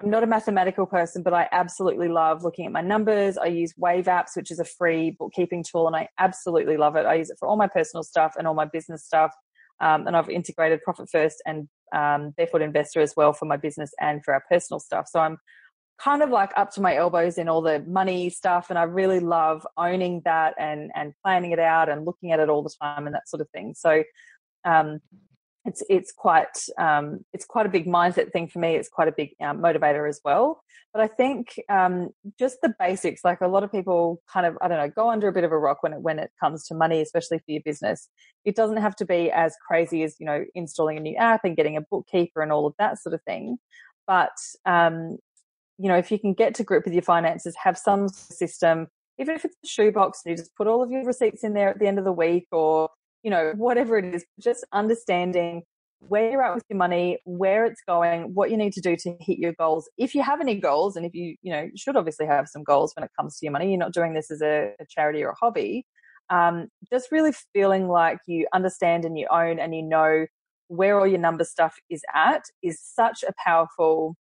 I'm 0.03 0.11
not 0.11 0.23
a 0.23 0.27
mathematical 0.27 0.85
person, 0.85 1.23
but 1.23 1.33
I 1.33 1.49
absolutely 1.53 2.09
love 2.09 2.45
looking 2.45 2.67
at 2.67 2.73
my 2.73 2.83
numbers. 2.83 3.39
I 3.39 3.47
use 3.47 3.73
Wave 3.79 4.05
Apps, 4.05 4.37
which 4.37 4.51
is 4.51 4.59
a 4.59 4.65
free 4.65 5.17
bookkeeping 5.19 5.65
tool, 5.65 5.87
and 5.87 5.97
I 5.97 6.09
absolutely 6.19 6.77
love 6.77 6.97
it. 6.97 7.07
I 7.07 7.15
use 7.15 7.31
it 7.31 7.39
for 7.39 7.49
all 7.49 7.57
my 7.57 7.67
personal 7.67 8.03
stuff 8.03 8.35
and 8.37 8.47
all 8.47 8.55
my 8.55 8.67
business 8.67 9.05
stuff. 9.05 9.33
Um, 9.81 10.07
and 10.07 10.17
I've 10.17 10.29
integrated 10.29 10.83
Profit 10.83 11.09
First 11.11 11.43
and 11.47 11.69
um, 11.95 12.35
Barefoot 12.37 12.63
Investor 12.63 13.01
as 13.01 13.15
well 13.17 13.33
for 13.33 13.47
my 13.47 13.57
business 13.57 13.91
and 14.01 14.23
for 14.23 14.35
our 14.35 14.43
personal 14.51 14.81
stuff. 14.81 15.07
So 15.09 15.21
I'm 15.21 15.39
kind 15.99 16.23
of 16.23 16.31
like 16.31 16.53
up 16.57 16.71
to 16.73 16.81
my 16.81 16.95
elbows 16.97 17.39
in 17.39 17.49
all 17.49 17.63
the 17.63 17.83
money 17.87 18.29
stuff 18.31 18.71
and 18.71 18.79
I 18.79 18.83
really 18.83 19.21
love 19.21 19.67
owning 19.77 20.23
that 20.25 20.55
and 20.59 20.91
and 20.95 21.15
planning 21.23 21.53
it 21.53 21.59
out 21.59 21.89
and 21.89 22.05
looking 22.05 22.33
at 22.33 22.41
it 22.41 22.49
all 22.49 22.63
the 22.63 22.75
time 22.81 23.07
and 23.07 23.15
that 23.15 23.29
sort 23.29 23.41
of 23.41 23.49
thing. 23.51 23.75
So 23.75 24.03
um, 24.65 25.01
it's 25.67 25.83
it's 25.91 26.13
quite 26.13 26.57
um, 26.79 27.25
it's 27.33 27.45
quite 27.45 27.67
a 27.67 27.71
big 27.71 27.87
mindset 27.87 28.33
thing 28.33 28.49
for 28.49 28.59
me. 28.59 28.77
It's 28.77 28.89
quite 28.89 29.09
a 29.09 29.13
big 29.13 29.31
um, 29.41 29.59
motivator 29.59 30.09
as 30.09 30.21
well. 30.25 30.63
But 30.95 31.03
I 31.03 31.09
think 31.09 31.61
um, 31.69 32.11
just 32.39 32.59
the 32.63 32.75
basics, 32.79 33.23
like 33.25 33.41
a 33.43 33.49
lot 33.49 33.65
of 33.65 33.73
people, 33.73 34.23
kind 34.33 34.47
of 34.47 34.57
I 34.63 34.69
don't 34.69 34.79
know, 34.79 34.89
go 34.89 35.11
under 35.11 35.29
a 35.29 35.33
bit 35.33 35.45
of 35.45 35.53
a 35.53 35.59
rock 35.59 35.83
when 35.83 35.93
it 35.93 36.01
when 36.01 36.19
it 36.19 36.31
comes 36.41 36.67
to 36.69 36.75
money, 36.75 37.01
especially 37.01 37.39
for 37.39 37.51
your 37.51 37.63
business. 37.65 38.09
It 38.45 38.55
doesn't 38.55 38.79
have 38.79 38.97
to 38.97 39.05
be 39.05 39.31
as 39.31 39.55
crazy 39.67 40.05
as 40.05 40.17
you 40.19 40.27
know 40.27 40.45
installing 40.55 40.97
a 40.97 41.01
new 41.01 41.17
app 41.17 41.45
and 41.45 41.57
getting 41.57 41.77
a 41.77 41.83
bookkeeper 41.83 42.43
and 42.43 42.53
all 42.53 42.67
of 42.67 42.75
that 42.79 42.99
sort 43.01 43.15
of 43.15 43.23
thing. 43.23 43.59
But 44.07 44.37
um, 44.65 45.19
you 45.79 45.89
know, 45.89 45.97
if 45.97 46.11
you 46.11 46.19
can 46.19 46.33
get 46.33 46.55
to 46.57 46.65
grip 46.65 46.85
with 46.85 46.95
your 46.95 47.03
finances, 47.03 47.55
have 47.63 47.77
some 47.77 48.09
system, 48.09 48.89
even 49.19 49.35
if 49.35 49.45
it's 49.45 49.57
a 49.65 49.69
shoebox, 49.69 50.21
and 50.25 50.31
you 50.31 50.37
just 50.37 50.55
put 50.57 50.67
all 50.67 50.83
of 50.83 50.91
your 50.91 51.05
receipts 51.05 51.45
in 51.45 51.55
there 51.55 51.69
at 51.69 51.79
the 51.79 51.87
end 51.87 51.99
of 51.99 52.05
the 52.05 52.13
week 52.13 52.47
or, 52.53 52.91
you 53.23 53.31
know, 53.31 53.53
whatever 53.57 53.99
it 53.99 54.15
is, 54.15 54.25
just 54.41 54.65
understanding 54.73 55.63
where 56.01 56.31
you're 56.31 56.43
at 56.43 56.55
with 56.55 56.65
your 56.69 56.77
money, 56.77 57.19
where 57.25 57.65
it's 57.65 57.81
going, 57.87 58.35
what 58.35 58.51
you 58.51 58.57
need 58.57 58.73
to 58.75 58.81
do 58.81 58.97
to 58.97 59.17
hit 59.21 59.39
your 59.39 59.55
goals. 59.55 59.89
If 59.97 60.15
you 60.15 60.23
have 60.23 60.41
any 60.41 60.57
goals, 60.57 60.97
and 60.97 61.07
if 61.07 61.15
you, 61.15 61.37
you 61.43 61.53
know, 61.53 61.69
should 61.77 61.97
obviously 61.97 62.27
have 62.27 62.49
some 62.49 62.63
goals 62.63 62.93
when 62.95 63.05
it 63.05 63.11
comes 63.19 63.39
to 63.39 63.47
your 63.47 63.53
money, 63.53 63.71
you're 63.71 63.79
not 63.79 63.95
doing 63.95 64.15
this 64.15 64.31
as 64.31 64.43
a, 64.43 64.73
a 64.79 64.87
charity 64.89 65.23
or 65.23 65.31
a 65.31 65.35
hobby. 65.41 65.87
Um, 66.29 66.69
just 66.91 67.13
really 67.13 67.33
feeling 67.53 67.89
like 67.89 68.19
you 68.27 68.47
understand 68.53 69.05
and 69.05 69.19
you 69.19 69.27
own 69.31 69.59
and 69.59 69.75
you 69.75 69.83
know 69.83 70.27
where 70.69 70.99
all 70.99 71.07
your 71.07 71.21
number 71.21 71.45
stuff 71.45 71.77
is 71.89 72.03
at 72.15 72.43
is 72.63 72.81
such 72.83 73.23
a 73.23 73.33
powerful 73.43 74.17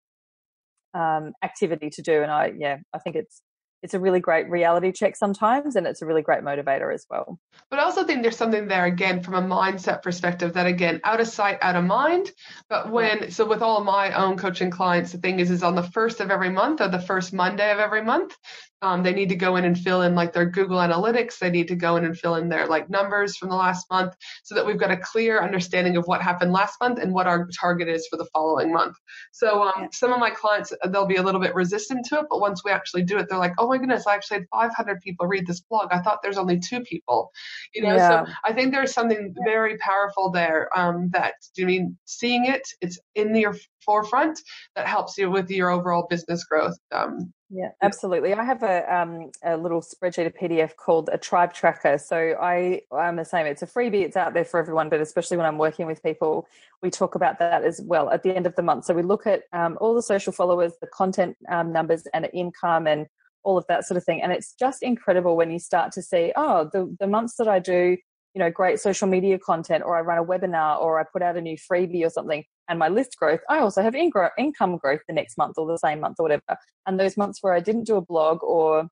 um, 0.96 1.34
activity 1.44 1.90
to 1.92 2.02
do. 2.02 2.24
And 2.24 2.32
I, 2.32 2.54
yeah, 2.58 2.78
I 2.94 3.00
think 3.00 3.16
it's 3.16 3.42
it's 3.84 3.94
a 3.94 4.00
really 4.00 4.20
great 4.20 4.50
reality 4.50 4.92
check 4.92 5.16
sometimes, 5.16 5.76
and 5.76 5.86
it's 5.86 6.02
a 6.02 6.08
really 6.08 6.24
great 6.24 6.42
motivator 6.42 6.92
as 6.92 7.06
well. 7.08 7.38
But 7.70 7.78
I 7.78 7.84
also 7.84 8.04
think 8.04 8.24
there's 8.24 8.36
something 8.36 8.68
there 8.68 8.86
again 8.86 9.22
from 9.22 9.36
a 9.36 9.42
mindset 9.44 10.02
perspective 10.02 10.54
that 10.54 10.66
again 10.66 11.02
out 11.04 11.20
of 11.20 11.28
sight, 11.28 11.60
out 11.62 11.76
of 11.76 11.84
mind. 11.84 12.32
But 12.68 12.92
when 12.92 13.30
so 13.30 13.46
with 13.46 13.62
all 13.62 13.84
my 13.84 14.12
own 14.14 14.38
coaching 14.38 14.72
clients, 14.72 15.12
the 15.12 15.20
thing 15.20 15.40
is, 15.40 15.52
is 15.52 15.62
on 15.62 15.76
the 15.76 15.84
first 15.84 16.20
of 16.20 16.32
every 16.32 16.50
month 16.50 16.82
or 16.82 16.88
the 16.88 17.00
first 17.00 17.32
Monday 17.32 17.72
of 17.72 17.78
every 17.78 18.04
month, 18.04 18.36
um, 18.86 19.02
they 19.02 19.14
need 19.14 19.30
to 19.30 19.36
go 19.36 19.56
in 19.56 19.66
and 19.66 19.76
fill 19.76 20.04
in 20.04 20.14
like 20.14 20.32
their 20.32 20.46
Google 20.46 20.78
Analytics. 20.78 21.40
They 21.40 21.50
need 21.50 21.68
to 21.70 21.76
go 21.76 21.96
in 21.96 22.06
and 22.06 22.16
fill 22.16 22.36
in 22.36 22.50
their 22.50 22.68
like 22.68 22.88
numbers 22.88 23.36
from 23.36 23.50
the 23.50 23.56
last 23.56 23.90
month 23.90 24.14
so 24.44 24.54
that 24.54 24.64
we've 24.64 24.78
got 24.78 24.92
a 24.92 24.98
clear 24.98 25.42
understanding 25.42 25.98
of 25.98 26.06
what 26.06 26.22
happened 26.22 26.52
last 26.52 26.76
month 26.80 27.00
and 27.00 27.12
what 27.12 27.26
our 27.26 27.48
target 27.60 27.88
is 27.88 28.08
for 28.08 28.18
the 28.18 28.28
following 28.32 28.72
month. 28.72 28.96
So 29.32 29.64
um, 29.64 29.90
some 29.92 30.14
of 30.14 30.20
my 30.20 30.30
clients, 30.30 30.72
they'll 30.90 31.08
be 31.08 31.16
a 31.16 31.24
little 31.24 31.42
bit 31.42 31.56
resistant 31.56 32.06
to 32.10 32.20
it, 32.20 32.28
but 32.30 32.40
once 32.40 32.64
we 32.64 32.70
actually 32.70 33.02
do 33.02 33.18
it, 33.18 33.26
they're 33.28 33.40
like, 33.40 33.56
oh 33.58 33.68
my 33.68 33.80
goodness, 33.80 34.06
I 34.06 34.14
actually 34.14 34.38
had 34.38 34.48
500 34.54 35.02
people 35.02 35.26
read 35.26 35.48
this 35.48 35.62
blog. 35.62 35.88
I 35.90 36.04
thought 36.04 36.20
there's 36.22 36.38
only 36.38 36.60
two 36.60 36.82
people, 36.82 37.32
you 37.74 37.82
know? 37.82 37.96
Yeah. 37.96 38.26
So 38.26 38.32
I 38.44 38.54
think 38.54 38.72
there's 38.72 38.94
something 38.94 39.34
very 39.46 39.80
powerful 39.80 40.30
there 40.30 40.70
um, 40.78 41.10
that, 41.14 41.34
I 41.60 41.64
mean, 41.64 41.98
seeing 42.06 42.46
it, 42.46 42.62
it's 42.82 43.00
in 43.16 43.34
your 43.34 43.56
forefront 43.84 44.40
that 44.76 44.88
helps 44.88 45.18
you 45.18 45.32
with 45.32 45.50
your 45.50 45.72
overall 45.72 46.06
business 46.08 46.44
growth. 46.44 46.78
Um, 46.92 47.34
yeah, 47.56 47.70
absolutely. 47.82 48.34
I 48.34 48.44
have 48.44 48.64
a 48.64 48.94
um, 48.94 49.32
a 49.42 49.56
little 49.56 49.80
spreadsheet, 49.82 50.26
a 50.26 50.30
PDF 50.30 50.76
called 50.76 51.10
a 51.14 51.18
tribe 51.18 51.54
tracker. 51.54 51.98
So 51.98 52.36
I 52.42 52.82
I'm 52.92 53.16
the 53.16 53.24
same. 53.24 53.46
It's 53.46 53.62
a 53.62 53.68
freebie. 53.68 54.02
It's 54.02 54.18
out 54.18 54.34
there 54.34 54.44
for 54.44 54.60
everyone, 54.60 54.90
but 54.90 55.00
especially 55.00 55.38
when 55.38 55.46
I'm 55.46 55.58
working 55.58 55.86
with 55.88 56.04
people, 56.04 56.48
we 56.84 56.90
talk 56.90 57.16
about 57.16 57.40
that 57.40 57.64
as 57.64 57.80
well 57.82 58.10
at 58.10 58.24
the 58.24 58.36
end 58.36 58.46
of 58.46 58.58
the 58.58 58.62
month. 58.62 58.84
So 58.84 58.94
we 58.94 59.04
look 59.04 59.26
at 59.26 59.44
um, 59.54 59.78
all 59.80 59.96
the 59.96 60.02
social 60.02 60.34
followers, 60.34 60.74
the 60.82 60.88
content 60.88 61.38
um, 61.48 61.72
numbers, 61.72 62.06
and 62.14 62.28
income, 62.34 62.88
and 62.88 63.08
all 63.44 63.58
of 63.58 63.66
that 63.70 63.86
sort 63.86 63.98
of 63.98 64.04
thing. 64.04 64.22
And 64.22 64.34
it's 64.34 64.54
just 64.54 64.84
incredible 64.84 65.38
when 65.38 65.50
you 65.50 65.60
start 65.60 65.94
to 65.94 66.02
see, 66.02 66.34
oh, 66.36 66.70
the 66.74 66.94
the 67.00 67.08
months 67.08 67.36
that 67.38 67.48
I 67.48 67.60
do 67.60 67.96
you 68.34 68.40
know, 68.40 68.52
great 68.52 68.82
social 68.82 69.08
media 69.08 69.40
content 69.40 69.82
or 69.86 69.96
I 69.96 70.02
run 70.02 70.18
a 70.18 70.26
webinar 70.26 70.82
or 70.82 71.00
I 71.00 71.06
put 71.10 71.22
out 71.22 71.38
a 71.38 71.42
new 71.42 71.56
freebie 71.56 72.06
or 72.06 72.10
something 72.10 72.44
and 72.70 72.80
my 72.80 72.90
list 72.90 73.16
growth, 73.18 73.42
I 73.50 73.60
also 73.60 73.82
have 73.82 73.96
income 73.96 74.78
growth 74.78 75.02
the 75.08 75.14
next 75.14 75.38
month 75.38 75.58
or 75.58 75.68
the 75.68 75.78
same 75.78 76.00
month 76.00 76.18
or 76.20 76.24
whatever. 76.24 76.58
And 76.86 77.00
those 77.00 77.18
months 77.18 77.40
where 77.42 77.54
I 77.54 77.60
didn't 77.60 77.86
do 77.86 77.96
a 77.96 78.02
blog 78.02 78.44
or 78.44 78.88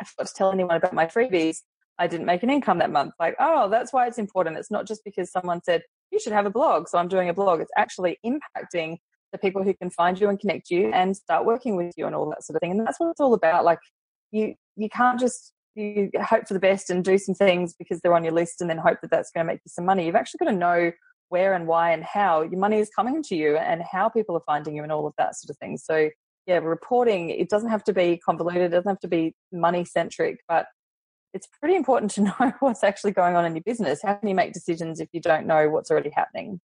I 0.00 0.04
forgot 0.04 0.28
to 0.28 0.34
tell 0.34 0.52
anyone 0.52 0.76
about 0.76 0.92
my 0.92 1.06
freebies, 1.06 1.58
I 1.98 2.06
didn't 2.06 2.26
make 2.26 2.42
an 2.42 2.50
income 2.50 2.78
that 2.78 2.90
month. 2.90 3.14
Like, 3.18 3.36
oh, 3.40 3.68
that's 3.70 3.92
why 3.92 4.06
it's 4.06 4.18
important. 4.18 4.58
It's 4.58 4.70
not 4.70 4.86
just 4.86 5.02
because 5.04 5.30
someone 5.30 5.62
said, 5.64 5.82
you 6.10 6.20
should 6.20 6.32
have 6.32 6.46
a 6.46 6.50
blog. 6.50 6.88
So 6.88 6.98
I'm 6.98 7.08
doing 7.08 7.28
a 7.28 7.34
blog. 7.34 7.60
It's 7.60 7.70
actually 7.76 8.18
impacting 8.24 8.98
the 9.32 9.38
people 9.38 9.62
who 9.62 9.74
can 9.74 9.90
find 9.90 10.20
you 10.20 10.28
and 10.28 10.38
connect 10.38 10.70
you 10.70 10.90
and 10.92 11.16
start 11.16 11.46
working 11.46 11.76
with 11.76 11.94
you 11.96 12.06
and 12.06 12.14
all 12.14 12.28
that 12.30 12.44
sort 12.44 12.56
of 12.56 12.60
thing. 12.60 12.72
And 12.72 12.86
that's 12.86 13.00
what 13.00 13.10
it's 13.10 13.20
all 13.20 13.34
about. 13.34 13.64
Like 13.64 13.80
you, 14.30 14.54
you 14.76 14.88
can't 14.90 15.18
just 15.18 15.52
you 15.74 16.10
hope 16.22 16.48
for 16.48 16.54
the 16.54 16.60
best 16.60 16.88
and 16.90 17.04
do 17.04 17.18
some 17.18 17.34
things 17.34 17.74
because 17.78 18.00
they're 18.00 18.14
on 18.14 18.24
your 18.24 18.32
list 18.32 18.60
and 18.60 18.70
then 18.70 18.78
hope 18.78 18.98
that 19.02 19.10
that's 19.10 19.30
going 19.30 19.46
to 19.46 19.52
make 19.52 19.60
you 19.64 19.68
some 19.68 19.84
money. 19.84 20.06
You've 20.06 20.16
actually 20.16 20.38
got 20.38 20.50
to 20.50 20.56
know 20.56 20.90
where 21.28 21.54
and 21.54 21.66
why 21.66 21.92
and 21.92 22.04
how 22.04 22.42
your 22.42 22.58
money 22.58 22.78
is 22.78 22.90
coming 22.94 23.22
to 23.24 23.36
you 23.36 23.56
and 23.56 23.82
how 23.90 24.08
people 24.08 24.36
are 24.36 24.42
finding 24.46 24.76
you 24.76 24.82
and 24.82 24.92
all 24.92 25.06
of 25.06 25.14
that 25.18 25.36
sort 25.36 25.50
of 25.50 25.58
thing. 25.58 25.76
So 25.76 26.10
yeah, 26.46 26.58
reporting, 26.58 27.30
it 27.30 27.48
doesn't 27.48 27.70
have 27.70 27.84
to 27.84 27.92
be 27.92 28.18
convoluted. 28.24 28.62
It 28.62 28.68
doesn't 28.70 28.88
have 28.88 29.00
to 29.00 29.08
be 29.08 29.34
money 29.52 29.84
centric, 29.84 30.38
but 30.48 30.66
it's 31.34 31.48
pretty 31.60 31.74
important 31.74 32.12
to 32.12 32.20
know 32.40 32.52
what's 32.60 32.84
actually 32.84 33.12
going 33.12 33.36
on 33.36 33.44
in 33.44 33.54
your 33.54 33.64
business. 33.64 34.00
How 34.02 34.14
can 34.14 34.28
you 34.28 34.34
make 34.34 34.52
decisions 34.52 35.00
if 35.00 35.08
you 35.12 35.20
don't 35.20 35.46
know 35.46 35.68
what's 35.68 35.90
already 35.90 36.10
happening? 36.10 36.60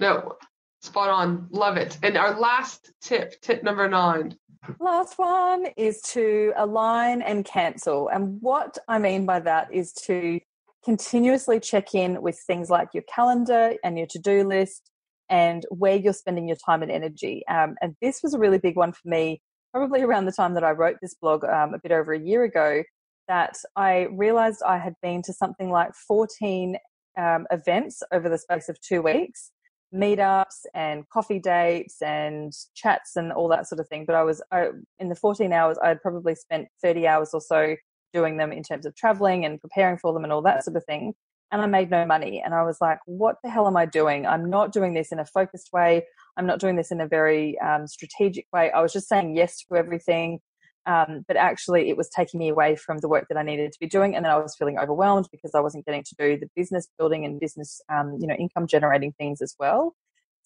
No, 0.00 0.36
spot 0.80 1.10
on. 1.10 1.48
Love 1.50 1.76
it. 1.76 1.98
And 2.02 2.16
our 2.16 2.38
last 2.38 2.92
tip, 3.02 3.40
tip 3.42 3.62
number 3.62 3.88
nine, 3.88 4.36
Last 4.80 5.18
one 5.18 5.66
is 5.76 6.00
to 6.02 6.52
align 6.56 7.22
and 7.22 7.44
cancel. 7.44 8.08
And 8.08 8.40
what 8.40 8.78
I 8.88 8.98
mean 8.98 9.26
by 9.26 9.40
that 9.40 9.72
is 9.72 9.92
to 10.04 10.40
continuously 10.86 11.58
check 11.58 11.94
in 11.94 12.22
with 12.22 12.38
things 12.46 12.70
like 12.70 12.88
your 12.94 13.02
calendar 13.12 13.74
and 13.82 13.98
your 13.98 14.06
to 14.06 14.20
do 14.20 14.46
list 14.46 14.92
and 15.28 15.64
where 15.70 15.96
you're 15.96 16.12
spending 16.12 16.46
your 16.46 16.56
time 16.64 16.80
and 16.80 16.92
energy. 16.92 17.42
Um, 17.48 17.74
and 17.82 17.96
this 18.00 18.20
was 18.22 18.34
a 18.34 18.38
really 18.38 18.58
big 18.58 18.76
one 18.76 18.92
for 18.92 19.08
me, 19.08 19.42
probably 19.72 20.02
around 20.02 20.26
the 20.26 20.32
time 20.32 20.54
that 20.54 20.62
I 20.62 20.70
wrote 20.70 20.98
this 21.02 21.16
blog 21.20 21.44
um, 21.44 21.74
a 21.74 21.80
bit 21.82 21.90
over 21.90 22.12
a 22.12 22.20
year 22.20 22.44
ago, 22.44 22.84
that 23.26 23.56
I 23.74 24.06
realized 24.12 24.62
I 24.64 24.78
had 24.78 24.94
been 25.02 25.22
to 25.22 25.32
something 25.32 25.70
like 25.72 25.90
14 26.06 26.76
um, 27.18 27.46
events 27.50 28.04
over 28.12 28.28
the 28.28 28.38
space 28.38 28.68
of 28.68 28.80
two 28.80 29.02
weeks 29.02 29.50
meetups 29.94 30.66
and 30.74 31.08
coffee 31.08 31.38
dates 31.38 32.02
and 32.02 32.52
chats 32.74 33.16
and 33.16 33.32
all 33.32 33.48
that 33.48 33.68
sort 33.68 33.80
of 33.80 33.88
thing. 33.88 34.04
But 34.04 34.16
I 34.16 34.22
was 34.24 34.42
I, 34.52 34.68
in 34.98 35.08
the 35.08 35.14
14 35.14 35.52
hours, 35.52 35.78
I 35.82 35.88
had 35.88 36.02
probably 36.02 36.34
spent 36.34 36.68
30 36.82 37.06
hours 37.06 37.30
or 37.32 37.40
so 37.40 37.76
doing 38.16 38.36
them 38.38 38.52
in 38.52 38.62
terms 38.62 38.86
of 38.86 38.94
traveling 38.94 39.44
and 39.44 39.60
preparing 39.60 39.98
for 39.98 40.12
them 40.12 40.24
and 40.24 40.32
all 40.32 40.42
that 40.42 40.64
sort 40.64 40.76
of 40.76 40.84
thing. 40.84 41.12
And 41.52 41.60
I 41.62 41.66
made 41.66 41.90
no 41.90 42.04
money. 42.04 42.42
And 42.44 42.54
I 42.54 42.62
was 42.64 42.78
like, 42.80 42.98
what 43.06 43.36
the 43.42 43.50
hell 43.50 43.66
am 43.66 43.76
I 43.76 43.86
doing? 43.86 44.26
I'm 44.26 44.48
not 44.50 44.72
doing 44.72 44.94
this 44.94 45.12
in 45.12 45.18
a 45.18 45.26
focused 45.26 45.70
way. 45.72 46.04
I'm 46.36 46.46
not 46.46 46.58
doing 46.58 46.76
this 46.76 46.90
in 46.90 47.00
a 47.00 47.06
very 47.06 47.58
um, 47.60 47.86
strategic 47.86 48.46
way. 48.52 48.70
I 48.70 48.80
was 48.80 48.92
just 48.92 49.08
saying 49.08 49.36
yes 49.36 49.62
to 49.64 49.76
everything. 49.76 50.40
Um, 50.86 51.24
but 51.26 51.36
actually, 51.36 51.88
it 51.90 51.96
was 51.96 52.08
taking 52.08 52.38
me 52.38 52.48
away 52.48 52.76
from 52.76 52.98
the 52.98 53.08
work 53.08 53.26
that 53.28 53.36
I 53.36 53.42
needed 53.42 53.72
to 53.72 53.78
be 53.80 53.88
doing, 53.88 54.14
and 54.14 54.24
then 54.24 54.30
I 54.30 54.38
was 54.38 54.54
feeling 54.56 54.78
overwhelmed 54.78 55.26
because 55.32 55.50
I 55.52 55.60
wasn't 55.60 55.84
getting 55.84 56.04
to 56.04 56.14
do 56.16 56.38
the 56.38 56.48
business 56.54 56.86
building 56.96 57.24
and 57.24 57.40
business, 57.40 57.80
um, 57.92 58.16
you 58.20 58.26
know, 58.28 58.34
income 58.34 58.68
generating 58.68 59.12
things 59.18 59.42
as 59.42 59.56
well. 59.58 59.96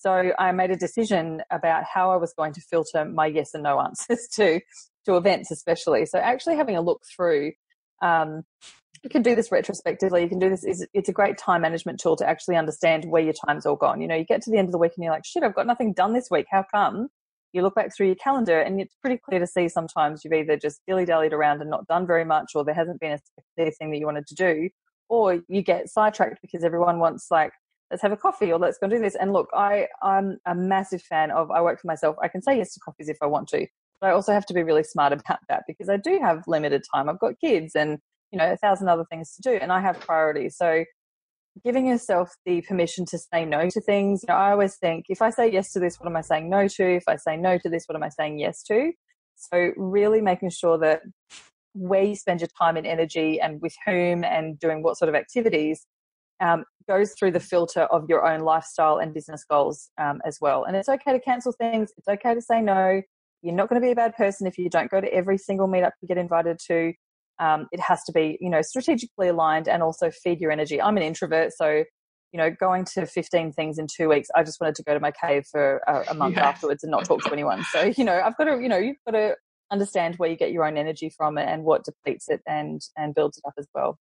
So 0.01 0.33
I 0.39 0.53
made 0.53 0.71
a 0.71 0.77
decision 0.77 1.43
about 1.51 1.85
how 1.85 2.11
I 2.11 2.17
was 2.17 2.33
going 2.33 2.55
to 2.55 2.61
filter 2.63 3.05
my 3.05 3.27
yes 3.27 3.53
and 3.53 3.63
no 3.63 3.79
answers 3.81 4.29
to 4.37 4.61
to 5.07 5.17
events, 5.17 5.51
especially. 5.51 6.07
So 6.07 6.19
actually 6.19 6.57
having 6.57 6.77
a 6.77 6.81
look 6.81 7.03
through. 7.17 7.53
Um, 8.03 8.43
you 9.03 9.09
can 9.09 9.23
do 9.23 9.35
this 9.35 9.51
retrospectively. 9.51 10.23
You 10.23 10.29
can 10.29 10.39
do 10.39 10.51
this. 10.51 10.87
It's 10.93 11.09
a 11.09 11.13
great 11.13 11.39
time 11.39 11.63
management 11.63 12.01
tool 12.01 12.17
to 12.17 12.29
actually 12.29 12.57
understand 12.57 13.07
where 13.07 13.23
your 13.23 13.33
time's 13.33 13.65
all 13.65 13.77
gone. 13.77 14.03
You 14.03 14.09
know, 14.09 14.15
you 14.15 14.25
get 14.25 14.43
to 14.43 14.51
the 14.51 14.59
end 14.59 14.69
of 14.69 14.73
the 14.73 14.79
week 14.79 14.93
and 14.97 15.03
you're 15.05 15.13
like, 15.13 15.25
shit, 15.25 15.43
I've 15.43 15.55
got 15.55 15.67
nothing 15.67 15.95
done 15.95 16.13
this 16.13 16.29
week. 16.31 16.47
How 16.51 16.65
come? 16.71 17.09
you 17.53 17.63
look 17.63 17.75
back 17.75 17.95
through 17.95 18.07
your 18.07 18.17
calendar 18.17 18.61
and 18.61 18.81
it's 18.81 18.95
pretty 19.03 19.19
clear 19.19 19.41
to 19.41 19.47
see 19.47 19.69
sometimes 19.69 20.25
you've 20.25 20.33
either 20.33 20.57
just 20.57 20.81
dilly 20.87 21.05
dallied 21.05 21.33
around 21.33 21.61
and 21.61 21.71
not 21.71 21.87
done 21.87 22.07
very 22.07 22.25
much, 22.25 22.53
or 22.55 22.65
there 22.65 22.75
hasn't 22.75 23.01
been 23.01 23.13
a 23.13 23.21
clear 23.57 23.71
thing 23.73 23.91
that 23.91 23.99
you 23.99 24.07
wanted 24.07 24.27
to 24.29 24.35
do, 24.35 24.69
or 25.09 25.41
you 25.49 25.63
get 25.63 25.89
sidetracked 25.89 26.41
because 26.43 26.65
everyone 26.65 26.99
wants 26.99 27.27
like, 27.31 27.53
let's 27.91 28.03
have 28.03 28.13
a 28.13 28.17
coffee 28.17 28.53
or 28.53 28.59
let's 28.59 28.79
go 28.79 28.89
do 28.89 29.01
this. 29.01 29.17
And 29.17 29.33
look, 29.33 29.49
I, 29.53 29.89
I'm 30.03 30.39
a 30.47 30.55
massive 30.55 31.03
fan 31.03 31.31
of, 31.33 31.51
I 31.51 31.61
work 31.61 31.81
for 31.81 31.89
myself. 31.89 32.17
I 32.23 32.29
can 32.29 32.43
say 32.43 32.57
yes 32.57 32.75
to 32.75 32.81
coffees 32.81 33.09
if 33.09 33.19
I 33.21 33.27
want 33.27 33.49
to, 33.49 33.67
I 34.03 34.11
also 34.11 34.33
have 34.33 34.47
to 34.47 34.55
be 34.55 34.63
really 34.63 34.85
smart 34.85 35.13
about 35.13 35.41
that 35.49 35.65
because 35.67 35.89
I 35.89 35.97
do 35.97 36.19
have 36.23 36.45
limited 36.47 36.83
time. 36.93 37.09
I've 37.09 37.21
got 37.21 37.35
kids 37.41 37.75
and, 37.75 37.99
you 38.33 38.39
know, 38.39 38.53
a 38.53 38.57
thousand 38.57 38.89
other 38.89 39.05
things 39.11 39.35
to 39.37 39.43
do 39.43 39.59
and 39.61 39.73
I 39.73 39.81
have 39.81 40.01
priorities. 40.01 40.57
So 40.57 40.85
giving 41.65 41.87
yourself 41.87 42.33
the 42.47 42.63
permission 42.63 43.05
to 43.07 43.19
say 43.19 43.45
no 43.45 43.69
to 43.71 43.81
things. 43.81 44.23
You 44.23 44.33
know, 44.33 44.39
I 44.39 44.53
always 44.53 44.77
think 44.77 45.07
if 45.09 45.21
I 45.21 45.31
say 45.31 45.51
yes 45.51 45.73
to 45.73 45.81
this, 45.81 45.97
what 45.99 46.09
am 46.09 46.17
I 46.17 46.21
saying 46.21 46.49
no 46.49 46.69
to? 46.69 46.97
If 46.97 47.05
I 47.09 47.17
say 47.17 47.37
no 47.37 47.59
to 47.59 47.69
this, 47.69 47.85
what 47.87 47.97
am 47.97 48.03
I 48.03 48.09
saying 48.09 48.39
yes 48.39 48.63
to? 48.65 48.93
So 49.37 49.73
really 49.77 50.21
making 50.21 50.51
sure 50.51 50.79
that 50.79 51.03
where 51.73 52.03
you 52.03 52.15
spend 52.15 52.41
your 52.41 52.49
time 52.59 52.77
and 52.77 52.87
energy 52.87 53.41
and 53.41 53.61
with 53.61 53.75
whom 53.87 54.25
and 54.25 54.59
doing 54.59 54.83
what 54.83 54.97
sort 54.97 55.09
of 55.09 55.15
activities 55.15 55.87
um, 56.41 56.65
goes 56.89 57.13
through 57.13 57.31
the 57.33 57.41
filter 57.41 57.83
of 57.83 58.07
your 58.09 58.27
own 58.27 58.41
lifestyle 58.41 58.99
and 58.99 59.15
business 59.15 59.45
goals 59.49 59.91
um, 59.99 60.21
as 60.25 60.39
well. 60.41 60.65
And 60.65 60.77
it's 60.77 60.89
okay 60.89 61.13
to 61.13 61.21
cancel 61.21 61.53
things. 61.53 61.93
It's 61.97 62.09
okay 62.09 62.35
to 62.35 62.41
say 62.41 62.61
no. 62.61 63.03
You're 63.43 63.55
not 63.55 63.69
going 63.69 63.81
to 63.81 63.85
be 63.85 63.93
a 63.93 63.97
bad 63.97 64.15
person 64.17 64.47
if 64.47 64.59
you 64.59 64.69
don't 64.69 64.91
go 64.91 65.01
to 65.01 65.13
every 65.13 65.39
single 65.39 65.69
meetup 65.69 65.93
you 66.01 66.09
get 66.09 66.19
invited 66.19 66.59
to. 66.67 66.93
Um, 67.39 67.69
it 67.73 67.81
has 67.81 68.03
to 68.05 68.13
be 68.13 68.37
you 68.41 68.51
know 68.51 68.63
strategically 68.63 69.29
aligned 69.29 69.69
and 69.69 69.83
also 69.83 70.11
feed 70.11 70.41
your 70.41 70.51
energy. 70.51 70.81
I'm 70.81 70.97
an 70.97 71.03
introvert 71.03 71.53
so 71.57 71.85
you 72.33 72.39
know 72.39 72.51
going 72.51 72.85
to 72.85 73.07
15 73.07 73.53
things 73.53 73.79
in 73.79 73.87
two 73.89 74.09
weeks 74.09 74.29
i 74.37 74.45
just 74.45 74.61
wanted 74.61 74.77
to 74.77 74.85
go 74.85 74.95
to 74.95 75.01
my 75.01 75.11
cave 75.11 75.45
for 75.51 75.79
a, 75.89 76.05
a 76.11 76.15
month 76.15 76.37
yes. 76.37 76.45
afterwards 76.45 76.85
and 76.85 76.91
not 76.91 77.05
talk 77.05 77.23
to 77.23 77.33
anyone. 77.33 77.65
So 77.73 77.93
you 77.97 78.05
know 78.05 78.21
i've 78.25 78.37
got 78.37 78.45
to 78.45 78.61
you 78.61 78.69
know 78.69 78.79
you've 78.79 78.97
got 79.05 79.13
to 79.13 79.37
understand 79.71 80.17
where 80.17 80.29
you 80.29 80.37
get 80.37 80.53
your 80.53 80.65
own 80.65 80.77
energy 80.77 81.11
from 81.17 81.39
and 81.39 81.65
what 81.65 81.85
depletes 81.85 82.29
it 82.29 82.41
and 82.47 82.81
and 82.97 83.15
builds 83.15 83.39
it 83.39 83.45
up 83.47 83.55
as 83.59 83.67
well 83.75 83.99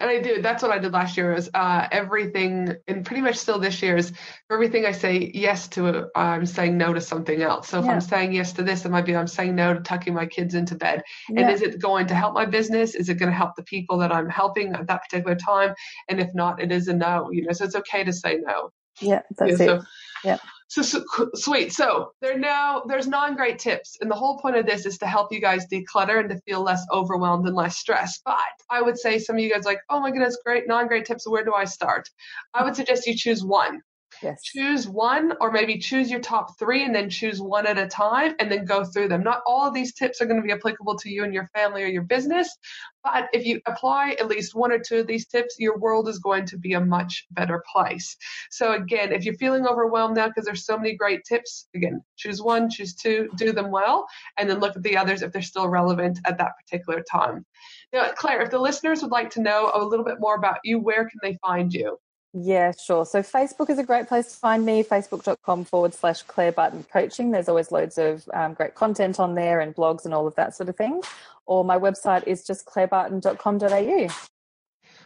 and 0.00 0.10
I 0.10 0.20
do. 0.20 0.42
That's 0.42 0.62
what 0.62 0.72
I 0.72 0.78
did 0.78 0.92
last 0.92 1.16
year. 1.16 1.34
Is 1.34 1.50
uh, 1.54 1.88
everything, 1.90 2.74
and 2.88 3.04
pretty 3.04 3.22
much 3.22 3.36
still 3.36 3.58
this 3.58 3.82
year 3.82 3.96
is 3.96 4.12
everything 4.50 4.86
I 4.86 4.92
say 4.92 5.30
yes 5.34 5.68
to, 5.68 6.08
I'm 6.14 6.46
saying 6.46 6.76
no 6.76 6.92
to 6.92 7.00
something 7.00 7.42
else. 7.42 7.68
So 7.68 7.78
if 7.78 7.84
yeah. 7.84 7.92
I'm 7.92 8.00
saying 8.00 8.32
yes 8.32 8.52
to 8.54 8.62
this, 8.62 8.84
it 8.84 8.90
might 8.90 9.06
be 9.06 9.16
I'm 9.16 9.26
saying 9.26 9.54
no 9.54 9.74
to 9.74 9.80
tucking 9.80 10.14
my 10.14 10.26
kids 10.26 10.54
into 10.54 10.74
bed. 10.74 11.02
Yeah. 11.28 11.42
And 11.42 11.50
is 11.50 11.62
it 11.62 11.80
going 11.80 12.06
to 12.08 12.14
help 12.14 12.34
my 12.34 12.46
business? 12.46 12.94
Is 12.94 13.08
it 13.08 13.14
going 13.14 13.30
to 13.30 13.36
help 13.36 13.56
the 13.56 13.64
people 13.64 13.98
that 13.98 14.12
I'm 14.12 14.28
helping 14.28 14.72
at 14.74 14.86
that 14.86 15.02
particular 15.02 15.36
time? 15.36 15.74
And 16.08 16.20
if 16.20 16.34
not, 16.34 16.60
it 16.60 16.72
is 16.72 16.88
a 16.88 16.94
no. 16.94 17.30
You 17.30 17.44
know, 17.44 17.52
so 17.52 17.64
it's 17.64 17.76
okay 17.76 18.04
to 18.04 18.12
say 18.12 18.38
no. 18.42 18.70
Yeah, 19.00 19.22
that's 19.38 19.60
it. 19.60 19.66
So, 19.66 19.82
yeah. 20.24 20.38
So, 20.72 20.80
so, 20.80 21.04
sweet. 21.34 21.70
So 21.70 22.12
there 22.22 22.38
now 22.38 22.82
there's 22.88 23.06
non-great 23.06 23.58
tips, 23.58 23.98
and 24.00 24.10
the 24.10 24.14
whole 24.14 24.38
point 24.38 24.56
of 24.56 24.64
this 24.64 24.86
is 24.86 24.96
to 24.98 25.06
help 25.06 25.30
you 25.30 25.38
guys 25.38 25.66
declutter 25.70 26.18
and 26.18 26.30
to 26.30 26.40
feel 26.46 26.62
less 26.62 26.82
overwhelmed 26.90 27.46
and 27.46 27.54
less 27.54 27.76
stressed. 27.76 28.22
But 28.24 28.38
I 28.70 28.80
would 28.80 28.98
say 28.98 29.18
some 29.18 29.36
of 29.36 29.42
you 29.42 29.52
guys 29.52 29.66
like, 29.66 29.80
oh 29.90 30.00
my 30.00 30.10
goodness, 30.10 30.38
great 30.42 30.66
non-great 30.66 31.04
tips. 31.04 31.28
Where 31.28 31.44
do 31.44 31.52
I 31.52 31.66
start? 31.66 32.08
I 32.54 32.64
would 32.64 32.74
suggest 32.74 33.06
you 33.06 33.14
choose 33.14 33.44
one. 33.44 33.82
Yes. 34.22 34.42
Choose 34.42 34.88
one 34.88 35.32
or 35.40 35.50
maybe 35.50 35.78
choose 35.78 36.10
your 36.10 36.20
top 36.20 36.58
three 36.58 36.84
and 36.84 36.94
then 36.94 37.10
choose 37.10 37.40
one 37.40 37.66
at 37.66 37.78
a 37.78 37.86
time 37.86 38.34
and 38.38 38.50
then 38.50 38.64
go 38.64 38.84
through 38.84 39.08
them. 39.08 39.22
Not 39.22 39.42
all 39.46 39.66
of 39.66 39.74
these 39.74 39.92
tips 39.94 40.20
are 40.20 40.26
going 40.26 40.40
to 40.40 40.46
be 40.46 40.52
applicable 40.52 40.96
to 40.98 41.10
you 41.10 41.24
and 41.24 41.34
your 41.34 41.48
family 41.54 41.82
or 41.82 41.88
your 41.88 42.02
business, 42.02 42.56
but 43.02 43.28
if 43.32 43.44
you 43.44 43.60
apply 43.66 44.16
at 44.20 44.28
least 44.28 44.54
one 44.54 44.70
or 44.70 44.78
two 44.78 45.00
of 45.00 45.06
these 45.06 45.26
tips, 45.26 45.56
your 45.58 45.76
world 45.78 46.08
is 46.08 46.18
going 46.18 46.46
to 46.46 46.58
be 46.58 46.74
a 46.74 46.80
much 46.80 47.26
better 47.32 47.64
place. 47.72 48.16
So 48.50 48.72
again, 48.72 49.12
if 49.12 49.24
you're 49.24 49.34
feeling 49.34 49.66
overwhelmed 49.66 50.16
now 50.16 50.28
because 50.28 50.44
there's 50.44 50.64
so 50.64 50.76
many 50.76 50.94
great 50.94 51.24
tips, 51.24 51.68
again, 51.74 52.02
choose 52.16 52.40
one, 52.40 52.70
choose 52.70 52.94
two, 52.94 53.28
do 53.36 53.52
them 53.52 53.70
well, 53.70 54.06
and 54.38 54.48
then 54.48 54.60
look 54.60 54.76
at 54.76 54.82
the 54.82 54.96
others 54.96 55.22
if 55.22 55.32
they're 55.32 55.42
still 55.42 55.68
relevant 55.68 56.20
at 56.26 56.38
that 56.38 56.52
particular 56.58 57.02
time. 57.10 57.44
Now, 57.92 58.12
Claire, 58.16 58.42
if 58.42 58.50
the 58.50 58.58
listeners 58.58 59.02
would 59.02 59.10
like 59.10 59.30
to 59.30 59.42
know 59.42 59.70
a 59.74 59.84
little 59.84 60.04
bit 60.04 60.20
more 60.20 60.36
about 60.36 60.58
you, 60.64 60.78
where 60.78 61.08
can 61.08 61.18
they 61.22 61.36
find 61.42 61.72
you? 61.72 61.98
Yeah, 62.34 62.72
sure. 62.72 63.04
So 63.04 63.22
Facebook 63.22 63.68
is 63.68 63.78
a 63.78 63.84
great 63.84 64.08
place 64.08 64.32
to 64.32 64.36
find 64.36 64.64
me, 64.64 64.82
facebook.com 64.82 65.64
forward 65.64 65.92
slash 65.92 66.22
Claire 66.22 66.52
Barton 66.52 66.84
Coaching. 66.90 67.30
There's 67.30 67.48
always 67.48 67.70
loads 67.70 67.98
of 67.98 68.26
um, 68.32 68.54
great 68.54 68.74
content 68.74 69.20
on 69.20 69.34
there 69.34 69.60
and 69.60 69.74
blogs 69.74 70.06
and 70.06 70.14
all 70.14 70.26
of 70.26 70.34
that 70.36 70.56
sort 70.56 70.70
of 70.70 70.76
thing. 70.76 71.02
Or 71.44 71.62
my 71.62 71.78
website 71.78 72.26
is 72.26 72.46
just 72.46 72.64
clairebarton.com.au. 72.64 74.31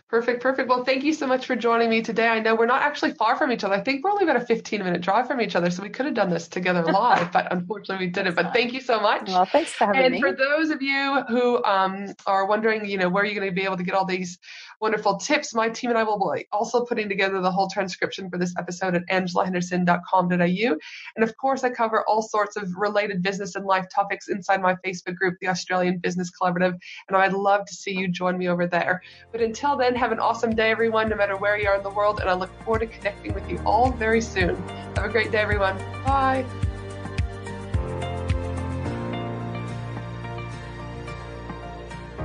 Perfect, 0.08 0.40
perfect. 0.40 0.68
Well, 0.68 0.84
thank 0.84 1.02
you 1.02 1.12
so 1.12 1.26
much 1.26 1.46
for 1.46 1.56
joining 1.56 1.90
me 1.90 2.00
today. 2.00 2.28
I 2.28 2.38
know 2.38 2.54
we're 2.54 2.66
not 2.66 2.82
actually 2.82 3.10
far 3.14 3.34
from 3.36 3.50
each 3.50 3.64
other. 3.64 3.74
I 3.74 3.80
think 3.80 4.04
we're 4.04 4.12
only 4.12 4.22
about 4.22 4.36
a 4.36 4.46
15 4.46 4.84
minute 4.84 5.00
drive 5.00 5.26
from 5.26 5.40
each 5.40 5.56
other, 5.56 5.68
so 5.68 5.82
we 5.82 5.88
could 5.88 6.06
have 6.06 6.14
done 6.14 6.30
this 6.30 6.46
together 6.46 6.84
live, 6.92 7.32
but 7.32 7.52
unfortunately 7.52 8.06
we 8.06 8.12
didn't. 8.12 8.36
But 8.36 8.52
thank 8.52 8.72
you 8.72 8.80
so 8.80 9.00
much. 9.00 9.28
Well, 9.28 9.46
thanks 9.46 9.72
for 9.72 9.86
having 9.86 10.02
and 10.02 10.12
me. 10.12 10.18
And 10.18 10.24
for 10.24 10.36
those 10.36 10.70
of 10.70 10.80
you 10.80 11.24
who 11.28 11.62
um, 11.64 12.06
are 12.24 12.46
wondering, 12.46 12.86
you 12.86 12.98
know, 12.98 13.08
where 13.08 13.24
are 13.24 13.26
you 13.26 13.34
going 13.34 13.48
to 13.48 13.54
be 13.54 13.64
able 13.64 13.78
to 13.78 13.82
get 13.82 13.96
all 13.96 14.04
these 14.04 14.38
wonderful 14.80 15.16
tips, 15.16 15.52
my 15.54 15.68
team 15.68 15.90
and 15.90 15.98
I 15.98 16.04
will 16.04 16.32
be 16.32 16.46
also 16.52 16.84
putting 16.84 17.08
together 17.08 17.40
the 17.40 17.50
whole 17.50 17.68
transcription 17.68 18.30
for 18.30 18.38
this 18.38 18.54
episode 18.56 18.94
at 18.94 19.02
angelahenderson.com.au. 19.10 20.76
And 21.16 21.24
of 21.24 21.36
course, 21.36 21.64
I 21.64 21.70
cover 21.70 22.04
all 22.06 22.22
sorts 22.22 22.56
of 22.56 22.70
related 22.76 23.22
business 23.22 23.56
and 23.56 23.64
life 23.64 23.86
topics 23.92 24.28
inside 24.28 24.62
my 24.62 24.76
Facebook 24.86 25.16
group, 25.16 25.34
the 25.40 25.48
Australian 25.48 25.98
Business 25.98 26.30
Collaborative. 26.30 26.74
And 27.08 27.16
I'd 27.16 27.32
love 27.32 27.66
to 27.66 27.74
see 27.74 27.92
you 27.92 28.06
join 28.06 28.38
me 28.38 28.48
over 28.48 28.68
there. 28.68 29.02
But 29.32 29.40
until 29.40 29.76
then, 29.76 29.95
have 29.96 30.12
an 30.12 30.20
awesome 30.20 30.54
day, 30.54 30.70
everyone, 30.70 31.08
no 31.08 31.16
matter 31.16 31.36
where 31.36 31.58
you 31.58 31.68
are 31.68 31.76
in 31.76 31.82
the 31.82 31.90
world. 31.90 32.20
And 32.20 32.28
I 32.28 32.34
look 32.34 32.50
forward 32.62 32.80
to 32.80 32.86
connecting 32.86 33.32
with 33.34 33.48
you 33.50 33.58
all 33.64 33.90
very 33.92 34.20
soon. 34.20 34.56
Have 34.94 35.04
a 35.04 35.08
great 35.08 35.32
day, 35.32 35.38
everyone. 35.38 35.76
Bye. 36.04 36.44